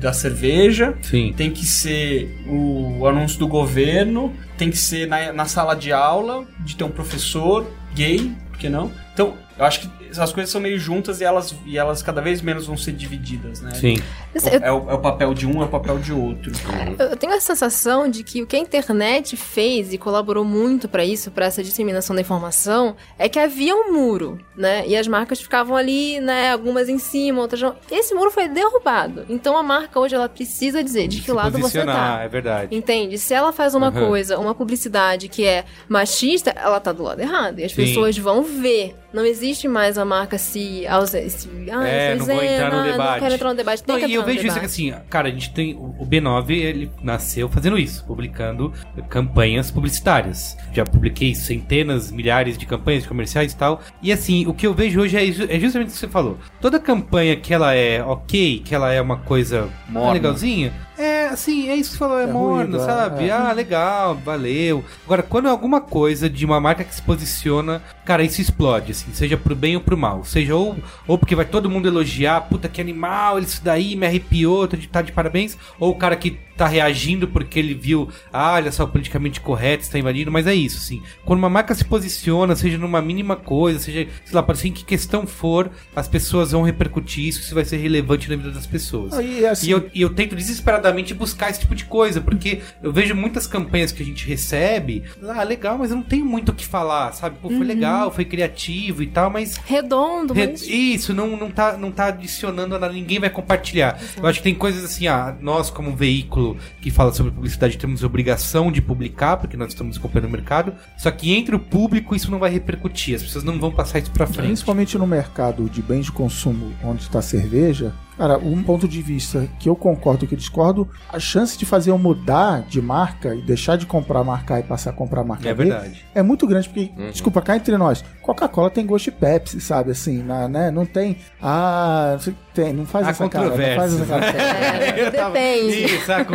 [0.00, 1.32] da cerveja, Sim.
[1.36, 6.44] tem que ser o anúncio do governo, tem que ser na, na sala de aula,
[6.60, 8.92] de ter um professor gay, por que não?
[9.12, 12.40] Então, eu acho que as coisas são meio juntas e elas, e elas cada vez
[12.42, 13.72] menos vão ser divididas, né?
[13.74, 13.96] Sim.
[14.34, 16.52] Eu- É o, é o papel de um, é o papel de outro.
[16.98, 21.04] Eu tenho a sensação de que o que a internet fez e colaborou muito pra
[21.04, 24.86] isso, pra essa disseminação da informação, é que havia um muro, né?
[24.86, 26.52] E as marcas ficavam ali, né?
[26.52, 27.74] Algumas em cima, outras não.
[27.90, 29.24] Esse muro foi derrubado.
[29.28, 32.20] Então a marca hoje ela precisa dizer de que Se lado você tá.
[32.22, 32.74] é verdade.
[32.74, 33.18] Entende?
[33.18, 34.08] Se ela faz uma Uhum.
[34.08, 37.58] coisa, uma publicidade que é machista, ela tá do lado errado.
[37.60, 37.76] E as Sim.
[37.84, 38.94] pessoas vão ver.
[39.14, 40.86] Não existe mais a marca se.
[40.88, 43.10] ause- se ah, É, não vou entrar no debate.
[43.12, 43.82] Não quero entrar no debate.
[43.84, 44.92] Tem Não, que e eu entrar no vejo isso que debate.
[44.98, 45.74] assim, cara, a gente tem.
[45.74, 48.72] O o B9, ele nasceu fazendo isso, publicando
[49.08, 50.56] campanhas publicitárias.
[50.72, 53.80] Já publiquei centenas, milhares de campanhas comerciais e tal.
[54.02, 55.22] E assim, o que eu vejo hoje é,
[55.56, 56.38] é justamente o que você falou.
[56.60, 60.12] Toda campanha que ela é ok, que ela é uma coisa Morna.
[60.14, 63.28] legalzinha, é assim, é isso que você falou, é, É morno, ruído, é, sabe?
[63.28, 63.30] é.
[63.30, 64.84] Ah, legal, valeu.
[65.04, 69.12] Agora, quando é alguma coisa de uma marca que se posiciona, cara, isso explode, assim,
[69.12, 70.24] seja pro bem ou pro mal.
[70.24, 70.76] Seja ou,
[71.06, 74.88] ou porque vai todo mundo elogiar, puta que animal, isso daí me arrepiou, tá de,
[74.88, 75.56] tá de parabéns.
[75.78, 79.98] Ou o cara que tá reagindo porque ele viu, ah, olha só, politicamente correto, está
[79.98, 81.02] invadindo, mas é isso, assim.
[81.24, 84.84] Quando uma marca se posiciona, seja numa mínima coisa, seja, sei lá, para assim, que
[84.84, 89.14] questão for, as pessoas vão repercutir isso, isso vai ser relevante na vida das pessoas.
[89.14, 92.92] Aí, assim, E eu, e eu tento desesperadamente buscar esse tipo de coisa, porque eu
[92.92, 96.54] vejo muitas campanhas que a gente recebe, ah, legal, mas eu não tenho muito o
[96.54, 97.36] que falar, sabe?
[97.40, 100.62] Pô, foi legal, foi criativo e tal, mas Redondo, Re- mas...
[100.68, 104.00] Isso, não, não, tá, não tá adicionando a nada, ninguém vai compartilhar.
[104.16, 106.43] Eu acho que tem coisas assim, ah, nós como veículo
[106.80, 111.10] que fala sobre publicidade temos obrigação de publicar, porque nós estamos acompanhando o mercado, só
[111.10, 114.26] que entre o público isso não vai repercutir, as pessoas não vão passar isso pra
[114.26, 114.46] frente.
[114.46, 119.48] Principalmente no mercado de bens de consumo, onde está cerveja, cara, um ponto de vista
[119.58, 123.34] que eu concordo e que eu discordo, a chance de fazer eu mudar de marca
[123.34, 125.64] e deixar de comprar a marca A e passar a comprar a marca É B
[125.64, 126.04] verdade.
[126.14, 130.22] é muito grande, porque, desculpa, cá entre nós, Coca-Cola tem gosto de Pepsi, sabe, assim,
[130.22, 130.70] na- né?
[130.70, 134.24] Não tem, ah, não sei, tem, não faz Há essa cara, não faz essa cara.
[134.94, 135.86] É, depende.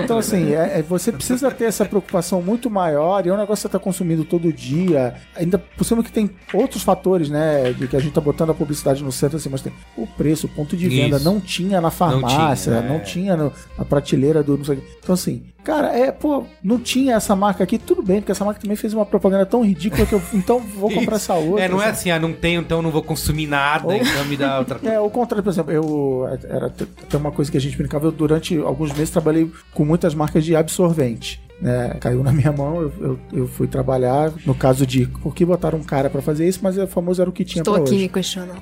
[0.04, 3.56] Então, assim, é- é- você precisa ter essa preocupação muito maior e é um negócio
[3.56, 5.16] que você está consumindo todo dia.
[5.36, 7.72] Ainda por cima que tem outros fatores, né?
[7.74, 10.48] De que a gente tá botando a publicidade no centro, assim, mas tem o preço,
[10.48, 11.16] o ponto de venda.
[11.18, 11.26] Isso.
[11.26, 13.00] Não tinha na farmácia, tinha, não é.
[13.00, 14.58] tinha, no- na prateleira do.
[14.58, 14.88] Não sei o quê.
[15.04, 18.60] Então, assim, cara, é, pô, não tinha essa marca aqui, tudo bem, porque essa marca
[18.62, 20.22] também fez uma propaganda tão ridícula que eu.
[20.34, 21.66] Então, vou comprar essa outra.
[21.66, 21.92] É, não é sabe?
[21.92, 24.96] assim, ah, não tenho, então não vou consumir nada, Ou- então me dá outra coisa.
[24.96, 28.12] É, o contrário, por exemplo, eu era tem uma coisa que a gente brincava, eu
[28.12, 31.42] durante alguns meses trabalhei com muitas marcas de absorvente.
[31.62, 34.32] Né, caiu na minha mão, eu, eu, eu fui trabalhar.
[34.46, 37.30] No caso de por que botaram um cara pra fazer isso, mas o famoso era
[37.30, 38.04] o que tinha Estou pra aqui hoje.
[38.04, 38.62] me questionando.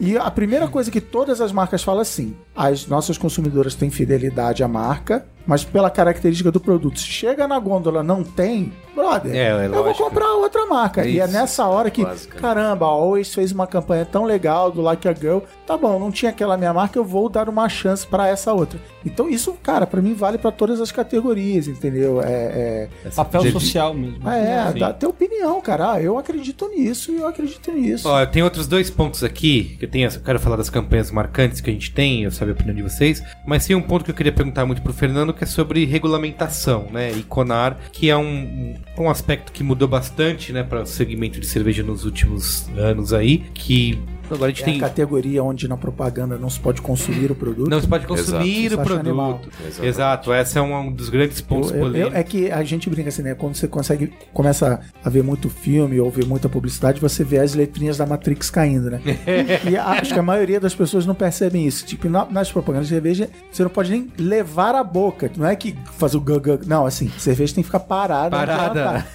[0.00, 4.64] E a primeira coisa que todas as marcas falam assim: as nossas consumidoras têm fidelidade
[4.64, 9.64] à marca, mas pela característica do produto, se chega na gôndola não tem, brother, É,
[9.64, 11.06] é eu vou comprar outra marca.
[11.06, 12.38] e é nessa hora que, Básica.
[12.38, 16.10] caramba, a Always fez uma campanha tão legal do Like a Girl, tá bom, não
[16.10, 18.78] tinha aquela minha marca, eu vou dar uma chance pra essa outra.
[19.04, 22.20] Então isso, cara, pra mim vale pra todas as categorias, entendeu?
[22.20, 24.18] É, é, Papel Gente, social mesmo.
[24.24, 24.78] ah, é Sim.
[24.80, 25.92] dá ter opinião, cara.
[25.92, 28.08] Ah, eu acredito nisso e eu acredito nisso.
[28.08, 31.60] Ó, tem outros dois pontos aqui, que eu tenho, eu quero falar das campanhas marcantes
[31.60, 34.10] que a gente tem, eu saber a opinião de vocês, mas tem um ponto que
[34.10, 38.16] eu queria perguntar muito pro Fernando, que é sobre regulamentação, né, e CONAR, que é
[38.16, 43.12] um, um aspecto que mudou bastante, né, para o segmento de cerveja nos últimos anos
[43.12, 43.98] aí, que
[44.34, 44.76] agora a gente É tem...
[44.76, 47.68] a categoria onde na propaganda não se pode consumir o produto.
[47.70, 48.76] Não se pode consumir Exato.
[48.76, 49.48] o eu produto.
[49.82, 52.14] Exato, esse é um dos grandes pontos Eu- eu- polêmicos.
[52.14, 53.34] é que a gente brinca assim, né?
[53.34, 57.54] Quando você consegue, começa a ver muito filme ou ver muita publicidade, você vê as
[57.54, 59.00] letrinhas da Matrix caindo, né?
[59.70, 61.84] e acho que a maioria das pessoas não percebem isso.
[61.86, 65.30] Tipo, na- nas propagandas de cerveja, você não pode nem levar a boca.
[65.36, 68.36] Não é que fazer o gug, não, assim, cerveja tem que ficar parada.
[68.36, 68.80] Parada.
[68.80, 69.06] ela tá.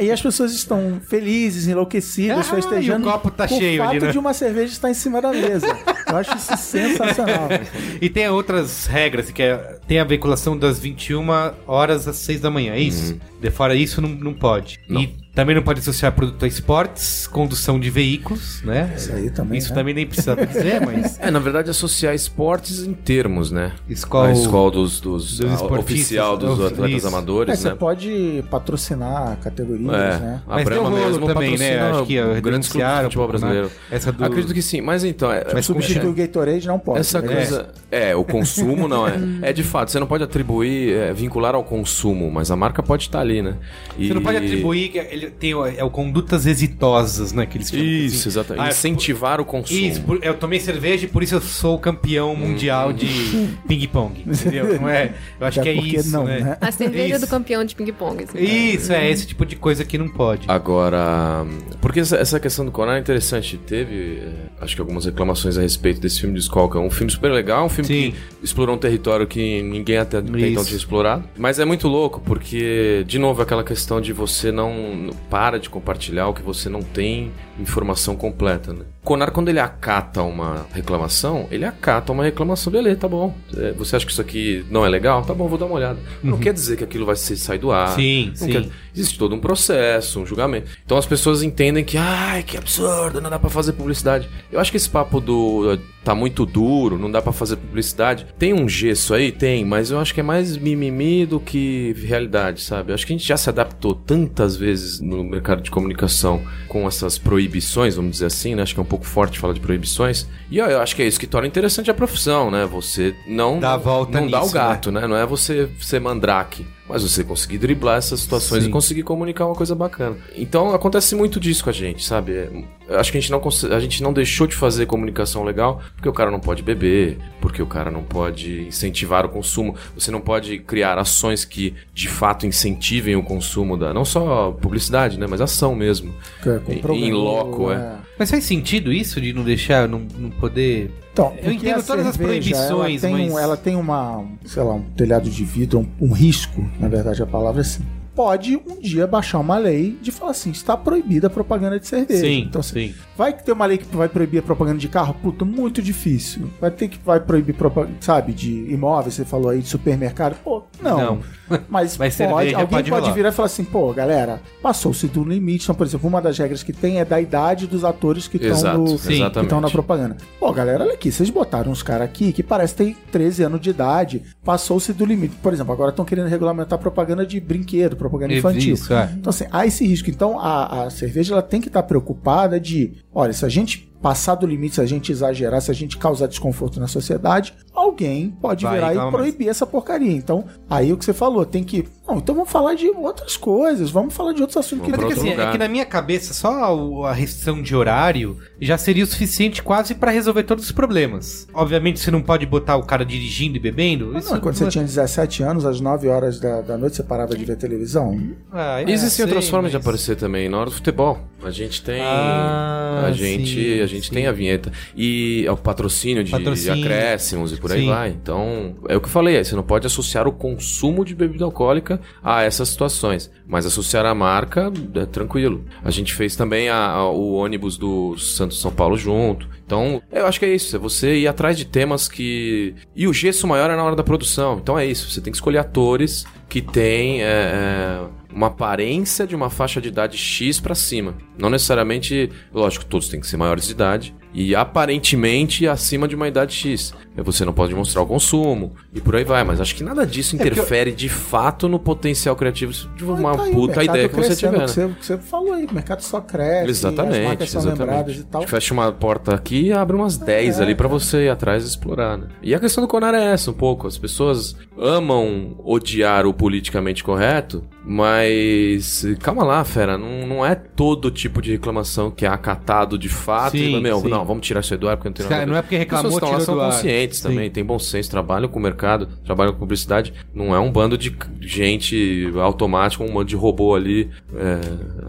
[0.00, 3.04] E, e as pessoas estão felizes, enlouquecidas, Ah, festejando.
[3.06, 4.12] e o copo tá cheio o fato ali, né?
[4.12, 5.66] de uma cerveja estar em cima da mesa.
[6.06, 7.48] Eu acho isso sensacional.
[8.00, 11.26] E tem outras regras, que é, tem a veiculação das 21
[11.66, 13.16] horas às 6 da manhã, é isso?
[13.40, 14.78] De fora isso, não, não pode.
[14.88, 15.00] Não.
[15.00, 18.92] E também não pode associar produto a esportes, condução de veículos, né?
[18.96, 19.74] Isso aí também, Isso né?
[19.76, 21.16] também nem precisa dizer, mas...
[21.22, 23.72] É, na verdade, associar esportes em termos, né?
[23.88, 27.06] Escola- A escola dos, dos, dos a- oficial dos of- atletas isso.
[27.06, 27.74] É, amadores, você né?
[27.76, 30.42] pode patrocinar categorias, É, né?
[30.46, 31.80] a Mas Brahma mesmo também, né?
[31.82, 33.38] Acho que, grandes clubes de futebol um né?
[33.38, 33.70] brasileiro.
[33.92, 35.30] Essa do- Acredito que sim, mas então...
[35.32, 36.98] É, Mas Substituir o Gatorade não pode.
[36.98, 37.28] Essa né?
[37.32, 37.68] coisa.
[37.92, 39.12] É, o consumo não é.
[39.48, 43.04] É de fato, você não pode atribuir, é, vincular ao consumo, mas a marca pode
[43.04, 43.56] estar ali, né?
[43.98, 47.46] E- Você não pode atribuir, que ele tem o- é o condutas exitosas, né?
[47.46, 48.28] Que eles chamam, Isso, assim.
[48.28, 48.64] exatamente.
[48.66, 49.78] Ah, Incentivar o consumo.
[49.80, 53.06] Isso, por- eu tomei cerveja e por isso eu sou o campeão mundial de
[53.66, 54.22] ping-pong.
[54.26, 54.80] Entendeu?
[54.80, 55.14] Não é?
[55.40, 56.10] Eu acho que é isso.
[56.12, 56.40] não, né?
[56.40, 56.56] né?
[56.60, 57.26] A cerveja Isso.
[57.26, 58.24] do campeão de ping-pong.
[58.24, 58.38] assim.
[58.38, 60.42] Isso, é esse tipo de coisa que não pode.
[60.48, 61.46] Agora,
[61.80, 63.56] porque essa, essa questão do Conar é interessante.
[63.58, 64.28] Teve, é,
[64.64, 67.68] acho que algumas reclamações a respeito desse filme de é um filme super legal, um
[67.68, 68.10] filme Sim.
[68.40, 71.24] que explorou um território que ninguém até então tinha explorado.
[71.36, 76.28] Mas é muito louco, porque, de novo, aquela questão de você não para de compartilhar
[76.28, 78.84] o que você não tem informação completa, né?
[79.04, 83.34] Conar, quando ele acata uma reclamação, ele acata uma reclamação, beleza, tá bom.
[83.56, 85.22] É, Você acha que isso aqui não é legal?
[85.22, 85.98] Tá bom, vou dar uma olhada.
[86.22, 87.90] Não quer dizer que aquilo vai sair do ar.
[87.90, 87.94] Uhum.
[87.96, 88.48] Sim, sim.
[88.50, 90.68] quer- Existe todo um processo, um julgamento.
[90.84, 94.28] Então as pessoas entendem que, ai, que absurdo, não dá pra fazer publicidade.
[94.50, 98.26] Eu acho que esse papo do eh, tá muito duro, não dá pra fazer publicidade.
[98.38, 99.30] Tem um gesso aí?
[99.30, 102.90] Tem, mas eu acho que é mais mimimi do que realidade, sabe?
[102.90, 106.86] Eu acho que a gente já se adaptou tantas vezes no mercado de comunicação com
[106.88, 107.47] essas proibições,
[107.96, 108.62] vamos dizer assim, né?
[108.62, 110.26] Acho que é um pouco forte falar de proibições.
[110.50, 112.66] E ó, eu acho que é isso que torna interessante a profissão, né?
[112.66, 115.06] Você não Dá volta não dá o nisso, gato, né?
[115.06, 116.66] Não é você ser mandrake.
[116.88, 118.70] Mas você conseguir driblar essas situações Sim.
[118.70, 120.16] e conseguir comunicar uma coisa bacana.
[120.34, 122.32] Então acontece muito disso com a gente, sabe?
[122.32, 122.50] É,
[122.96, 123.42] acho que a gente, não,
[123.76, 127.60] a gente não deixou de fazer comunicação legal porque o cara não pode beber, porque
[127.60, 129.74] o cara não pode incentivar o consumo.
[129.94, 133.92] Você não pode criar ações que de fato incentivem o consumo da.
[133.92, 135.26] Não só publicidade, né?
[135.28, 136.14] Mas ação mesmo.
[136.42, 137.96] Que é com Em- loco, é.
[138.18, 140.90] Mas faz sentido isso de não deixar, não, não poder.
[141.18, 144.62] Então, Eu entendo todas as cerveja, proibições, ela tem, mas- um, ela tem uma, sei
[144.62, 147.82] lá, um telhado de vidro, um, um risco, na verdade a palavra é assim.
[148.18, 152.26] Pode um dia baixar uma lei de falar assim, está proibida a propaganda de cerveja.
[152.26, 152.94] Sim, então, assim, sim.
[153.16, 155.14] vai ter uma lei que vai proibir a propaganda de carro?
[155.22, 156.50] Puta, muito difícil.
[156.60, 160.36] Vai ter que vai proibir propaganda, sabe, de imóveis, você falou aí, de supermercado.
[160.42, 160.98] Pô, não.
[160.98, 161.20] Não.
[161.68, 165.64] Mas, Mas pode, alguém pode pode, virar e falar assim, pô, galera, passou-se do limite.
[165.64, 169.60] Então, por exemplo, uma das regras que tem é da idade dos atores que estão
[169.60, 170.16] na propaganda.
[170.38, 173.70] Pô, galera, olha aqui, vocês botaram uns caras aqui que parece ter 13 anos de
[173.70, 175.36] idade, passou-se do limite.
[175.36, 178.74] Por exemplo, agora estão querendo regulamentar propaganda de brinquedo, propaganda infantil.
[178.74, 179.12] Isso, é.
[179.16, 180.10] Então, assim, há esse risco.
[180.10, 184.34] Então, a, a cerveja ela tem que estar preocupada de, olha, se a gente passar
[184.36, 188.64] do limite, se a gente exagerar, se a gente causar desconforto na sociedade, alguém pode
[188.64, 190.12] Vai virar e proibir essa porcaria.
[190.12, 191.84] Então, aí o que você falou, tem que.
[192.06, 195.06] Não, então vamos falar de outras coisas, vamos falar de outros assuntos que Vamos é
[195.08, 195.52] outro assim, é lugar.
[195.52, 200.10] que na minha cabeça, só a restrição de horário já seria o suficiente quase pra
[200.10, 201.46] resolver todos os problemas.
[201.52, 204.12] Obviamente, você não pode botar o cara dirigindo e bebendo.
[204.12, 207.36] Não, é quando você tinha 17 anos, às 9 horas da, da noite, você parava
[207.36, 208.18] de ver televisão?
[208.50, 210.48] Ah, Existem sei, outras formas de mas- aparecer também.
[210.48, 212.00] Na hora do futebol, a gente tem.
[212.00, 214.14] Ah, a gente, sim, a gente sim.
[214.14, 214.70] tem a vinheta.
[214.96, 216.84] E é o patrocínio de Patrocínio.
[216.84, 217.88] acréscimos e por aí Sim.
[217.88, 218.08] vai.
[218.10, 219.36] Então, é o que eu falei.
[219.36, 223.30] aí Você não pode associar o consumo de bebida alcoólica a essas situações.
[223.46, 225.64] Mas associar a marca é tranquilo.
[225.82, 229.48] A gente fez também a- a- o ônibus do Santos São Paulo junto.
[229.64, 230.76] Então, eu acho que é isso.
[230.76, 232.74] É você ir atrás de temas que.
[232.94, 234.58] E o gesso maior é na hora da produção.
[234.62, 235.10] Então é isso.
[235.10, 237.22] Você tem que escolher atores que têm.
[237.22, 238.00] é, é,
[238.32, 241.14] uma aparência de uma faixa de idade X pra cima.
[241.38, 246.28] Não necessariamente, lógico, todos têm que ser maiores de idade e aparentemente acima de uma
[246.28, 246.92] idade X.
[247.16, 250.06] É, Você não pode demonstrar o consumo e por aí vai, mas acho que nada
[250.06, 254.14] disso eu- interfere de fato no potencial criativo de uma Tá aí, puta ideia que
[254.16, 254.52] você tiver.
[254.52, 254.66] que né?
[254.66, 258.20] você, que você falou aí, o mercado só cresce, as Exatamente, lembradas exatamente.
[258.20, 258.46] e tal.
[258.46, 261.68] Fecha uma porta aqui e abre umas 10 É, ali pra você ir atrás e
[261.68, 262.28] explorar, né?
[262.42, 263.86] E a questão do Conar é essa, um pouco.
[263.86, 271.10] As pessoas amam odiar o politicamente correto, mas calma lá, fera, não, não é todo
[271.10, 274.08] tipo de reclamação que é acatado de fato Sim, e, meu, sim.
[274.08, 275.50] não, vamos tirar isso aí do ar porque não tem Cara, nada a ver.
[275.52, 276.72] não é porque reclamou, As pessoas tirou estão do lá, ar.
[276.72, 277.28] são conscientes Sim.
[277.28, 280.96] também, têm bom senso, trabalham com o mercado, trabalham com publicidade, não é um bando
[280.98, 284.60] de gente automática, um bando de robô ali, é,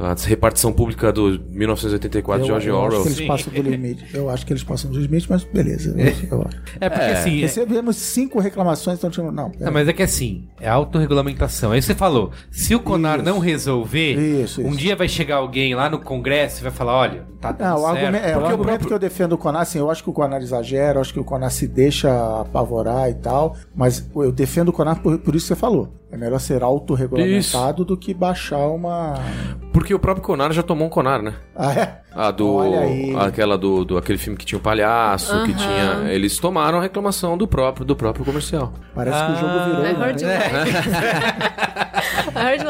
[0.04, 3.02] a repartição pública do 1984 de eu, George eu Orwell.
[3.02, 4.06] acho que eles passam do limite.
[4.14, 5.96] Eu acho que eles passam dos limites, mas beleza.
[6.00, 6.28] acho.
[6.80, 7.38] É porque assim.
[7.40, 9.52] é- Recebemos cinco reclamações, então não.
[9.60, 11.72] Não, mas é que assim, é autorregulamentação.
[11.72, 14.14] Aí você falou, se o Conar não resolver,
[14.44, 14.78] Isso, um isso.
[14.78, 17.80] dia vai chegar alguém lá no Congresso e vai falar, olha, tá dando Não, o
[17.82, 17.98] certo.
[17.98, 20.14] argumento, é, o argumento próprio- que eu defendo o Conar, assim, eu acho que o
[20.14, 22.10] Conar exagera, eu acho que o Conar se deixa
[22.42, 25.90] apavorar e tal, mas eu defendo o Conar por, por isso que você falou.
[26.12, 29.14] É melhor ser autorregulamentado do que baixar uma.
[29.72, 31.36] Porque o próprio Conar já tomou um Conar, né?
[31.56, 32.02] Ah, é?
[32.12, 32.56] A do.
[32.56, 33.16] Olha aí.
[33.16, 33.98] Aquela do, do.
[33.98, 36.12] Aquele filme que tinha o palhaço, que tinha.
[36.12, 38.74] Eles tomaram a reclamação do próprio, do próprio comercial.
[38.96, 39.86] Parece que o jogo virou.
[39.86, 40.00] É né?
[40.00, 41.60] hard like.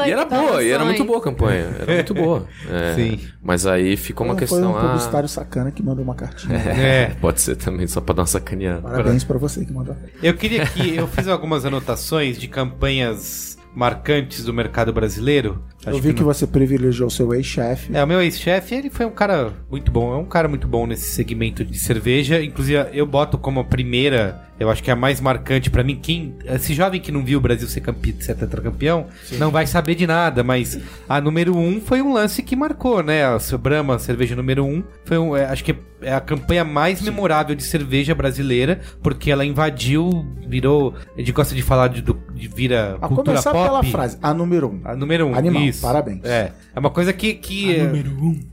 [0.06, 1.68] E era boa, e era muito boa a campanha.
[1.80, 2.46] Era muito boa.
[2.70, 3.20] É, Sim.
[3.42, 4.72] Mas aí ficou uma Foi questão.
[4.72, 6.56] um ah, publicitário sacana que mandou uma cartinha.
[6.56, 7.16] É.
[7.20, 8.82] Pode ser também, só pra dar uma sacaneada.
[8.82, 9.96] Parabéns pra você que mandou.
[10.22, 13.29] Eu queria que eu fiz algumas anotações de campanhas
[13.74, 15.62] marcantes do mercado brasileiro.
[15.86, 17.94] Eu vi que, não- você privilegiou seu ex-chefe.
[17.96, 20.12] É, o meu ex-chefe, ele foi um cara muito bom.
[20.12, 22.42] É um cara muito bom nesse segmento de cerveja.
[22.42, 25.98] Inclusive, eu boto como a primeira, eu acho que é a mais marcante pra mim.
[26.00, 29.06] Quem, esse jovem que não viu o Brasil ser, campe, ser tetracampeão,
[29.38, 30.42] não vai saber de nada.
[30.44, 30.78] Mas
[31.08, 33.24] a número um foi um lance que marcou, né?
[33.24, 37.54] A Brahma, cerveja número um, foi um, é, acho que é a campanha mais memorável
[37.54, 40.94] de cerveja brasileira, porque ela invadiu, virou.
[41.14, 43.64] A gente gosta de falar de, de vira A cultura começar pop.
[43.66, 44.80] pela frase, a número um.
[44.82, 45.34] A número um.
[45.34, 45.69] Animal, isso.
[45.78, 46.24] Parabéns.
[46.24, 46.52] É.
[46.74, 47.34] É uma coisa que.
[47.34, 47.90] que é,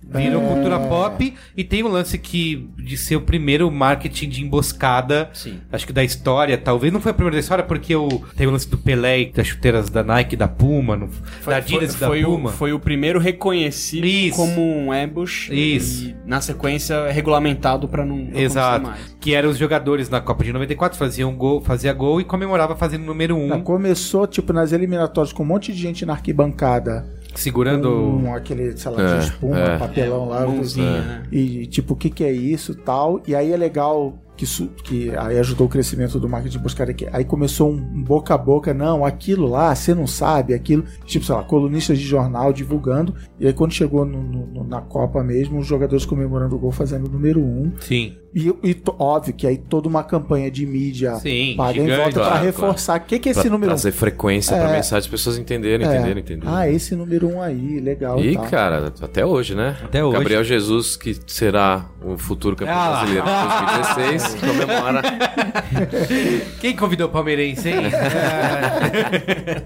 [0.10, 0.48] Virou É.
[0.48, 5.60] cultura pop e tem o lance que de ser o primeiro marketing de emboscada, Sim.
[5.72, 8.52] acho que da história, talvez não foi a primeira da história porque o tem o
[8.52, 11.10] lance do Pelé e das chuteiras da Nike, da Puma, no,
[11.46, 12.50] da Adidas e da foi, Puma.
[12.50, 14.36] o, foi o primeiro reconhecido Isso.
[14.38, 15.50] como um ambush.
[15.52, 16.06] Isso.
[16.06, 18.86] E na sequência regulamentado pra não acontecer Exato.
[18.88, 19.18] mais.
[19.20, 23.04] Que eram os jogadores na Copa de 94, faziam gol, fazia gol e comemorava fazendo
[23.04, 23.50] o número 1.
[23.50, 27.06] Tá, começou, tipo, nas eliminatórias com um monte de gente na arquibancada
[27.38, 28.20] Segurando.
[28.24, 29.78] com aquele, sei lá, É, de espuma, é.
[29.78, 30.46] papelão lá.
[30.46, 31.24] Mãozinha, né?
[31.32, 33.22] E tipo, o que que é isso tal.
[33.28, 34.46] E aí é legal que,
[34.84, 37.08] que aí ajudou o crescimento do marketing buscar aqui.
[37.12, 40.84] Aí começou um boca a boca, não, aquilo lá, você não sabe, aquilo.
[41.06, 43.14] Tipo, sei lá, colunistas de jornal divulgando.
[43.40, 47.08] E aí quando chegou no- no- na Copa mesmo, os jogadores comemorando o gol fazendo
[47.08, 47.72] o número um.
[47.82, 48.16] Sim.
[48.36, 51.98] E, e óbvio que aí toda uma campanha de mídia Sim, paga em gigante.
[52.02, 53.00] volta pra Claro, reforçar.
[53.00, 53.76] O que, que é esse pra número um?
[53.76, 54.74] trazer frequência pra É.
[54.74, 55.90] mensagem, as pessoas entenderem, É.
[55.96, 56.54] entenderem, entenderem.
[56.54, 58.20] Ah, esse número um aí, legal.
[58.24, 58.46] E, tal.
[58.46, 59.78] cara, até hoje, né?
[59.84, 60.18] Até hoje.
[60.20, 65.02] Gabriel Jesus, que será o futuro campeão Ah brasileiro de 2016, comemora.
[66.60, 67.76] Quem convidou o palmeirense, hein?
[67.86, 69.62] É.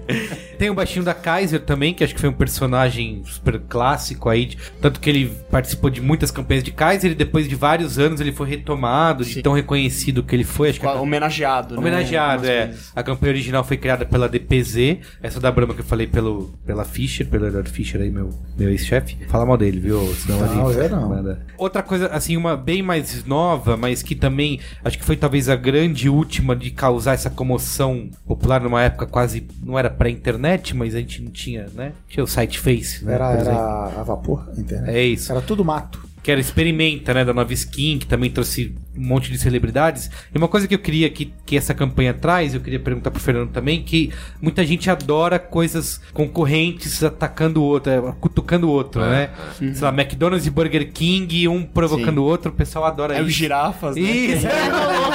[0.58, 4.46] Tem o baixinho da Kaiser também, que acho que foi um personagem super clássico aí.
[4.46, 8.20] de- Tanto que ele participou de muitas campanhas de Kaiser e depois de vários anos
[8.20, 9.42] ele foi retomado, de Sim.
[9.42, 10.70] tão reconhecido que ele foi.
[10.70, 11.80] Acho que a- Homenageado, né?
[11.80, 12.66] Homenageado, é.
[12.66, 12.92] vezes.
[12.94, 16.84] A campanha original foi criada pela DPZ, essa da Brahma que eu falei pelo, pela
[16.84, 19.16] Fischer, pelo Eduardo Fischer aí, meu, meu ex-chefe.
[19.28, 20.14] Fala mal dele, viu?
[20.14, 21.36] Senão Não, ele eu não.
[21.58, 24.51] Outra coisa, assim, uma bem mais nova, mas que também
[24.84, 29.46] acho que foi talvez a grande última de causar essa comoção popular numa época quase.
[29.62, 31.92] Não era pré-internet, mas a gente não tinha, né?
[32.08, 33.14] Tinha o site Face, né?
[33.14, 34.94] Era, era a vapor, internet.
[34.94, 36.11] É isso Era tudo mato.
[36.22, 40.08] Que era Experimenta, né, da Nova Skin, que também trouxe um monte de celebridades.
[40.32, 43.20] E uma coisa que eu queria que, que essa campanha traz, eu queria perguntar pro
[43.20, 49.00] Fernando também, que muita gente adora coisas concorrentes atacando o outro, é, cutucando o outro,
[49.00, 49.30] né?
[49.58, 53.26] Sei lá, McDonald's e Burger King, um provocando o outro, o pessoal adora É isso.
[53.28, 54.02] os girafas, né?
[54.02, 54.42] Isso,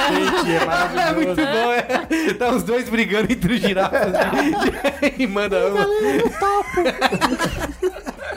[0.08, 1.26] Gente, é é maravilhoso.
[1.26, 2.34] muito bom, é.
[2.34, 4.12] Tá os dois brigando entre os girafas
[5.18, 5.78] e manda um.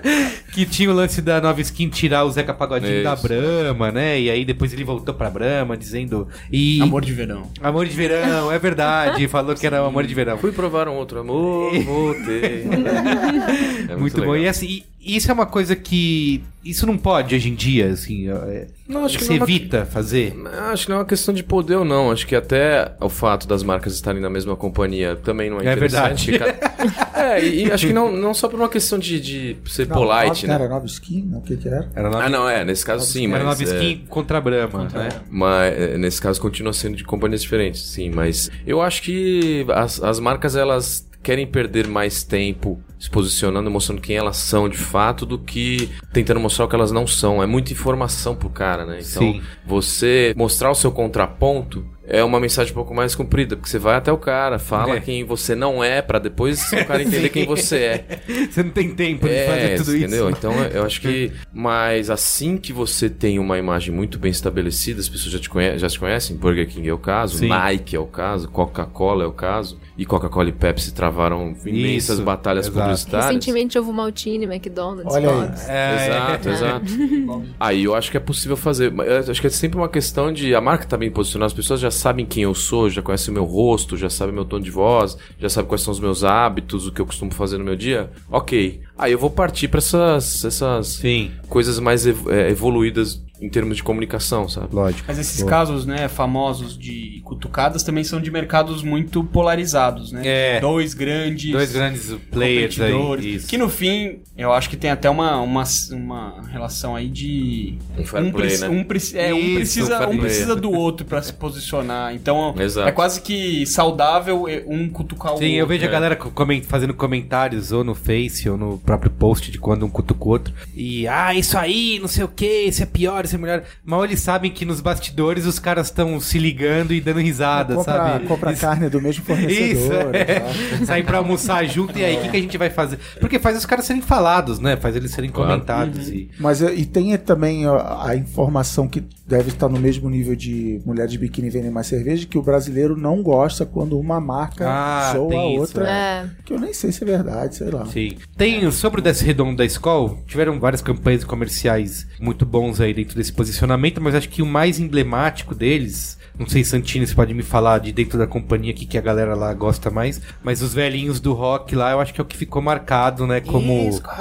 [0.51, 3.03] que tinha o lance da nova skin tirar o Zeca Pagodinho Isso.
[3.03, 4.19] da Brahma, né?
[4.19, 6.27] E aí depois ele voltou pra Brahma dizendo.
[6.51, 6.81] E...
[6.81, 7.49] Amor de verão.
[7.61, 9.27] Amor de verão, é verdade.
[9.29, 10.37] Falou que era o amor de verão.
[10.37, 12.65] Fui provar um outro amor, voltei.
[13.89, 14.31] É Muito, bom.
[14.31, 14.37] legal.
[14.37, 16.43] E assim, isso é uma coisa que.
[16.63, 18.29] Isso não pode hoje em dia, assim.
[18.29, 20.35] é- Não, acho que Você não é uma- evita fazer.
[20.71, 22.11] Acho que não é uma questão de poder ou não.
[22.11, 25.71] Acho que até o fato das marcas estarem na mesma companhia também não é, É
[25.73, 26.29] interessante.
[26.31, 26.59] verdade.
[27.21, 30.47] É, e, acho que não, não só por uma questão de, de ser Não, polite,
[30.47, 30.55] né?
[30.55, 31.21] Era nova skin?
[31.29, 31.87] Não, o que que era?
[31.95, 32.65] Era nova, Ah, não, é.
[32.65, 33.59] Nesse caso sim, era mas...
[33.59, 35.09] nova é, skin contra a Brahma, né?
[35.29, 38.09] Mas é, nesse caso continua sendo de companhias diferentes, sim.
[38.09, 43.99] Mas eu acho que as, as marcas elas querem perder mais tempo se posicionando, mostrando
[44.01, 47.41] quem elas são de fato, do que tentando mostrar o que elas não são.
[47.41, 48.99] É muita informação pro cara, né?
[49.01, 49.41] Então, Sim.
[49.65, 53.95] você mostrar o seu contraponto é uma mensagem um pouco mais comprida, porque você vai
[53.95, 54.99] até o cara, fala É.
[54.99, 58.05] quem você não é, pra depois o cara entender quem você é.
[58.51, 60.29] Você não tem tempo de fazer tudo entendeu?
[60.29, 60.37] isso.
[60.37, 61.31] Então eu acho que.
[61.53, 65.77] Mas assim que você tem uma imagem muito bem estabelecida, as pessoas já te, conhe
[65.77, 66.35] já te conhecem.
[66.35, 67.47] Burger King é o caso, Sim.
[67.47, 69.79] Nike é o caso, Coca-Cola é o caso.
[70.01, 72.79] E Coca-Cola e Pepsi travaram imensas Isso, batalhas exato.
[72.81, 73.27] publicitárias.
[73.27, 75.47] Recentemente ovo maltine, McDonald's, Olha aí.
[75.47, 75.69] Fox.
[75.69, 76.85] É, Exato, exato.
[77.59, 78.91] Aí eu acho que é possível fazer.
[78.91, 80.55] Eu acho que é sempre uma questão de.
[80.55, 83.33] A marca tá bem posicionada, as pessoas já sabem quem eu sou, já conhecem o
[83.35, 86.87] meu rosto, já sabem meu tom de voz, já sabem quais são os meus hábitos,
[86.87, 88.09] o que eu costumo fazer no meu dia.
[88.31, 88.81] Ok.
[89.01, 92.13] Aí eu vou partir pra essas, essas Sim, coisas mais é,
[92.49, 94.67] evoluídas em termos de comunicação, sabe?
[94.71, 95.03] lógico.
[95.07, 100.21] Mas esses casos, né, famosos de cutucadas também são de mercados muito polarizados, né?
[100.23, 100.59] É.
[100.59, 101.51] Dois grandes.
[101.51, 102.91] Dois grandes players aí.
[102.91, 103.47] competidores, Isso.
[103.47, 107.79] Que no fim, eu acho que tem até uma, uma, uma relação aí de.
[107.97, 108.69] Um fair um, play, preci- né?
[108.69, 112.13] um, preci- é, um Isso, precisa, um precisa do outro pra se posicionar.
[112.13, 112.87] Então Exato.
[112.89, 115.57] é quase que saudável eh, um cutucar o Sim, outro.
[115.57, 115.91] eu vejo a é.
[115.91, 119.89] galera co- comen- fazendo comentários ou no Face ou no próprio post de quando um
[119.89, 120.53] cutuca o outro.
[120.75, 123.63] E, ah, isso aí, não sei o que, isso é pior, isso é melhor.
[123.85, 127.93] Mal eles sabem que nos bastidores os caras estão se ligando e dando risada, compra,
[127.93, 128.25] sabe?
[128.27, 130.13] compra Isso- carne do mesmo fornecedor.
[130.15, 130.83] Isso, é.
[130.85, 132.99] Sair pra almoçar junto e aí, o que, que a gente vai fazer?
[133.19, 134.75] Porque faz os caras serem falados, né?
[134.75, 135.51] Faz eles serem Claro.
[135.51, 136.09] comentados.
[136.09, 136.29] E...
[136.39, 140.81] Mas eh, e tem também ó, a informação que deve estar no mesmo nível de
[140.85, 145.11] mulheres de biquíni vendem mais cerveja, que o brasileiro não gosta quando uma marca Ah,
[145.13, 145.89] zoa a tem isso, outra.
[145.89, 146.25] É.
[146.43, 147.85] Que eu nem sei se é verdade, sei lá.
[147.85, 148.11] Sim.
[148.35, 153.15] Tem, sobre o Desce Redondo da Skol, tiveram várias campanhas comerciais muito bons aí dentro
[153.15, 157.43] desse posicionamento, mas acho que o mais emblemático deles, não sei, Santini, você pode me
[157.43, 161.19] falar de dentro da companhia que, que a galera lá gosta mais, mas os velhinhos
[161.19, 163.89] do rock lá, eu acho que é o que ficou marcado, né, como...
[163.89, 164.01] Isso.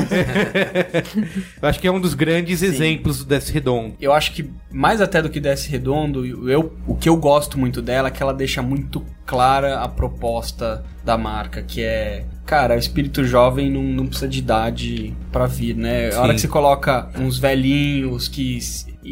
[1.60, 3.94] eu acho que é um dos grandes exemplos do Desce Redondo.
[4.00, 7.82] Eu acho que mais até do que Desce Redondo, eu, o que eu gosto muito
[7.82, 12.78] dela é que ela deixa muito clara a proposta da marca, que é, cara, o
[12.78, 16.10] espírito jovem não, não precisa de idade pra vir, né?
[16.10, 16.16] Sim.
[16.16, 18.58] A hora que você coloca uns velhinhos que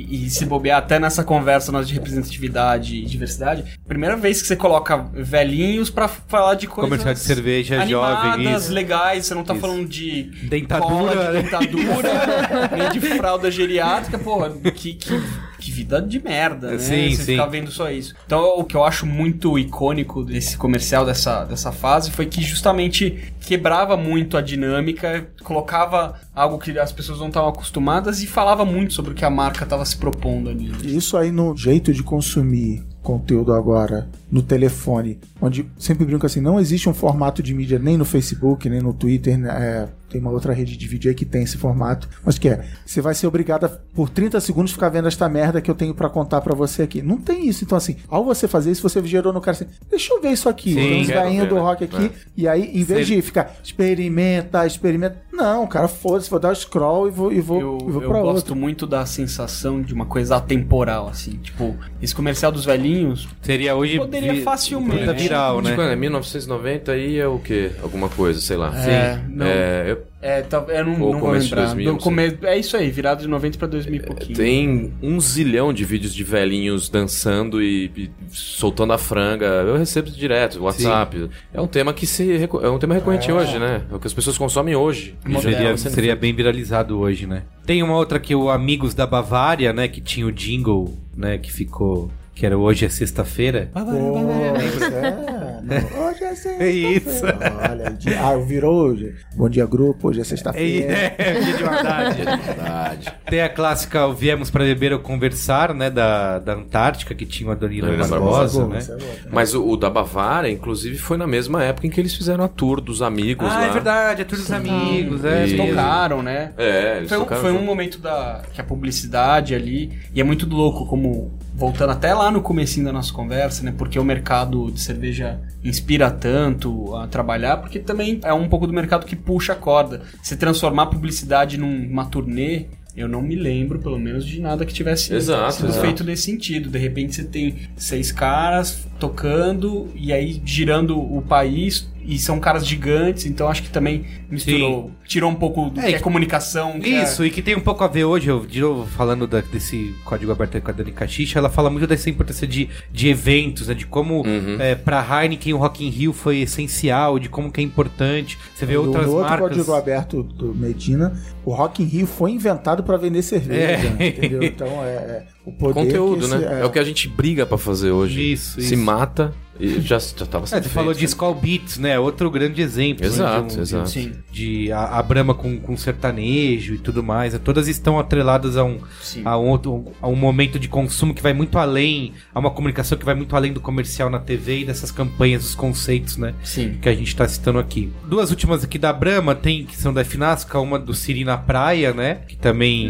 [0.08, 4.48] e, e se bobear até nessa conversa nossa de representatividade e diversidade, primeira vez que
[4.48, 8.72] você coloca velhinhos pra falar de coisas Comercial de cerveja animadas, jovem, isso.
[8.72, 9.60] legais, você não tá Isso.
[9.60, 11.42] falando de Dentadura, cola, de né?
[11.42, 15.22] dentadura, nem de fralda geriátrica, porra, que, que,
[15.58, 16.78] que vida de merda, né?
[16.78, 17.32] Sim, você sim.
[17.32, 18.14] ficar vendo só isso.
[18.26, 23.32] Então, o que eu acho muito icônico desse comercial, dessa, dessa fase, foi que justamente
[23.48, 28.92] quebrava muito a dinâmica, colocava algo que as pessoas não estavam acostumadas e falava muito
[28.92, 30.70] sobre o que a marca estava se propondo ali.
[30.84, 36.60] Isso aí no jeito de consumir conteúdo agora no telefone, onde sempre brinco assim, não
[36.60, 40.30] existe um formato de mídia nem no Facebook, nem no Twitter, né, é, tem uma
[40.30, 43.26] outra rede de vídeo aí que tem esse formato, mas que é, você vai ser
[43.26, 46.54] obrigado a, por 30 segundos ficar vendo esta merda que eu tenho pra contar pra
[46.54, 47.00] você aqui.
[47.00, 50.12] Não tem isso, então assim, ao você fazer isso, você gerou no cara assim, deixa
[50.12, 51.60] eu ver isso aqui, Sim, uns quero gainhos do né?
[51.62, 56.38] rock aqui, e aí, em vez Você- de ficar, experimenta, experimenta, não, cara, foda-se, vou
[56.40, 58.56] dar o scroll e vou, e vou, Eu, e vou eu pra gosto outro.
[58.56, 61.32] muito da sensação de uma coisa atemporal, assim.
[61.38, 63.98] Tipo, esse comercial dos velhinhos Seria hoje.
[63.98, 65.12] Poderia vi- facilmente.
[65.14, 65.70] viral, né?
[65.70, 67.70] Tipo, é 1990 aí é o quê?
[67.82, 68.72] Alguma coisa, sei lá.
[68.76, 69.46] É, não.
[69.46, 71.66] É, eu- É, tá, eu não, Ou não vou começo de lembrar.
[71.74, 74.36] 2000, Do come- É isso aí, virado de 90 pra 2000 e pouquinho.
[74.36, 79.46] tem um zilhão de vídeos de velhinhos dançando e, e soltando a franga.
[79.46, 81.30] Eu recebo direto, WhatsApp.
[81.54, 82.32] É um tema que se
[82.62, 83.82] é um tema recorrente hoje, né?
[83.90, 85.14] É o que as pessoas consomem hoje.
[85.24, 87.42] E já Seria, sendo seria bem viralizado hoje, né?
[87.64, 89.86] Tem uma outra que o Amigos da Bavária, né?
[89.86, 91.38] Que tinha o jingle, né?
[91.38, 92.10] Que ficou.
[92.34, 93.68] Que era Hoje é Sexta-feira.
[93.74, 95.37] Pô, isso é,
[95.68, 95.76] não,
[96.08, 97.24] hoje é sexta É isso.
[97.70, 99.14] Olha, de- ah, virou hoje.
[99.36, 100.08] Bom dia, grupo.
[100.08, 100.92] Hoje é sexta-feira.
[101.18, 102.22] É, dia de maldade.
[102.22, 103.12] Verdade.
[103.28, 105.90] Tem a clássica o Viemos para Beber ou Conversar, né?
[105.90, 108.78] Da, da Antártica, que tinha o Adonina Barbosa, né?
[108.78, 109.28] é.
[109.30, 112.48] Mas o, o da Bavária, inclusive, foi na mesma época em que eles fizeram a
[112.48, 113.66] tour dos amigos Ah, lá.
[113.66, 115.46] é verdade, é tudo dos amigos, é.
[115.46, 115.68] E- mesmo.
[115.68, 116.52] Tocaram, né?
[116.56, 117.66] É, eles Foi, um, tocaram foi um junto.
[117.66, 122.40] momento da que a publicidade ali e é muito louco como voltando até lá no
[122.40, 123.74] comecinho da nossa conversa, né?
[123.76, 128.72] Porque o mercado de cerveja inspira tanto a trabalhar, porque também é um pouco do
[128.72, 130.02] mercado que puxa a corda.
[130.22, 132.66] Se transformar a publicidade numa turnê,
[132.96, 135.80] eu não me lembro, pelo menos, de nada que tivesse Exato, sido exato.
[135.80, 136.68] feito nesse sentido.
[136.68, 142.66] De repente você tem seis caras tocando e aí girando o país e são caras
[142.66, 146.80] gigantes, então acho que também misturou, tirou um pouco do É, que é comunicação.
[146.80, 149.26] que é- Isso, e que tem um pouco a ver hoje, eu, de novo, falando
[149.26, 152.68] da- desse código aberto aí com a Dani Caxixa, ela fala muito dessa importância de,
[152.90, 153.74] de eventos, né?
[153.74, 154.56] De como Uhum.
[154.58, 158.38] é, pra Heineken o Rock in Rio foi essencial, de como que é importante.
[158.54, 159.48] Você vê No- outras no outro marcas...
[159.50, 161.12] código aberto do Medina,
[161.44, 164.08] o Rock in Rio foi inventado para vender cerveja, É.
[164.08, 164.42] entendeu?
[164.42, 166.60] Então é, é o poder Conteúdo, esse- né?
[166.60, 166.64] É.
[166.64, 168.32] o que a gente briga pra fazer hoje.
[168.32, 168.82] Isso, Se isso.
[168.84, 171.04] mata e já, já tava É, sendo você falou de.
[171.04, 171.98] Skull Beats, né?
[171.98, 173.02] Outro grande exemplo.
[173.02, 173.90] né, Exato, de um- exato.
[173.90, 177.32] Sim, De a, a Brahma com, com sertanejo e tudo mais.
[177.32, 177.40] né?
[177.42, 179.22] Todas estão atreladas a um, sim.
[179.24, 182.96] a, um outro, a um momento de consumo que vai muito além, a uma comunicação
[182.96, 186.34] que vai muito além do comercial na TV e dessas campanhas, dos conceitos, né?
[186.44, 186.78] Sim.
[186.80, 187.92] Que a gente tá citando aqui.
[188.04, 191.92] Duas últimas aqui da Brahma, tem que são da Finasca, uma do Siri na Praia,
[191.92, 192.20] né?
[192.28, 192.88] Que também.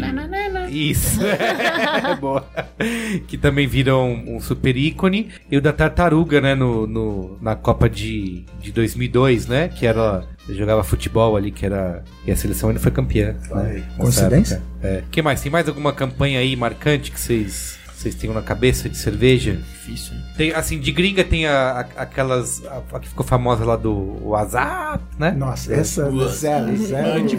[0.69, 1.19] Isso.
[1.25, 2.45] é boa.
[3.27, 5.29] Que também viram um, super ícone.
[5.51, 6.55] E o da Tartaruga, né?
[6.55, 9.67] No, no- na Copa de, de 2002, né?
[9.69, 10.23] Que era.
[10.49, 12.03] Jogava futebol ali, que era.
[12.25, 13.35] E a seleção ainda foi campeã.
[13.51, 13.83] Né?
[13.97, 14.55] Coincidência?
[14.55, 14.87] época.
[14.87, 15.03] É.
[15.11, 15.41] que mais?
[15.41, 17.78] Tem mais alguma campanha aí marcante que vocês.
[17.99, 19.55] Vocês tenham na cabeça de cerveja?
[19.57, 20.13] Difícil.
[20.15, 20.23] hein?
[20.37, 22.65] Tem, assim, de gringa tem a, a- aquelas.
[22.65, 25.31] A, a que ficou famosa lá do WhatsApp, né?
[25.31, 27.21] Nossa, essa zero, zero.
[27.21, 27.37] Bud.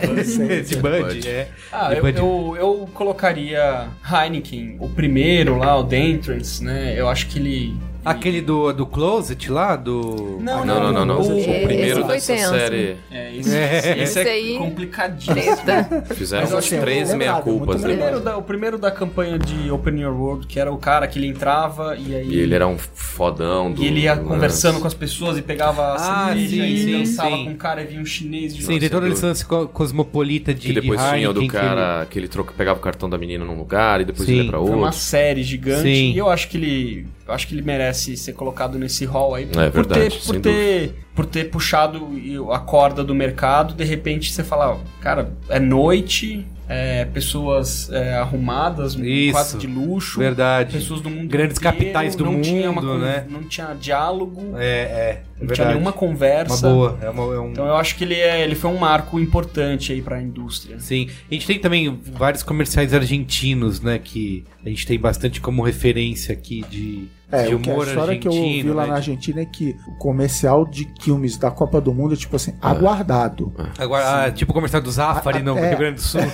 [0.53, 1.49] Esse Bud, é.
[1.73, 6.93] Ah, eu, eu, eu colocaria Heineken, o primeiro lá, o The Entrance, né?
[6.95, 7.75] Eu acho que ele.
[8.05, 10.39] Aquele do, do Closet lá, do.
[10.41, 11.21] Não, Não, não, não, não.
[11.21, 12.51] O, O primeiro foi dessa tenso.
[12.51, 14.23] série É, esse, É.
[14.29, 15.35] é aí- complicadíssimo.
[15.35, 16.05] Treta.
[16.15, 20.01] Fizeram uns achei três lembrado, meia-culpas O primeiro, da, o primeiro da campanha de Open
[20.01, 22.29] Your World, que era o cara que ele entrava e aí.
[22.29, 23.83] E ele era um fodão do.
[23.83, 26.79] E ele ia do conversando com as pessoas e pegava a Ah, cerveja sim, e
[26.85, 27.45] sim, dançava sim.
[27.45, 30.55] com um cara e vinha um chinês de Sim, tem todo esse lance co- cosmopolita
[30.55, 30.69] de.
[30.69, 33.45] Que depois de tinha o do cara que ele troca, pegava o cartão da menina
[33.45, 34.37] num lugar e depois Sim.
[34.37, 34.79] ia pra Foi outro.
[34.79, 36.13] uma série gigante Sim.
[36.13, 37.07] e eu acho que ele.
[37.27, 39.45] Eu acho que ele merece ser colocado nesse hall aí.
[39.45, 42.09] É por verdade, ter, por ter, por ter puxado
[42.53, 48.95] a corda do mercado, de repente você fala, cara, é noite, é, pessoas é, arrumadas,
[48.95, 49.33] Isso.
[49.33, 50.21] quase de luxo.
[50.21, 50.75] Verdade.
[50.77, 53.27] Pessoas do mundo Grandes inteiro, capitais do não tinha uma mundo, né?
[53.29, 55.23] Não tinha diálogo, É, é.
[55.33, 55.55] não verdade.
[55.55, 56.69] tinha nenhuma Uma conversa.
[56.69, 56.97] boa.
[57.03, 57.51] É, uma, é um.
[57.51, 60.79] Então eu acho que ele, é, ele foi um marco importante aí pra indústria.
[60.79, 61.09] Sim.
[61.29, 63.99] A gente tem também vários comerciais argentinos, né?
[63.99, 67.87] Que a gente tem bastante como referência aqui de, É, de o que a humor
[67.87, 68.75] história que eu ouvi argentino.
[68.75, 72.17] lá né, na Argentina é que o comercial de que Quilmes da Copa do Mundo,
[72.17, 73.53] tipo assim, aguardado.
[73.79, 75.69] Agora, ah, tipo o comercial do Zafari no é.
[75.69, 76.21] Rio Grande do Sul.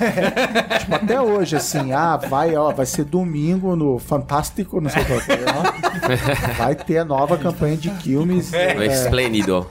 [0.80, 5.20] Tipo, até hoje, assim, ah, vai, ó, vai ser domingo no Fantástico, não sei qual
[5.20, 6.56] que é, ó.
[6.58, 8.52] Vai ter a nova campanha de Quilmes.
[8.52, 9.66] No É, Esplênido.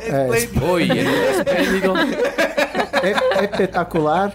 [0.69, 1.93] Oi, Esplênido.
[3.11, 4.33] É, é espetacular.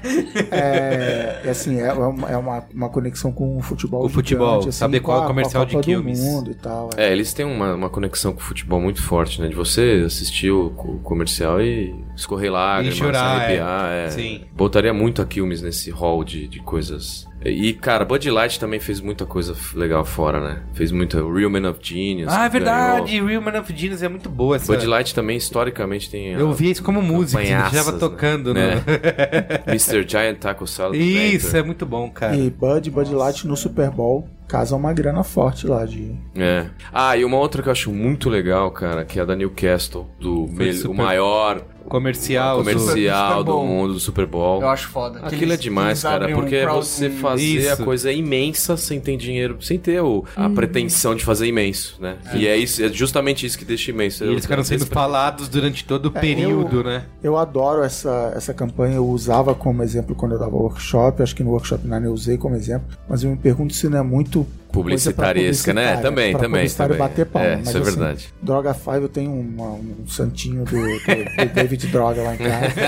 [0.50, 4.04] É, é assim, é, uma, é uma, uma conexão com o futebol.
[4.04, 6.20] O futebol, gigante, assim, saber qual é o a- comercial de Quilmes.
[6.20, 6.90] mundo e tal.
[6.96, 7.08] é.
[7.08, 9.48] É, eles têm uma, uma conexão com o futebol muito forte, né?
[9.48, 13.90] De você assistir o, o comercial e escorrer lágrimas, chorar, se arrepiar.
[13.92, 14.06] é.
[14.06, 14.10] É.
[14.10, 14.40] Sim.
[14.54, 17.26] Botaria muito a Quilmes nesse hall de, de coisas.
[17.44, 20.62] E, cara, Bud Light também fez muita coisa legal fora, né?
[20.74, 22.30] Fez muita Real Man of Genius.
[22.30, 23.12] ah, é verdade.
[23.12, 23.26] ganhou.
[23.28, 24.70] Real Man of Genius é muito boa essa.
[24.70, 26.32] Bud Light também, historicamente, tem...
[26.32, 28.52] Eu via isso como música, a gente campanhaças, tava tocando.
[28.52, 28.74] né?
[29.66, 30.06] no- Mr.
[30.06, 30.96] Giant Taco Salad.
[31.00, 32.36] Isso, é muito bom, cara.
[32.36, 36.12] E Bud Bud Light no Super Bowl casam uma grana forte lá de.
[36.36, 36.66] É.
[36.92, 40.06] Ah, e uma outra que eu acho muito legal, cara, que é a da Newcastle,
[40.18, 42.58] do super- o maior Comercial.
[42.58, 43.66] comercial do Bowl.
[43.66, 44.60] mundo do Super Bowl.
[44.62, 45.18] Eu acho foda.
[45.20, 47.72] Que Aquilo eles- é demais, cara, um porque é crowd- você um- fazer Isso.
[47.72, 52.16] a coisa imensa sem ter dinheiro, sem ter o, a pretensão de fazer imenso, né?
[52.34, 54.24] E é, isso, é justamente isso que deixa imenso.
[54.24, 57.04] E eles ficaram sendo falados durante todo o É, período, eu- né?
[57.22, 61.42] Eu adoro essa, essa campanha, eu usava como exemplo quando eu dava workshop, acho que
[61.42, 64.39] no workshop Nine eu usei como exemplo, mas eu me pergunto se não é muito
[64.72, 66.02] Publicitaresca, coisa pra né?
[66.02, 67.08] Também, pra também, publicitário também.
[67.08, 67.48] bater palma.
[67.48, 68.28] É, mas, isso é assim, verdade.
[68.40, 72.80] Droga 5 eu tenho uma- um santinho do, do- do David Droga lá em casa.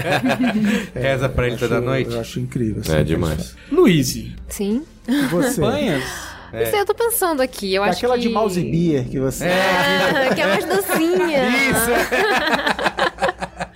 [0.94, 2.12] É, Reza pra ele toda acho- noite.
[2.12, 2.82] Eu acho incrível.
[2.82, 3.56] assim, É demais.
[3.70, 4.08] Luiz,
[4.48, 4.82] Sim.
[5.08, 5.60] E você?
[5.60, 6.04] campanhas?
[6.52, 6.66] É.
[6.66, 7.74] Sei, eu tô pensando aqui.
[7.74, 8.20] Eu acho Aquela que...
[8.20, 9.46] de mouse beer que você.
[9.46, 11.42] Ah, que é mais docinha.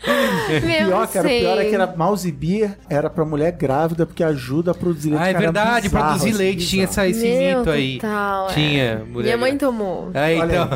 [0.48, 1.40] Meu, Pior, não cara, o sei.
[1.40, 5.22] pior é que era mouse beer, era pra mulher grávida, porque ajuda a produzir leite.
[5.22, 7.08] Ah, é Cara, verdade, bizarro, produzir assim, leite tinha bizarro.
[7.08, 7.94] essa, esse Meu, mito aí.
[7.98, 8.52] total, é.
[8.54, 9.24] Tinha, mulher.
[9.24, 10.10] Minha mãe tomou.
[10.14, 10.68] É, Olha então.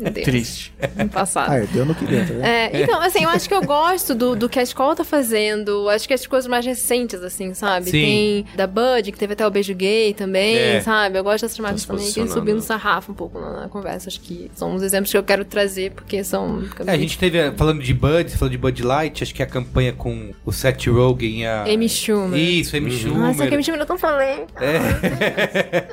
[0.00, 0.72] Deus, Triste.
[0.96, 1.50] no passado.
[1.52, 2.70] Ah, é, deu no que dentro, né?
[2.72, 5.90] É, então, assim, eu acho que eu gosto do, do que a escola tá fazendo.
[5.90, 7.84] Acho que as coisas mais recentes, assim, sabe?
[7.90, 7.90] Sim.
[7.90, 10.80] Tem da Bud, que teve até o beijo gay também, É.
[10.80, 11.18] sabe?
[11.18, 14.08] Eu gosto dessas marcas se também, que subindo o sarrafo um pouco na, na conversa.
[14.08, 16.62] Acho que são os exemplos que eu quero trazer, porque são.
[16.86, 19.92] É, a gente teve, falando de Bud, falando de Bud Light, acho que a campanha
[19.92, 21.62] com o Seth Rogen e a...
[21.62, 22.38] Amy Schumer.
[22.38, 23.48] Isso, Amy Nossa, Schumer.
[23.48, 24.44] que Amy Schumer eu não falei.
[24.60, 25.88] É.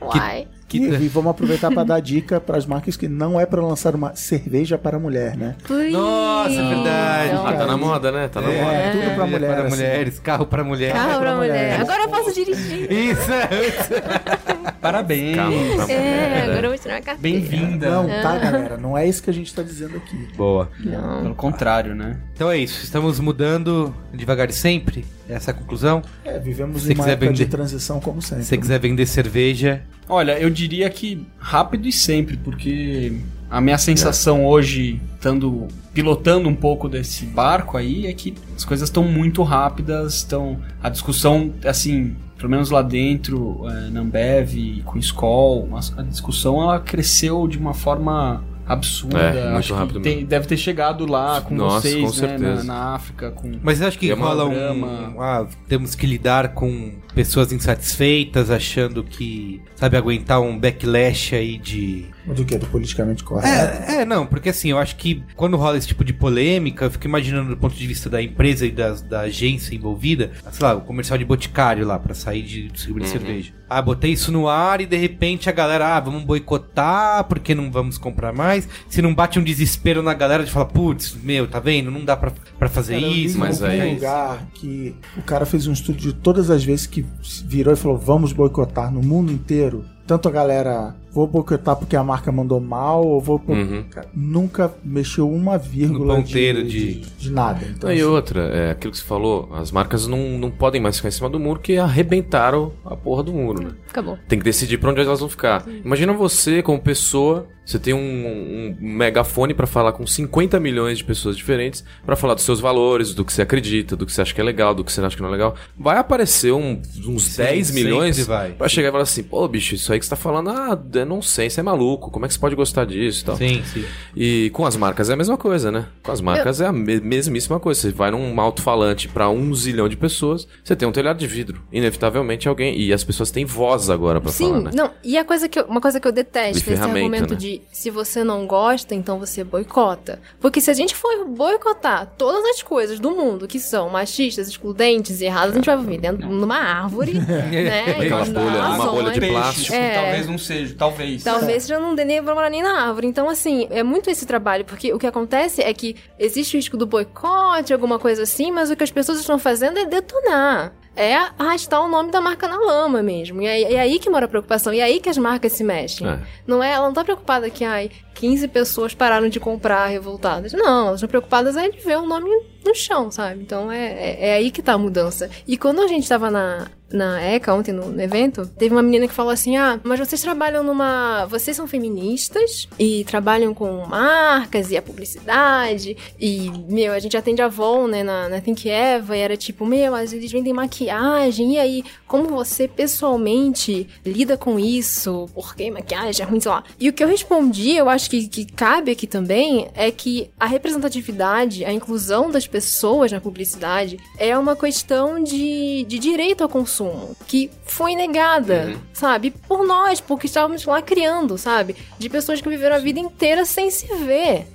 [0.04, 0.46] Uai.
[0.78, 3.60] Que- E, e vamos aproveitar para dar dica para as marcas que não é para
[3.60, 5.54] lançar uma cerveja para mulher, né?
[5.66, 5.90] Please.
[5.92, 7.30] Nossa, é verdade.
[7.44, 8.28] Ah, tá na moda, né?
[8.28, 8.58] Tá na moda.
[8.60, 9.58] É, tudo pra Para mulher.
[9.60, 9.68] assim.
[9.76, 10.92] mulheres, carro para mulher.
[10.92, 11.52] Carro pra mulher.
[11.52, 11.80] mulher.
[11.80, 12.90] Agora eu posso dirigir.
[12.92, 13.30] Isso,
[14.80, 15.36] Parabéns.
[15.36, 15.56] Calma,
[15.86, 16.42] pra É, mulher.
[16.50, 17.38] agora eu vou tirar a carteira.
[17.40, 17.90] Bem-vinda.
[17.90, 18.76] Não, tá, galera?
[18.76, 20.28] Não é isso que a gente tá dizendo aqui.
[20.36, 20.68] Boa.
[20.80, 21.22] Não.
[21.22, 22.16] Pelo contrário, né?
[22.34, 25.04] Então é isso, estamos mudando devagar e sempre.
[25.28, 26.02] Essa é a conclusão.
[26.24, 28.44] É, vivemos Se em uma quiser época de vender- transição como sempre.
[28.44, 33.20] Se você quiser vender cerveja, Olha, eu diria que rápido e sempre, porque
[33.50, 38.88] a minha sensação hoje, estando pilotando um pouco desse barco aí, é que as coisas
[38.90, 44.98] estão muito rápidas, estão a discussão assim, pelo menos lá dentro, é, na Ambev, com
[44.98, 49.18] Skol, a, a discussão ela cresceu de uma forma absurda.
[49.18, 50.28] É, muito Acho que rápido tem- mesmo.
[50.28, 52.64] deve ter chegado lá com Nossa, vocês, com né, certeza.
[52.64, 55.20] na, na África, com Mas acho que É uma rola um.
[55.20, 62.06] Ah, temos que lidar com pessoas insatisfeitas, achando que, sabe, aguentar um backlash aí de.
[62.26, 62.56] Do que?
[62.56, 63.90] Do politicamente correto.
[63.90, 66.90] É, é, não, porque assim, eu acho que quando rola esse tipo de polêmica, eu
[66.90, 70.74] fico imaginando do ponto de vista da empresa e das, da agência envolvida, sei lá,
[70.74, 73.52] o comercial de boticário lá, pra sair de distribuir cerveja.
[73.68, 77.70] Ah, botei isso no ar e de repente a galera, ah, vamos boicotar porque não
[77.70, 78.68] vamos comprar mais.
[78.88, 81.90] Se não bate um desespero na galera de falar, putz, meu, tá vendo?
[81.90, 83.38] Não dá pra, pra fazer Cara, isso.
[83.38, 87.04] mas algum aí- lugar que o cara fez um estudo de todas as vezes que
[87.46, 89.84] virou e falou vamos boicotar no mundo inteiro.
[90.06, 93.40] Tanto a galera, vou boicotar porque a marca mandou mal, ou vou.
[93.48, 93.84] Uhum.
[94.12, 97.60] Nunca mexeu uma vírgula ponteiro de, de- de nada.
[97.64, 100.80] Então, Não, e assim, outra, é aquilo que você falou, as marcas não, não podem
[100.80, 103.70] mais ficar em cima do muro que arrebentaram a porra do muro, né?
[103.88, 104.18] Acabou.
[104.28, 105.64] Tem que decidir pra onde elas vão ficar.
[105.84, 111.04] Imagina você, como pessoa, você tem um, um megafone pra falar com 50 milhões de
[111.04, 114.34] pessoas diferentes, pra falar dos seus valores, do que você acredita, do que você acha
[114.34, 115.54] que é legal, do que você acha que não é legal.
[115.78, 118.52] Vai aparecer um- uns Sim, 10 sempre milhões vai.
[118.52, 120.74] pra chegar e falar assim: pô, bicho, isso aí que você tá falando, ah,
[121.04, 123.36] é nonsense, é maluco, como é que você pode gostar disso e tal.
[123.36, 123.84] Sim, sim.
[124.16, 125.86] E com as marcas é a mesma coisa, né?
[126.02, 127.80] Com as marcas é a me- mesmíssima coisa.
[127.80, 131.62] Você vai num alto-falante pra um zilhão de pessoas, você tem um telhado de vidro.
[131.72, 132.78] Inevitavelmente alguém.
[132.78, 134.70] E as pessoas têm voz agora pra Sim, falar, né?
[134.74, 137.36] não, e a coisa que eu- uma coisa que eu detesto, De esse argumento né?
[137.36, 140.20] de se você não gosta, então você boicota.
[140.40, 145.20] Porque se a gente for boicotar todas as coisas do mundo que são machistas, excludentes
[145.20, 147.82] e erradas, a gente vai viver dentro numa árvore, né?
[147.98, 149.74] Aquela e bolha, numa bolha de plástico.
[149.74, 149.94] É.
[149.94, 150.72] talvez não seja.
[150.74, 151.24] É, Talvez.
[151.24, 153.06] Talvez já não dê nem pra morar nem na árvore.
[153.06, 156.76] Então, assim, é muito esse trabalho, porque o que acontece é que existe o risco
[156.76, 160.72] do boicote, alguma coisa assim, mas o que as pessoas estão fazendo é detonar.
[160.96, 163.42] É arrastar o nome da marca na lama mesmo.
[163.42, 164.72] E é, é aí que mora a preocupação.
[164.72, 166.08] E é aí que as marcas se mexem.
[166.08, 166.20] É.
[166.46, 170.52] Não é, ela não tá preocupada que, ai, 15 pessoas pararam de comprar revoltadas.
[170.52, 172.30] Não, elas estão preocupadas é de ver o nome
[172.64, 173.42] no chão, sabe?
[173.42, 175.30] Então é, é, é aí que tá a mudança.
[175.46, 179.08] E quando a gente tava na, na ECA ontem, no, no evento, teve uma menina
[179.08, 181.26] que falou assim: Ah, mas vocês trabalham numa.
[181.26, 185.96] Vocês são feministas e trabalham com marcas e a publicidade.
[186.18, 189.66] E, meu, a gente atende a Avon, né, na, na Think Eva, e era tipo,
[189.66, 195.28] meu, mas eles vendem maquiagem, e aí, como você pessoalmente lida com isso?
[195.34, 196.64] Por que maquiagem é ruim, sei lá.
[196.78, 200.46] E o que eu respondi, eu acho que, que cabe aqui também, é que a
[200.46, 207.16] representatividade, a inclusão das pessoas na publicidade é uma questão de, de direito ao consumo,
[207.26, 209.32] que foi negada, sabe?
[209.32, 211.74] Por nós, porque estávamos lá criando, sabe?
[211.98, 214.46] De pessoas que viveram a vida inteira sem se ver,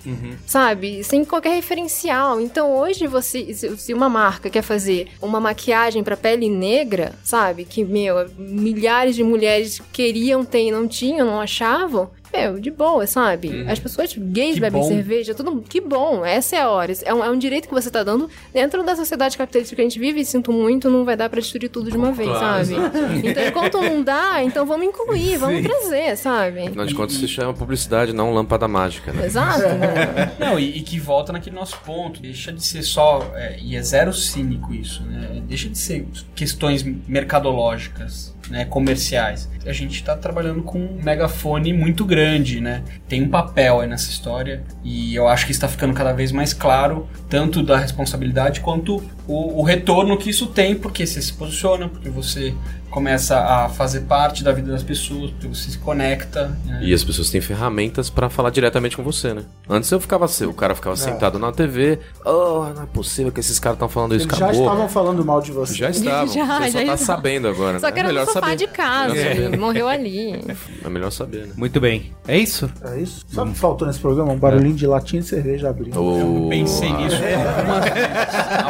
[0.47, 1.03] sabe?
[1.03, 2.39] Sem qualquer referencial.
[2.39, 7.65] Então hoje você, se uma marca quer fazer uma maquiagem pra pele negra, sabe?
[7.65, 12.11] Que, meu, milhares de mulheres queriam ter e não tinham, não achavam.
[12.31, 13.65] Meu, de boa, sabe?
[13.67, 14.87] As pessoas gays Que bebem bom.
[14.87, 15.63] cerveja, tudo.
[15.67, 16.93] Que bom, essa é a hora.
[17.03, 19.83] É um, é um direito que você tá dando dentro da sociedade capitalista que a
[19.83, 22.65] gente vive, e sinto muito, não vai dar pra destruir tudo de uma vez, Claro,
[22.65, 23.27] sabe?
[23.27, 26.67] Então, enquanto não dá, então vamos incluir, vamos trazer, sabe?
[26.67, 29.25] Afinal de contas, isso chama publicidade, não lâmpada mágica, né?
[29.25, 30.31] Exato, né?
[30.39, 32.21] Não, e, e que volta naquele nosso ponto.
[32.21, 33.31] Deixa de ser só.
[33.35, 35.41] é, e é zero cínico isso, né?
[35.47, 38.65] Deixa de ser questões mercadológicas, né?
[38.65, 39.49] Comerciais.
[39.65, 42.83] A gente tá trabalhando com um megafone muito grande, né?
[43.07, 44.63] Tem um papel aí nessa história.
[44.83, 49.59] E eu acho que está ficando cada vez mais claro, tanto da responsabilidade quanto o,
[49.59, 52.53] o retorno que isso tem, porque você se posiciona, porque você
[52.89, 56.57] começa a fazer parte da vida das pessoas, porque você se conecta.
[56.65, 56.79] Né?
[56.83, 59.43] E as pessoas têm ferramentas pra falar diretamente com você, né?
[59.69, 63.59] Antes eu ficava, o cara ficava sentado na TV, oh, não é possível que esses
[63.59, 64.63] caras estão falando isso, Eles já acabou.
[64.63, 65.75] estavam falando mal de você.
[65.75, 66.33] Já estavam.
[66.39, 66.97] Já, você só já tá estavam.
[66.97, 67.79] sabendo agora.
[67.79, 67.91] Só né?
[67.91, 68.55] que é era no melhor sofá saber.
[68.55, 69.57] de casa, e né?
[69.57, 70.39] morreu ali.
[70.83, 71.53] É melhor saber, né?
[71.57, 72.13] Muito bem.
[72.27, 72.69] É isso?
[72.83, 73.25] É isso?
[73.27, 74.31] Sabe o que faltou nesse programa?
[74.31, 76.01] Um barulhinho de latinha de cerveja abrindo.
[76.01, 77.17] Ô, Pensei nisso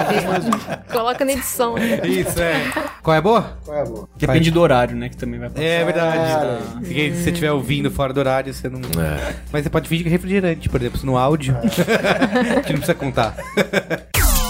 [0.10, 0.56] vezes.
[0.91, 1.76] Coloca na edição.
[1.78, 2.72] Isso, é.
[3.02, 3.58] Qual é a boa?
[3.66, 4.09] Qual é a boa?
[4.18, 5.07] Depende do horário, né?
[5.07, 5.64] Que também vai passar.
[5.64, 6.64] É verdade.
[6.81, 6.86] É.
[6.86, 8.80] Se você estiver ouvindo fora do horário, você não.
[9.02, 9.36] É.
[9.52, 11.56] Mas você pode fingir que é refrigerante, por exemplo, no áudio.
[11.61, 13.38] a gente não precisa contar.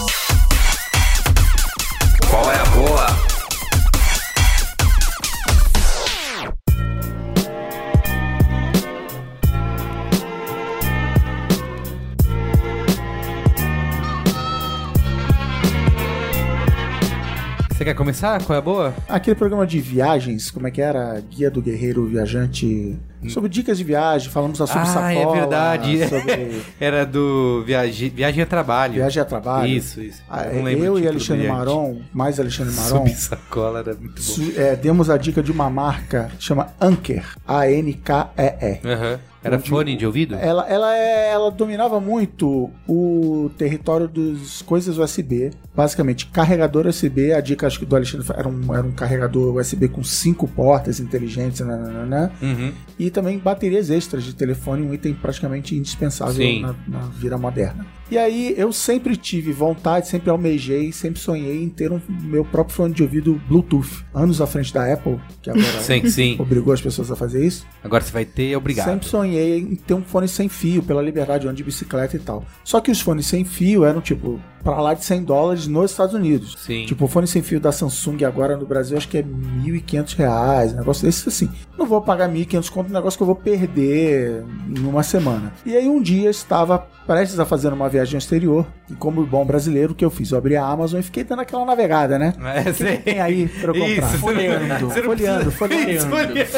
[17.80, 18.44] Você quer começar?
[18.44, 18.94] Qual é a boa?
[19.08, 21.18] Aquele programa de viagens, como é que era?
[21.30, 22.94] Guia do Guerreiro Viajante.
[23.30, 25.10] Sobre dicas de viagem, falamos sobre ah, sacola.
[25.12, 26.06] é verdade.
[26.06, 28.92] Sobre Era do viagem, viagem a trabalho.
[28.92, 29.66] viagem a trabalho.
[29.66, 30.22] Isso, isso.
[30.28, 31.48] Ah, lembro o eu e Alexandre.
[31.48, 34.60] Maron, mais Alexandre Maron, Sobre sacola era muito bom.
[34.60, 37.24] é, demos a dica de uma marca que chama Anker.
[37.48, 38.80] A-N-K-E-E.
[38.84, 39.20] Aham.
[39.42, 40.34] Era Onde- fone de ouvido?
[40.34, 45.50] Ela, ela, é- ela dominava muito o território dos coisas USB.
[45.74, 47.32] Basicamente, carregador USB.
[47.32, 51.00] A dica acho que do Alexandre era um, era um carregador USB com cinco portas
[51.00, 51.60] inteligentes.
[51.60, 52.72] nananana, Uhum.
[52.98, 57.86] e também baterias extras de telefone, um item praticamente indispensável na, na vida moderna.
[58.10, 62.74] E aí eu sempre tive vontade, sempre almejei, sempre sonhei em ter um meu próprio
[62.74, 64.04] fone de ouvido Bluetooth.
[64.12, 66.36] Anos à frente da Apple, que agora Sim, sim.
[66.38, 67.64] obrigou as pessoas a fazer isso.
[67.84, 68.86] Agora você vai ter, obrigado.
[68.86, 72.44] Sempre sonhei em ter um fone sem fio, pela liberdade, onde de bicicleta e tal.
[72.64, 76.14] Só que os fones sem fio eram, tipo, pra lá de 100 dólares nos Estados
[76.14, 76.56] Unidos.
[76.58, 76.84] Sim.
[76.86, 80.72] Tipo, o fone sem fio da Samsung agora no Brasil, acho que é 1.500 reais,
[80.72, 81.50] um negócio desse assim.
[81.78, 85.52] Não vou pagar 1.500 conto, um negócio que eu vou perder em uma semana.
[85.64, 89.44] E aí um dia estava prestes a fazer uma viagem ao exterior, e como bom
[89.44, 90.30] brasileiro, o que eu fiz?
[90.30, 92.32] Eu abri a Amazon e fiquei dando aquela navegada, né?
[92.40, 92.96] É, O que sei.
[92.98, 93.88] tem aí pra eu comprar?
[94.08, 96.06] Isso, folheando, folheando, folheando, Isso,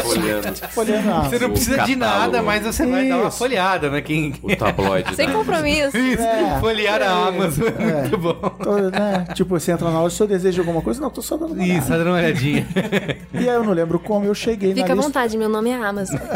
[0.03, 3.39] Folhando folheando a Você não precisa de nada, mas você vai dar uma Isso.
[3.39, 4.01] folhada, né?
[4.03, 4.35] Quem...
[4.43, 5.15] O tabloide.
[5.17, 5.33] Sem né?
[5.33, 5.97] compromisso.
[5.97, 6.59] Isso, É.
[6.61, 7.69] folhear a Amazon.
[7.69, 7.92] É.
[8.01, 8.35] Muito bom.
[8.35, 9.27] Tô, né?
[9.35, 11.63] Tipo, você entra na loja, se eu desejo alguma coisa, não, tô só dando uma
[11.63, 11.99] Isso, olhada.
[11.99, 12.67] dando uma olhadinha.
[13.35, 15.71] E aí eu não lembro como eu cheguei Fica na à lista vontade, meu nome
[15.71, 16.19] é Amazon.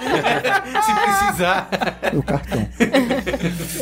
[0.00, 1.68] Se precisar.
[2.12, 2.66] do cartão.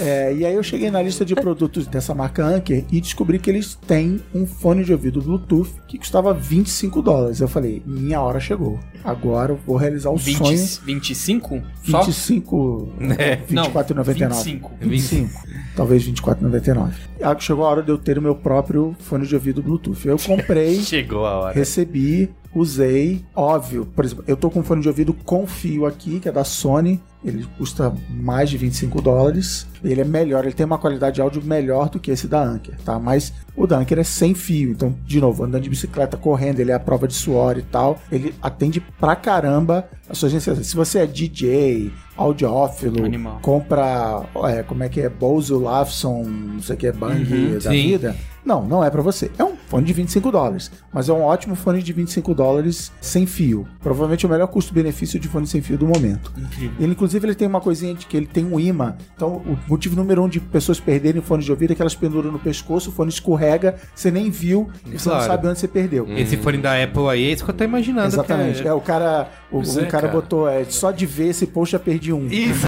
[0.00, 3.48] É, e aí eu cheguei na lista de produtos dessa marca Anker e descobri que
[3.50, 7.40] eles têm um fone de ouvido Bluetooth que custava 25 dólares.
[7.40, 8.78] Eu falei, minha hora chegou.
[9.04, 10.66] Agora eu vou realizar o 20, sonho.
[10.84, 11.62] 25?
[11.84, 12.02] Só?
[12.02, 13.38] 25, É.
[13.50, 14.28] Não, 24,99.
[14.28, 14.72] 25.
[14.80, 15.42] 25.
[15.76, 16.92] Talvez 24,99.
[17.22, 20.06] Ah, Chegou a hora de eu ter o meu próprio fone de ouvido Bluetooth.
[20.06, 21.54] Eu comprei, Chegou a hora.
[21.54, 23.24] recebi, usei.
[23.34, 26.32] Óbvio, por exemplo, eu tô com um fone de ouvido com fio aqui, que é
[26.32, 27.00] da Sony.
[27.24, 29.66] Ele custa mais de 25 dólares.
[29.82, 32.76] Ele é melhor, ele tem uma qualidade de áudio melhor do que esse da Anker,
[32.84, 32.98] tá?
[32.98, 34.70] Mas o da Anker é sem fio.
[34.70, 38.00] Então, de novo, andando de bicicleta, correndo, ele é a prova de suor e tal.
[38.10, 40.68] Ele atende pra caramba as suas necessidades.
[40.68, 43.38] Se você é DJ, audiófilo, Animal.
[43.40, 47.70] compra, é, como é que é, Bose Lawson, não sei o que, é Bang da
[47.70, 47.88] sim.
[47.88, 48.16] vida.
[48.44, 49.30] Não, não é pra você.
[49.38, 53.26] É um fone de 25 dólares, mas é um ótimo fone de 25 dólares sem
[53.26, 53.68] fio.
[53.80, 56.32] Provavelmente o melhor custo-benefício de fone sem fio do momento.
[56.80, 58.96] Ele, inclusive, ele tem uma coisinha de que ele tem um imã.
[59.14, 62.32] Então, o motivo número um de pessoas perderem fone de ouvido é que elas penduram
[62.32, 66.06] no pescoço, o fone escorrega, você nem viu, e você não sabe onde você perdeu.
[66.16, 68.08] Esse fone da Apple aí é isso que eu tô imaginando.
[68.08, 68.62] Exatamente.
[68.62, 70.20] que É, o cara, o, um é, cara, cara.
[70.22, 72.26] botou, é, só de ver esse post já perdi um.
[72.28, 72.66] Isso.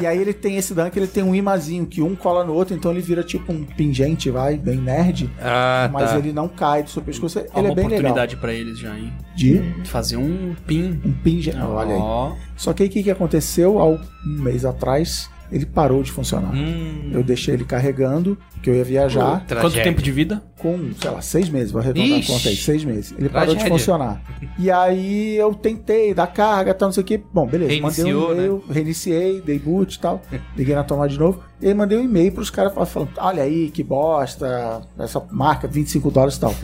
[0.00, 2.52] E aí ele tem esse dano que ele tem um imazinho, que um cola no
[2.52, 5.30] outro, então ele vira tipo um pingente, vai, bem nerd.
[5.40, 6.18] Ah, mas tá.
[6.18, 7.38] ele não cai do seu pescoço.
[7.38, 7.98] Ele Ó, uma é bem legal.
[8.00, 9.12] oportunidade pra eles já, hein?
[9.34, 11.00] De Fazer um pin.
[11.04, 11.56] um pingente.
[11.58, 12.32] Olha aí.
[12.56, 13.78] Só que aí o que, que aconteceu?
[13.78, 16.52] Há um mês atrás, ele parou de funcionar.
[16.54, 19.44] Hum, Eu deixei ele carregando, porque eu ia viajar.
[19.60, 20.42] Quanto tempo de vida?
[20.58, 23.14] Com, sei lá, seis meses, vou arredondar a conta aí, seis meses.
[23.18, 23.78] Ele parou de Tragédia.
[23.78, 24.22] funcionar.
[24.58, 27.18] E aí eu tentei dar carga, tal, não sei o que.
[27.18, 30.22] Bom, beleza, Reiniciou, mandei um e-mail, reiniciei, dei boot e tal,
[30.56, 31.42] liguei na tomada de novo.
[31.60, 36.10] E aí mandei um e-mail pros caras falando, olha aí, que bosta, essa marca, 25
[36.10, 36.54] dólares e tal.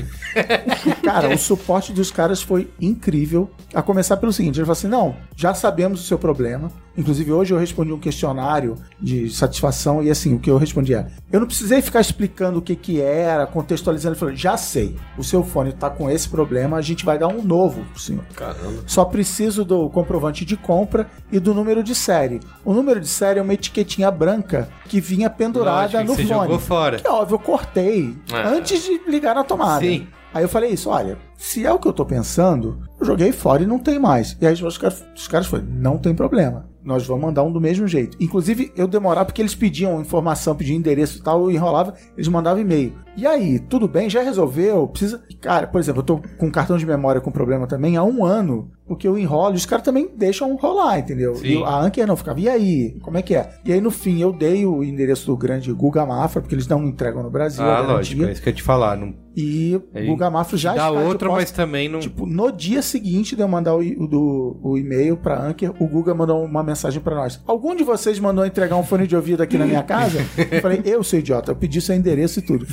[1.02, 3.48] Cara, o suporte dos caras foi incrível.
[3.72, 6.70] A começar pelo seguinte, ele falou assim, não, já sabemos o seu problema.
[6.96, 11.06] Inclusive, hoje eu respondi um questionário de satisfação e assim, o que eu respondi é,
[11.32, 13.46] eu não precisei ficar explicando o que que era,
[13.82, 17.18] contextualizando, ele falou, já sei, o seu fone tá com esse problema, a gente vai
[17.18, 18.24] dar um novo pro senhor.
[18.34, 18.82] Caramba.
[18.86, 22.40] Só preciso do comprovante de compra e do número de série.
[22.64, 26.40] O número de série é uma etiquetinha branca que vinha pendurada Lógico, no você fone.
[26.40, 26.98] jogou fora.
[26.98, 28.42] Que óbvio, eu cortei É.
[28.48, 29.80] antes de ligar na tomada.
[29.84, 30.06] Sim.
[30.34, 33.62] Aí eu falei isso, olha, se é o que eu tô pensando, eu joguei fora
[33.62, 34.34] e não tem mais.
[34.40, 36.71] E aí os caras, os caras foram, não tem problema.
[36.84, 38.16] Nós vamos mandar um do mesmo jeito.
[38.20, 42.60] Inclusive, eu demorava porque eles pediam informação, pediam endereço e tal, eu enrolava, eles mandavam
[42.60, 42.94] e-mail.
[43.16, 44.08] E aí, tudo bem?
[44.08, 44.88] Já resolveu?
[44.88, 45.22] Precisa.
[45.40, 48.24] Cara, por exemplo, eu tô com um cartão de memória com problema também há um
[48.24, 51.34] ano, porque eu enrolo e os caras também deixam rolar, entendeu?
[51.34, 51.60] Sim.
[51.60, 52.98] E a Anker não ficava, e aí?
[53.02, 53.50] Como é que é?
[53.64, 56.84] E aí, no fim, eu dei o endereço do grande Guga Mafra, porque eles não
[56.84, 57.62] entregam no Brasil.
[57.62, 58.96] Ah, lógico, é isso que eu ia te falar.
[58.96, 59.14] Não...
[59.36, 61.30] E Aí, o Guga Mafra já Dá está posse.
[61.30, 62.00] mas também não.
[62.00, 66.14] Tipo, no dia seguinte de eu mandar o, o o e-mail pra Anker, o Guga
[66.14, 67.40] mandou uma mensagem pra nós.
[67.46, 70.18] Algum de vocês mandou entregar um fone de ouvido aqui na minha casa?
[70.50, 72.66] Eu falei, eu sou idiota, eu pedi seu endereço e tudo.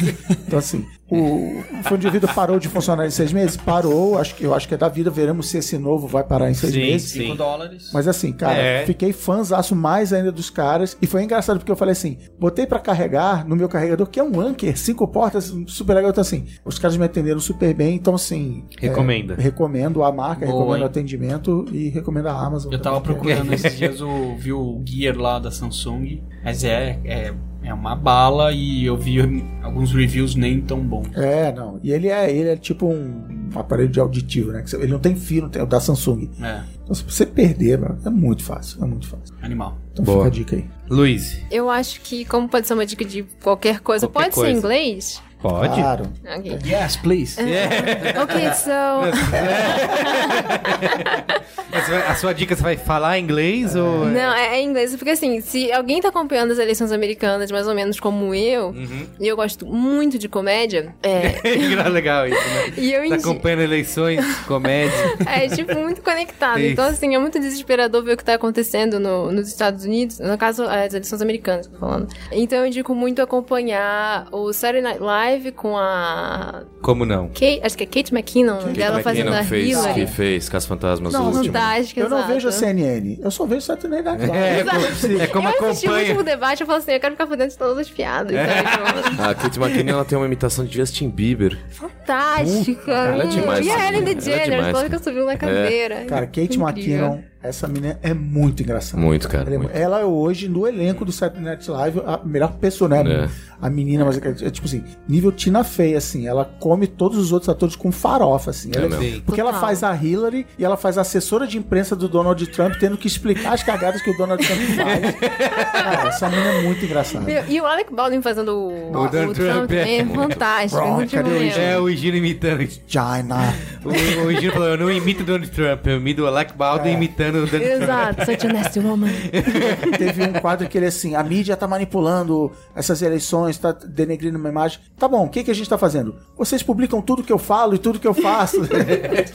[0.48, 3.58] Então, assim, o fone de ouvido parou de funcionar em seis meses?
[3.58, 6.50] Parou, acho que, eu acho que é da vida, veremos se esse novo vai parar
[6.50, 7.10] em seis Sim, meses.
[7.12, 7.20] sim.
[7.28, 7.90] 5 dólares.
[7.94, 8.86] Mas assim, cara, É.
[8.86, 10.98] fiquei fãzaço mais ainda dos caras.
[11.02, 14.24] E foi engraçado porque eu falei assim: botei pra carregar no meu carregador, que é
[14.24, 16.12] um Anker, cinco portas, super legal.
[16.12, 17.96] Então, assim, os caras me atenderam super bem.
[17.96, 18.66] Então, assim.
[18.80, 19.34] Recomenda.
[19.34, 20.84] é, recomendo a marca, Boa, recomendo hein?
[20.84, 22.72] o atendimento e recomendo a Amazon.
[22.72, 26.64] Eu tava também, que procurando esses dias o vi o Gear lá da Samsung, mas
[26.64, 27.34] é, é,
[27.70, 29.20] é uma bala e eu vi
[29.64, 31.08] alguns reviews nem tão bons.
[31.16, 31.80] É, não.
[31.84, 34.64] E ele é, ele é tipo um aparelho de auditivo, né?
[34.74, 36.30] Ele não tem fio, não tem, é o da Samsung.
[36.42, 38.84] É, Então, se você perder, mano, é muito fácil.
[38.84, 39.36] É muito fácil.
[39.42, 39.78] animal.
[39.94, 40.18] Então Boa.
[40.26, 40.66] fica a dica aí.
[40.90, 44.50] Luiz, Eu acho que, como pode ser uma dica de qualquer coisa, Qualquer pode coisa.
[44.50, 45.22] ser em inglês?
[45.42, 45.74] Pode?
[45.82, 46.06] Claro.
[46.38, 46.60] Ok.
[46.66, 47.38] Yes, please.
[48.22, 48.72] Ok, so.
[52.10, 54.06] A sua dica, você vai falar inglês ou...
[54.06, 57.68] Não, é, é em inglês, porque assim, se alguém tá acompanhando as eleições americanas, mais
[57.68, 59.06] ou menos como eu, Uhum.
[59.20, 61.40] e eu gosto muito de comédia, é.
[61.90, 62.74] Legal isso, né?
[62.78, 64.92] E eu Tá indi- acompanhando eleições, comédia.
[65.26, 66.60] É, tipo, muito conectado.
[66.60, 66.72] Isso.
[66.72, 70.20] Então, assim, é muito desesperador ver o que tá acontecendo no- nos Estados Unidos.
[70.20, 72.08] No caso, as eleições americanas, que eu tô falando.
[72.32, 77.28] Então, eu indico muito acompanhar o Saturday Night Live com a Como não?
[77.30, 79.94] Kate, acho que é Kate McKinnon, Kate dela fazendo a McKinnon fez, Hillary.
[79.94, 81.46] que fez Cas Fantasmas Não, o último.
[81.46, 82.34] Fantástica, Eu não exato.
[82.34, 84.38] vejo a CNN, eu só vejo Saturday Night Live.
[84.38, 85.22] É, Exato.
[85.22, 86.08] é como eu assisti o acompanha.
[86.10, 88.34] último debate, eu falo assim, eu quero ficar por dentro de todas as piadas.
[88.36, 88.48] É.
[88.64, 91.58] Tipo, A Kate McKinnon ela tem uma imitação de Justin Bieber.
[91.70, 92.92] Fantástica.
[92.92, 94.74] ela é demais, E a ela é Ellen demais, DeGeneres, cara.
[94.74, 96.06] toda que subiu na cadeira.
[96.06, 96.68] Cara, Kate Incrível.
[96.68, 99.02] McKinnon Essa menina é muito engraçada.
[99.02, 99.72] Muito, cara, Ela é, muito.
[99.74, 103.02] ela é hoje, no elenco do Saturday Night Live, a melhor pessoa, né?
[103.26, 103.30] É.
[103.62, 106.28] A menina, mas é, é tipo assim, nível Tina Fey, assim.
[106.28, 108.72] Ela come todos os outros atores com farofa, assim.
[108.74, 109.04] Ela É mesmo.
[109.04, 109.22] Sim.
[109.26, 112.76] porque ela faz a Hillary e ela faz a assessora de imprensa do Donald Trump,
[112.78, 115.16] tendo que explicar as cagadas que o Donald Trump faz.
[115.72, 117.32] Cara, essa menina é muito engraçada.
[117.48, 119.80] E o Alec Baldwin fazendo o, O Donald Trump, é.
[119.80, 120.82] também é fantástico.
[120.82, 121.60] É o.
[121.60, 122.68] É o Gino imitando.
[122.88, 123.54] China.
[123.84, 126.90] O, o Gino falou: eu não imito o Donald Trump, eu imito o Alec Baldwin
[126.90, 126.94] É.
[126.94, 129.10] imitando Exato, such a nasty woman.
[129.98, 134.50] Teve um quadro que ele assim, a mídia tá manipulando essas eleições, tá denegrindo uma
[134.50, 134.80] imagem.
[134.98, 136.16] Tá bom, o que, que a gente tá fazendo?
[136.38, 138.58] Vocês publicam tudo que eu falo e tudo que eu faço.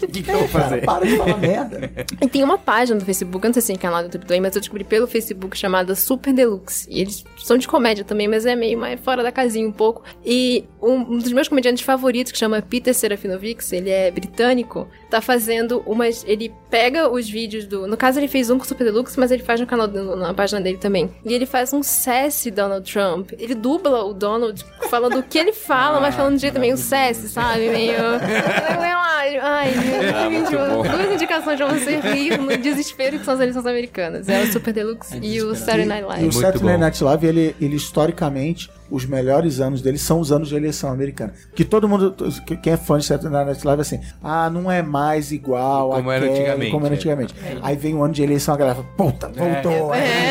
[0.05, 0.85] O que, que eu vou fazer?
[0.85, 1.91] para de falar merda.
[2.21, 4.41] E tem uma página do Facebook, eu não sei se tem canal do YouTube também,
[4.41, 6.87] mas eu descobri pelo Facebook chamada Super Deluxe.
[6.91, 10.03] E eles são de comédia também, mas é meio mais fora da casinha um pouco.
[10.25, 15.21] E um, um dos meus comediantes favoritos, que chama Peter Serafinovics, ele é britânico, tá
[15.21, 16.25] fazendo umas.
[16.27, 17.84] Ele pega os vídeos do.
[17.86, 20.32] No caso, ele fez um com o Super Deluxe, mas ele faz no canal, na
[20.35, 21.11] página dele também.
[21.24, 23.32] E ele faz um Sassy Donald Trump.
[23.39, 27.28] Ele dubla o Donald falando o que ele fala, mas falando de jeito meio Sassy,
[27.28, 27.69] sabe?
[27.70, 27.94] Meio.
[27.98, 29.74] Ai, ai,
[30.15, 30.82] Ah, bom.
[30.82, 34.28] duas indicações pra você rir no desespero que são as eleições americanas.
[34.28, 36.23] É o Super Deluxe e o Saturday Night E o Live.
[36.23, 36.77] Muito Saturday.
[36.78, 41.33] Night Live, ele, ele historicamente, os melhores anos dele são os anos de eleição americana.
[41.55, 42.15] Que todo mundo,
[42.62, 46.25] quem é fã de Saturday Night Live, assim, ah, não é mais igual Como era
[46.25, 46.97] àquele, antigamente, como era é.
[46.97, 47.35] antigamente.
[47.61, 49.95] Aí vem um ano de eleição, a galera fala, puta, voltou.
[49.95, 50.31] É.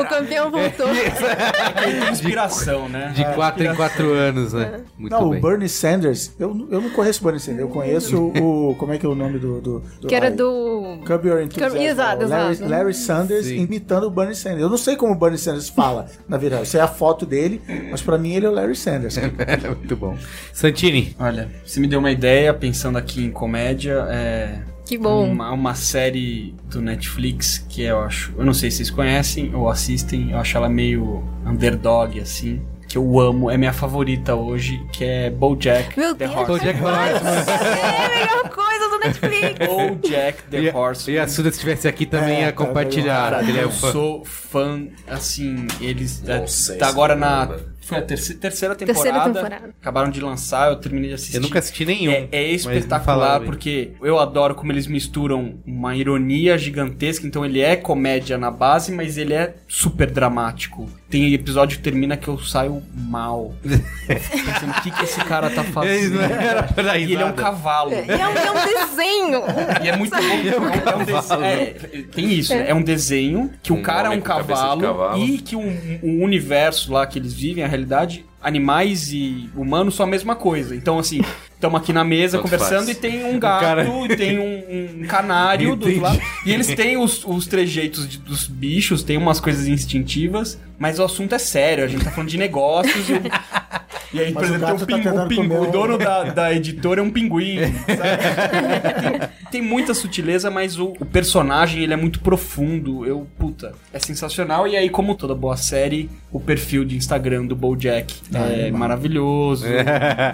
[0.00, 0.86] O campeão voltou.
[2.10, 3.12] Inspiração, né?
[3.14, 4.80] De 4 em 4 anos, né?
[4.98, 5.38] Muito Não, bem.
[5.38, 8.98] o Bernie Sanders, eu, eu não conheço o Bernie Sanders, eu conheço o, como é
[8.98, 9.60] que é o nome do...
[9.60, 10.98] do, do Que era do.
[11.06, 11.76] Curb Your Enthusiasm.
[11.76, 12.58] Exato, Larry.
[12.58, 13.62] Larry Sanders Sim.
[13.62, 14.60] imitando o Bernie Sanders.
[14.62, 16.64] Eu não sei como o Bernie Sanders fala, na verdade.
[16.64, 19.16] Isso é a foto dele, mas pra mim ele é o Larry Sanders.
[19.78, 20.16] Muito bom.
[20.52, 21.14] Santini.
[21.18, 24.58] Olha, você me deu uma ideia, pensando aqui em comédia, é...
[24.84, 25.30] Que bom.
[25.30, 28.34] Uma, uma série do Netflix que eu acho...
[28.36, 32.98] Eu não sei se vocês conhecem ou assistem, eu acho ela meio underdog, assim, que
[32.98, 36.58] eu amo, é minha favorita hoje, que é BoJack Meu The Deus, Horseman.
[36.58, 37.32] Bojack Horseman.
[37.32, 39.58] É a melhor coisa Netflix.
[39.66, 41.16] BoJack The E Horseman.
[41.16, 43.30] e a Suda, se estivesse aqui, também É, ia tá, compartilhar.
[43.32, 47.48] Cara, é eu sou fã, assim, eles é, Nonsense, tá agora na
[47.80, 49.74] foi a terce- terceira temporada, Terceira temporada.
[49.80, 51.36] acabaram de lançar, eu terminei de assistir.
[51.36, 52.12] Eu nunca assisti nenhum.
[52.12, 57.26] É, é espetacular porque eu adoro como eles misturam uma ironia gigantesca.
[57.26, 60.88] Então ele é comédia na base, mas ele é super dramático.
[61.10, 63.52] Tem episódio que termina que eu saio mal.
[64.06, 66.20] Pensando, o que, que esse cara tá fazendo?
[66.20, 67.90] era pra E ele é um cavalo.
[67.92, 69.42] E é um, é um desenho.
[69.82, 70.22] E é muito bom.
[70.22, 71.64] É um, é um é,
[72.14, 72.70] tem isso, né?
[72.70, 75.24] É um desenho que o Um cara é um cavalo, cavalo.
[75.24, 75.60] e que o
[76.02, 80.74] o universo lá que eles vivem, a realidade, animais e humanos são a mesma coisa.
[80.74, 81.20] Então, assim,
[81.54, 82.88] estamos aqui na mesa Tanto conversando faz.
[82.90, 86.20] e tem um gato cara- e tem um, um canário do outro lado.
[86.46, 91.04] E eles têm os, os trejeitos de- dos bichos, tem umas coisas instintivas, mas o
[91.04, 93.06] assunto é sério, a gente tá falando de negócios.
[94.12, 95.70] E, aí, por Mas o exemplo, tem o, tá pingu, o, pingu- comer o um-
[95.70, 99.00] dono da, da editora é um pinguim, sabe?
[99.00, 103.06] tem, tem muita sutileza, mas o, o personagem ele é muito profundo.
[103.06, 104.66] Eu, puta, é sensacional.
[104.66, 109.66] E aí, como toda boa série, o perfil de Instagram do BoJack é maravilhoso.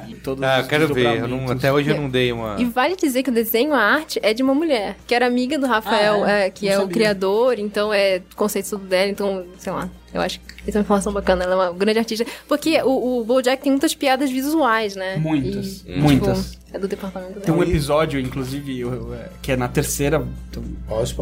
[0.08, 1.18] E todos Ah, eu quero ver.
[1.18, 2.56] Eu não- até hoje eu não dei uma.
[2.58, 5.58] E vale dizer que o desenho, a arte, é de uma mulher, que era amiga
[5.58, 6.46] do Rafael, Ah, é?
[6.46, 6.94] é, que Não é o sabia.
[6.94, 9.88] criador, então é o conceito tudo dela, então, sei lá.
[10.16, 12.26] Eu acho que isso é uma informação bacana, ela é uma grande artista.
[12.48, 15.16] Porque o, o BoJack tem muitas piadas visuais, né?
[15.16, 16.50] Muitas, E, muitas.
[16.52, 17.70] Tipo, é do departamento Tem um dela.
[17.70, 18.82] episódio, inclusive,
[19.14, 20.62] é, que é na terceira, então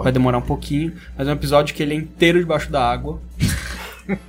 [0.02, 3.20] vai demorar um pouquinho, mas é um episódio que ele é inteiro debaixo da água.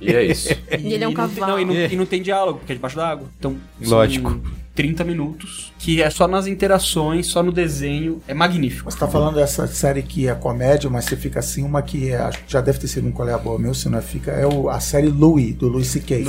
[0.00, 0.48] E é isso.
[0.78, 1.52] E ele é um não tem- cavalo.
[1.52, 3.28] não, e, não, e não tem diálogo, porque é debaixo da água.
[3.38, 4.40] Então, Lógico.
[4.76, 8.22] 30 minutos, que é só nas interações, só no desenho.
[8.28, 8.88] É magnífico.
[8.90, 12.18] Você tá falando dessa série que é comédia, mas você fica assim, uma que é-
[12.18, 14.46] acho que já deve ter sido um colega boa meu, se não é fica, é
[14.46, 16.24] o- a série Louie, do Louis C.K.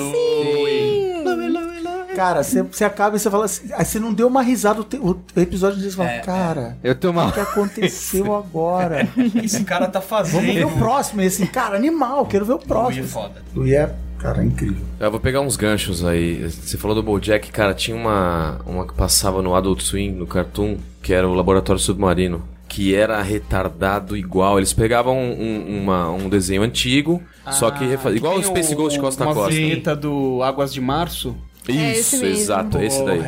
[2.15, 4.97] Cara, você, acaba e você fala assim, aí você não deu uma risada o, te-
[4.97, 7.27] o episódio você fala, É, cara, Eu tô mal.
[7.27, 9.07] o que aconteceu agora?
[9.43, 10.79] Esse cara tá Vamos ver o fazendo.
[10.79, 13.07] próximo, e assim, cara, animal, quero ver o é próximo.
[13.07, 13.43] foda.
[13.55, 14.83] Louie é, cara, incrível.
[14.99, 16.49] Eu vou pegar uns ganchos aí.
[16.49, 20.77] Você falou do BoJack, cara, tinha uma, uma que passava no Adult Swim, no Cartoon,
[21.01, 24.57] que era o Laboratório Submarino, que era retardado igual.
[24.59, 27.21] Eles pegavam um, uma- um desenho antigo,
[27.51, 29.51] só que refa- igual o Space Ghost Costa a uma Costa.
[29.51, 31.35] vinheta do Águas de Março.
[31.69, 32.41] É esse Isso, mesmo.
[32.41, 33.21] exato, esse daí.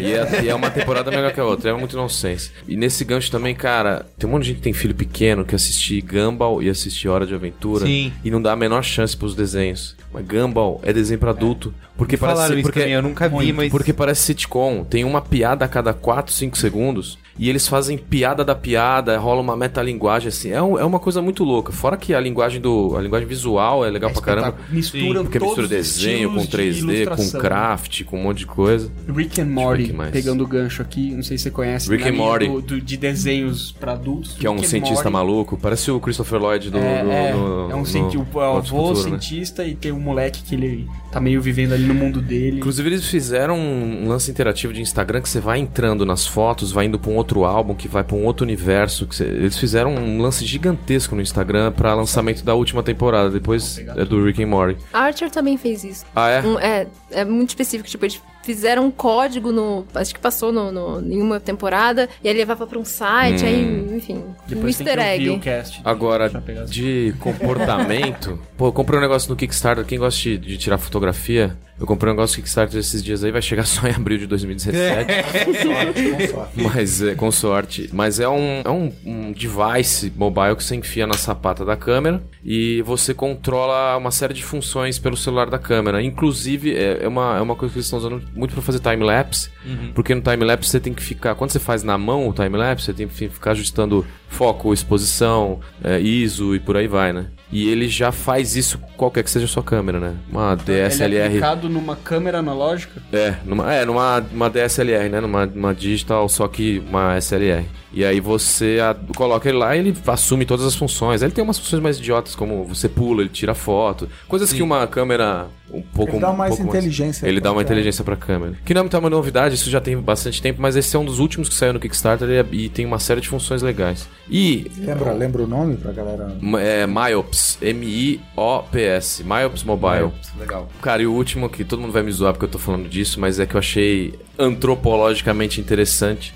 [0.00, 2.50] E é, e é uma temporada melhor que a outra, é muito nonsense.
[2.66, 5.54] E nesse gancho também, cara, tem um monte de gente que tem filho pequeno que
[5.54, 8.12] assiste Gumball e assiste Hora de Aventura Sim.
[8.24, 9.94] e não dá a menor chance pros desenhos.
[10.12, 11.74] Mas Gumball é desenho pra adulto.
[11.96, 14.84] Porque Me parece isso porque, também, eu nunca vi, muito, mas- Porque parece sitcom.
[14.84, 17.18] Tem uma piada a cada 4, 5 segundos.
[17.38, 20.50] E eles fazem piada da piada, rola uma metalinguagem, assim.
[20.52, 21.70] É, um- é uma coisa muito louca.
[21.72, 22.96] Fora que a linguagem do.
[22.96, 24.56] A linguagem visual é legal pra caramba.
[24.70, 28.90] Mistura Porque mistura desenho com estilos de 3D, com craft, com um monte de coisa.
[29.14, 31.90] Rick and Morty, pegando o gancho aqui, não sei se você conhece.
[31.90, 32.48] Rick and Morty.
[32.48, 34.32] do- do- de desenhos pra adultos.
[34.34, 35.12] Que é um cientista Morty.
[35.12, 35.58] maluco.
[35.60, 36.78] Parece o Christopher Lloyd do.
[36.78, 39.18] É, do- é, no- é um no cientista, o avô Futuro, né?
[39.20, 42.58] cientista e tem um moleque que ele tá meio vivendo ali no mundo dele.
[42.58, 46.86] Inclusive, eles fizeram um lance interativo de Instagram que você vai entrando nas fotos, vai
[46.86, 49.06] indo pra um outro álbum, que vai pra um outro universo.
[49.06, 53.30] Que você- Eles fizeram um lance gigantesco no Instagram pra lançamento da última temporada.
[53.30, 54.76] Depois é do Rick and Morty.
[54.92, 56.04] Archer também fez isso.
[56.14, 56.42] Ah, é?
[56.42, 57.88] Um- é, é muito específico.
[57.88, 59.84] Tipo, eles fizeram um código no.
[59.94, 62.08] Acho que passou no, no- em uma temporada.
[62.22, 63.44] E aí levava pra um site.
[63.44, 63.48] Hum.
[63.48, 64.14] Aí, enfim.
[64.14, 65.30] Um Depois tem easter egg.
[65.30, 65.80] o cast.
[65.84, 66.30] Agora,
[66.68, 68.38] de comportamento.
[68.56, 69.84] Pô, eu comprei um negócio no Kickstarter.
[69.84, 73.30] Quem gosta de, de tirar fotografia, eu comprei um negócio no Kickstarter esses dias aí,
[73.30, 75.44] vai chegar só em abril de 2017.
[75.44, 75.54] Com
[76.32, 76.62] sorte.
[76.62, 77.90] Mas é, com sorte.
[77.92, 82.22] Mas é um, é um, um device mobile que você enfia na sapata da câmera
[82.44, 86.02] e você controla uma série de funções pelo celular da câmera.
[86.02, 89.50] Inclusive, é, é uma, é uma coisa que eles estão usando muito pra fazer time-lapse.
[89.94, 91.34] Porque no time-lapse você tem que ficar.
[91.34, 95.98] Quando você faz na mão o time-lapse, você tem que ficar ajustando foco, exposição, é,
[95.98, 97.26] ISO e por aí vai, né?
[97.50, 100.14] E ele já faz isso qualquer que seja a sua câmera, né?
[100.30, 101.26] Uma Ele é DSLR.
[101.26, 103.00] aplicado numa câmera analógica.
[103.12, 105.20] É, numa, é, numa uma DSLR, né?
[105.20, 107.64] Numa, numa digital, só que uma SLR.
[107.92, 111.22] E aí você a- coloca ele lá e ele assume todas as funções.
[111.22, 114.06] Aí Ele tem umas funções mais idiotas, como você pula, ele tira foto.
[114.28, 117.62] Coisas que uma câmera um pouco Ele dá um mais pouco inteligência Ele dá uma
[117.62, 118.52] inteligência pra câmera.
[118.66, 121.18] Que não é muita novidade, isso já tem bastante tempo, mas esse é um dos
[121.20, 124.06] últimos que saiu no Kickstarter e, é- e tem uma série de funções legais.
[124.30, 126.36] E Lembra, lembra o nome pra galera?
[126.58, 130.12] é Myops, M-I-O-P-S, Myops Mobile.
[130.38, 130.68] Legal.
[130.80, 133.20] Cara, e o último que todo mundo vai me zoar porque eu tô falando disso,
[133.20, 136.34] mas é que eu achei antropologicamente interessante,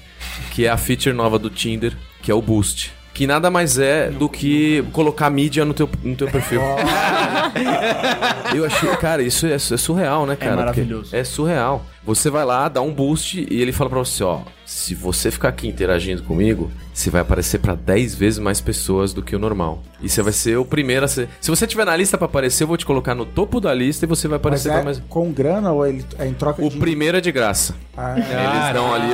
[0.53, 2.93] que é a feature nova do Tinder, que é o Boost.
[3.13, 6.63] Que nada mais é do que colocar mídia no teu, no teu perfil.
[8.55, 10.53] eu achei, cara, isso é, é surreal, né, cara?
[10.53, 11.15] Porque maravilhoso.
[11.15, 11.85] É surreal.
[12.05, 15.49] Você vai lá, dá um boost e ele fala pra você, ó, se você ficar
[15.51, 19.83] aqui interagindo comigo, você vai aparecer pra 10 vezes mais pessoas do que o normal.
[20.01, 21.29] E você vai ser o primeiro a ser.
[21.41, 24.07] Se você tiver na lista pra aparecer, eu vou te colocar no topo da lista
[24.07, 25.03] e você vai Mas aparecer pra é mais.
[25.11, 26.79] com grana ou ele é em troca O de...
[26.79, 27.75] primeiro é de graça.
[27.97, 29.13] Ah, Eles dão ali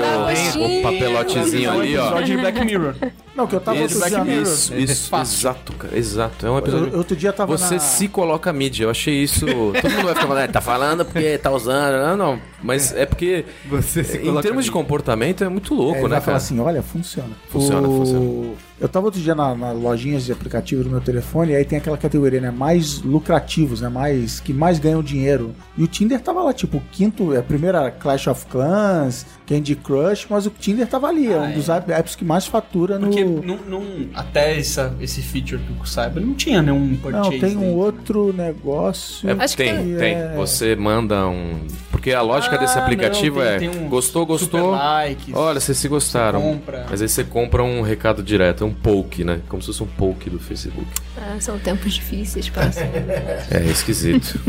[0.59, 2.05] o, o papelotezinho ali, ó.
[2.07, 2.95] Episódio de Black Mirror.
[3.35, 4.25] Não, que eu tava Isso, outro dia...
[4.25, 4.43] Mirror.
[4.43, 5.37] isso, É isso, fácil.
[5.39, 6.47] exato, cara, exato.
[6.47, 6.97] É um Eu, episódio.
[6.99, 7.81] outro dia tava Você na...
[7.81, 9.45] se coloca mídia, eu achei isso.
[9.45, 11.93] Todo mundo vai ficar falando, "É, tá falando porque tá usando.
[12.07, 12.41] Não, não.
[12.67, 16.09] Mas é porque, Você se em termos de comportamento, é muito É, louco, ele né,
[16.09, 16.23] vai cara?
[16.23, 17.31] falar assim, olha, funciona.
[17.49, 18.55] Funciona, funciona.
[18.79, 21.79] Eu tava outro dia na, na lojinhas de aplicativo do meu telefone, e aí tem
[21.79, 22.51] aquela categoria, né?
[22.51, 23.89] Mais lucrativos, né?
[23.89, 25.55] Mais, que mais ganham dinheiro.
[25.79, 29.77] E o Tinder tava lá, tipo, o quinto, é a primeira Clash of Clans, Candy
[29.77, 32.99] Crush, mas o Tinder tava ali, é um Ah, dos app- apps que mais fatura
[32.99, 33.07] no.
[33.07, 37.31] Porque não, não- até essa, esse feature que eu saiba, não tinha nenhum purchase.
[37.31, 37.77] Não, tem um dentro.
[37.79, 39.29] outro negócio.
[39.31, 40.37] É, Acho que tem, é- tem.
[40.37, 41.61] Você manda um.
[41.91, 44.61] Porque a lógica Ah, desse aplicativo não, é: tem- tem um gostou, gostou.
[44.61, 45.35] super likes.
[45.35, 46.41] Olha, vocês se gostaram.
[46.41, 46.87] Você compra.
[46.91, 49.41] Mas aí você compra um recado direto, é um poke, né?
[49.49, 50.87] Como se fosse um poke do Facebook.
[51.17, 52.71] Ah, são tempos difíceis para
[53.51, 54.41] É esquisito.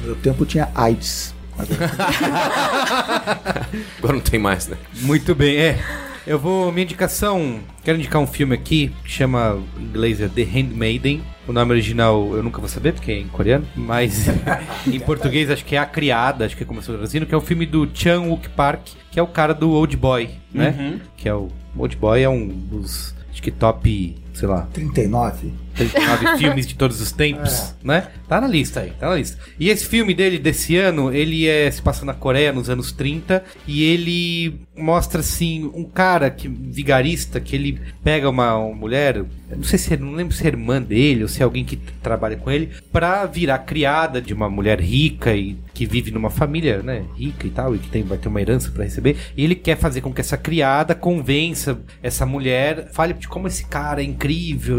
[0.00, 1.34] No meu tempo tinha AIDS.
[3.98, 4.76] Agora não tem mais, né?
[5.02, 5.78] Muito bem, é.
[6.26, 6.70] Eu vou.
[6.70, 7.60] Minha indicação.
[7.82, 11.22] Quero indicar um filme aqui que chama em inglês é The Handmaiden.
[11.48, 14.26] O nome original eu nunca vou saber porque é em coreano, mas
[14.86, 17.40] em português acho que é A Criada, acho que é como traduzindo, que é o
[17.40, 20.76] filme do Chan Wook Park, que é o cara do Old Boy, né?
[20.78, 21.00] Uhum.
[21.16, 25.52] Que é o Old Boy é um dos acho que top, sei lá, 39.
[25.74, 28.08] 39 filmes de todos os tempos, né?
[28.26, 29.38] Tá na lista aí, tá na lista.
[29.58, 33.42] E esse filme dele, desse ano, ele é, se passa na Coreia, nos anos 30,
[33.66, 39.22] e ele mostra, assim, um cara que, vigarista, que ele pega uma, uma mulher,
[39.54, 41.76] não sei se, é- não lembro se é irmã dele, ou se é alguém que
[42.02, 46.82] trabalha com ele, pra virar criada de uma mulher rica e que vive numa família,
[46.82, 49.54] né, rica e tal, e que tem, vai ter uma herança pra receber, e ele
[49.54, 54.04] quer fazer com que essa criada convença essa mulher, fale de como esse cara é
[54.04, 54.29] incrível,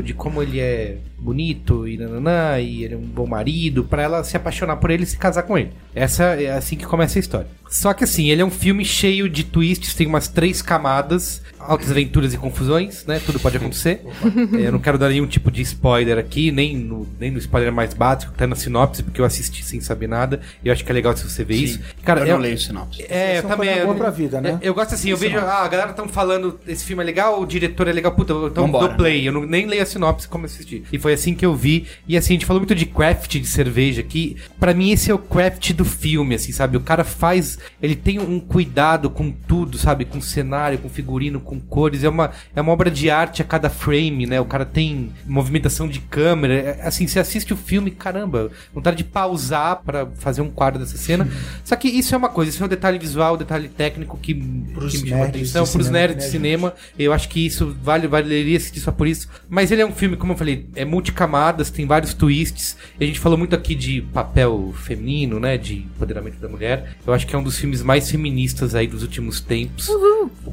[0.02, 4.23] de como ele é bonito e nananã, e ele é um bom marido, pra ela
[4.23, 5.72] se apaixonar por ele e se casar com ele.
[5.93, 7.48] Essa é assim que começa a história.
[7.69, 11.89] Só que assim, ele é um filme cheio de twists, tem umas três camadas, altas
[11.91, 13.22] aventuras e confusões, né?
[13.26, 14.02] Tudo pode acontecer.
[14.53, 17.72] É, eu não quero dar nenhum tipo de spoiler aqui, nem no, nem no spoiler
[17.72, 20.41] mais básico que tá na sinopse, porque eu assisti sem saber nada.
[20.64, 21.80] E eu acho que é legal se você ver isso.
[22.03, 23.03] Cara, eu é- não leio sinopse.
[23.07, 23.69] é, eu é também.
[23.69, 24.52] coisa boa eu- pra vida, né?
[24.61, 27.41] Eu, eu gosto assim, eu vejo, ah, a galera tão falando, esse filme é legal,
[27.41, 29.27] o diretor é legal, puta, então dou play.
[29.27, 30.84] Eu não, nem leio a sinopse como assistir.
[30.91, 31.88] E foi Foi assim que eu vi.
[32.07, 34.38] E assim, a gente falou muito de craft de cerveja aqui.
[34.59, 36.77] Pra mim, esse é o craft do filme, assim, sabe?
[36.77, 37.59] O cara faz.
[37.81, 40.05] Ele tem um cuidado com tudo, sabe?
[40.05, 42.03] Com cenário, com figurino, com cores.
[42.03, 44.39] É uma, é uma obra de arte a cada frame, né?
[44.39, 46.53] O cara tem movimentação de câmera.
[46.53, 50.97] É, Assim, você assiste o filme, caramba, vontade de pausar pra fazer um quadro dessa
[50.97, 51.27] cena.
[51.63, 54.33] Só que isso é uma coisa, isso é um detalhe visual, um detalhe técnico que,
[54.33, 55.65] Pros que me chama nerds atenção.
[55.65, 58.91] Pros cinema nerds que de me cinema, eu acho que isso vale, valeria assistir só
[58.91, 59.27] por isso.
[59.49, 62.78] Mas ele é um filme, como eu falei, é multicamadas, tem vários twists.
[62.99, 65.57] A gente falou muito aqui de papel feminino, né?
[65.57, 66.95] De empoderamento da mulher.
[67.06, 69.90] Eu acho que é um dos filmes mais feministas aí dos últimos tempos.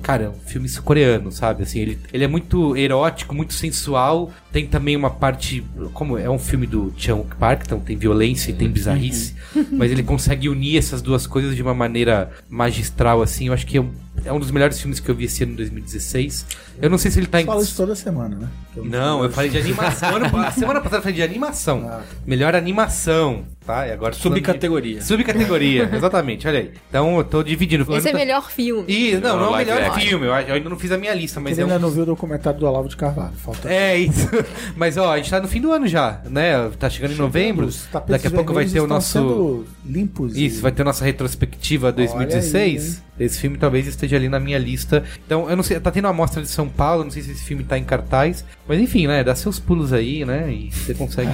[0.03, 1.63] Cara, é um filme coreano, sabe?
[1.63, 4.33] Assim, ele, ele é muito erótico, muito sensual.
[4.51, 5.65] Tem também uma parte.
[5.93, 9.35] Como é um filme do Chan Park, então tem violência e tem bizarrice.
[9.73, 13.49] mas ele consegue unir essas duas coisas de uma maneira magistral, assim.
[13.49, 13.91] Eu acho que é um,
[14.25, 16.47] é um dos melhores filmes que eu vi esse ano, em 2016.
[16.81, 17.47] Eu não sei se ele tá em.
[17.47, 18.49] Fala isso toda semana, né?
[18.77, 20.31] Não, eu falei de animação.
[20.31, 21.87] Pa- semana passada eu falei de animação.
[21.89, 22.03] Ah.
[22.27, 23.87] Melhor animação, tá?
[23.87, 25.03] E agora falando de- Subcategoria.
[25.03, 26.71] Subcategoria, exatamente, olha aí.
[26.89, 27.85] Então eu tô dividindo.
[27.97, 28.85] Esse é tá- melhor filme.
[28.91, 30.01] Ih, não, não, é o melhor action.
[30.09, 30.27] filme.
[30.27, 32.03] Eu, eu ainda não fiz a minha lista, mas Ele é um ainda não viu
[32.05, 33.35] o documentário do Olavo de Carvalho.
[33.37, 33.69] Falta.
[33.73, 34.29] é isso.
[34.77, 36.71] Mas ó, a gente tá no fim do ano já, né?
[36.79, 37.69] Tá chegando em novembro.
[37.93, 39.65] Tapetes Daqui a pouco vai ter o nosso.
[39.85, 40.37] limpos.
[40.37, 43.03] e- Isso, vai ter a nossa retrospectiva 2016.
[43.19, 45.03] esse filme talvez esteja ali na minha lista.
[45.27, 47.43] Então, eu não sei, tá tendo uma mostra de São Paulo, não sei se esse
[47.45, 48.45] filme tá em cartaz.
[48.67, 49.25] Mas enfim, né?
[49.25, 50.51] Dá seus pulos aí, né?
[50.53, 51.31] E você consegue.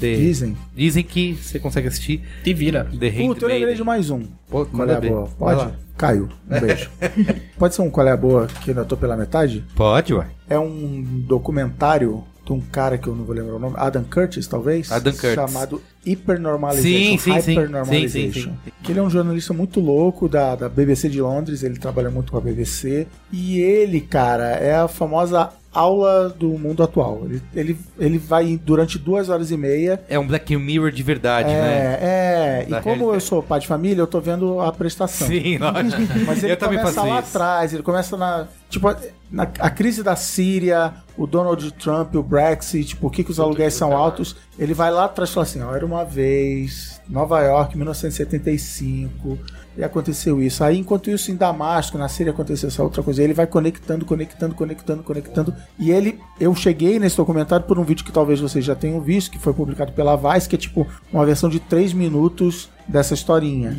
[0.00, 0.56] ter- Dizem.
[0.74, 2.84] Dizem que você consegue assistir Te vira.
[2.98, 4.22] The Puta, eu lembrei de mais um.
[4.48, 5.28] Pô, Qual é boa?
[5.38, 5.58] Pode?
[5.58, 5.72] lá.
[5.96, 6.28] Caiu.
[6.50, 6.90] Um beijo.
[7.58, 9.64] Pode ser um qual é a boa que eu ainda tô pela metade?
[9.74, 10.26] Pode, ué.
[10.48, 14.46] É um documentário de um cara que eu não vou lembrar o nome, Adam Curtis,
[14.46, 14.90] talvez?
[14.90, 15.34] Adam Curtis.
[15.34, 16.88] Chamado Hypernormalization.
[16.90, 17.54] Sim, sim, sim.
[17.54, 18.32] Hypernormalization.
[18.32, 18.72] Sim, sim, sim.
[18.82, 22.32] Que ele é um jornalista muito louco da, da BBC de Londres, ele trabalha muito
[22.32, 23.06] com a BBC.
[23.30, 27.22] E ele, cara, é a famosa aula do mundo atual.
[27.24, 31.48] Ele, ele, ele vai durante duas horas e meia É um Black Mirror de verdade,
[31.48, 31.98] né?
[32.00, 32.66] é, é.
[32.68, 33.14] Da E como realidade.
[33.16, 35.26] eu sou pai de família, eu tô vendo a prestação.
[35.28, 36.02] Sim, lógico.
[36.26, 37.28] Mas ele eu começa lá isso.
[37.36, 38.46] atrás, ele começa na.
[38.68, 38.94] Tipo,
[39.30, 43.74] na, a crise da Síria, o Donald Trump, o Brexit, por que, que os aluguéis
[43.74, 44.36] são altos.
[44.58, 49.38] Ele vai lá atrás e fala assim: ó, era uma vez, Nova York, 1975,
[49.80, 50.62] e aconteceu isso.
[50.62, 53.22] Aí, enquanto isso, em Damasco, na Síria, aconteceu essa outra coisa.
[53.22, 55.54] Ele vai conectando, conectando, conectando, conectando.
[55.78, 56.20] E ele.
[56.38, 59.54] Eu cheguei nesse documentário por um vídeo que talvez vocês já tenham visto, que foi
[59.54, 63.76] publicado pela Vice, que é tipo uma versão de 3 minutos dessa historinha.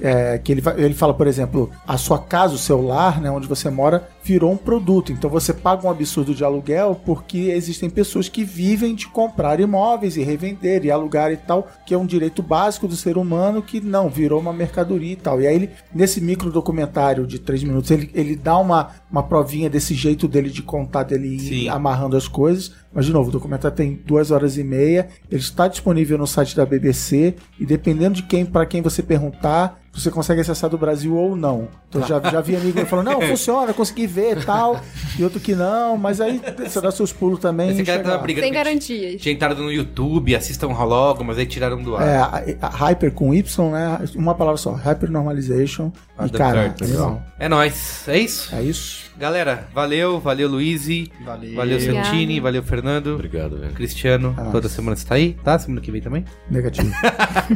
[0.00, 3.46] É, que ele, ele fala, por exemplo, a sua casa, o seu lar, né, onde
[3.46, 5.12] você mora, virou um produto.
[5.12, 10.16] Então você paga um absurdo de aluguel porque existem pessoas que vivem de comprar imóveis
[10.16, 13.80] e revender e alugar e tal, que é um direito básico do ser humano que
[13.80, 15.40] não, virou uma mercadoria e tal.
[15.40, 19.70] E aí ele, nesse micro documentário de três minutos, ele, ele dá uma, uma provinha
[19.70, 21.68] desse jeito dele de contar, dele ir Sim.
[21.68, 22.72] amarrando as coisas.
[22.94, 25.08] Mas, de novo, o documentário tem duas horas e meia.
[25.30, 27.34] Ele está disponível no site da BBC.
[27.58, 31.68] E dependendo de quem, para quem você perguntar, você consegue acessar do Brasil ou não.
[31.88, 34.80] Então, já, já vi amigo falando, não, funciona, consegui ver e tal.
[35.18, 35.98] E outro que não.
[35.98, 37.70] Mas aí você dá seus pulos também.
[37.70, 38.22] Esse e cara tava lá.
[38.22, 38.46] brigando.
[38.46, 39.20] Sem garantias.
[39.20, 42.08] Tinha entrado no YouTube, assistam logo, mas aí tiraram do ar.
[42.08, 43.98] É, a, a Hyper com Y, né?
[44.14, 45.92] Uma palavra só, Hyper Normalization.
[46.18, 47.22] E, Adam cara, legal.
[47.38, 48.08] É nóis.
[48.08, 48.54] É isso?
[48.54, 49.12] É isso.
[49.18, 50.88] Galera, valeu, valeu Luiz,
[51.24, 51.54] Valeu.
[51.54, 51.78] valeu.
[51.80, 53.72] Santini, valeu Fernando, Obrigado, velho.
[53.72, 55.56] Cristiano, É toda semana você tá aí, tá?
[55.58, 56.24] Semana que vem também?
[56.50, 56.90] Negativo.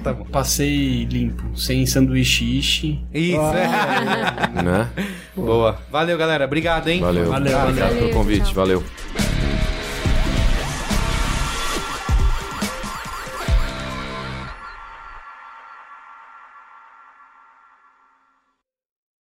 [0.02, 0.24] Tá bom.
[0.26, 3.00] Passei limpo, sem sanduíche ishi.
[3.12, 4.62] Isso, é.
[4.62, 4.88] Né?
[5.34, 5.78] Boa.
[5.90, 6.44] Valeu, galera.
[6.44, 7.00] Obrigado, hein?
[7.00, 7.30] Valeu.
[7.30, 7.98] Valeu, Obrigado valeu.
[7.98, 8.44] pelo convite.
[8.44, 8.54] Tchau.
[8.54, 8.84] Valeu.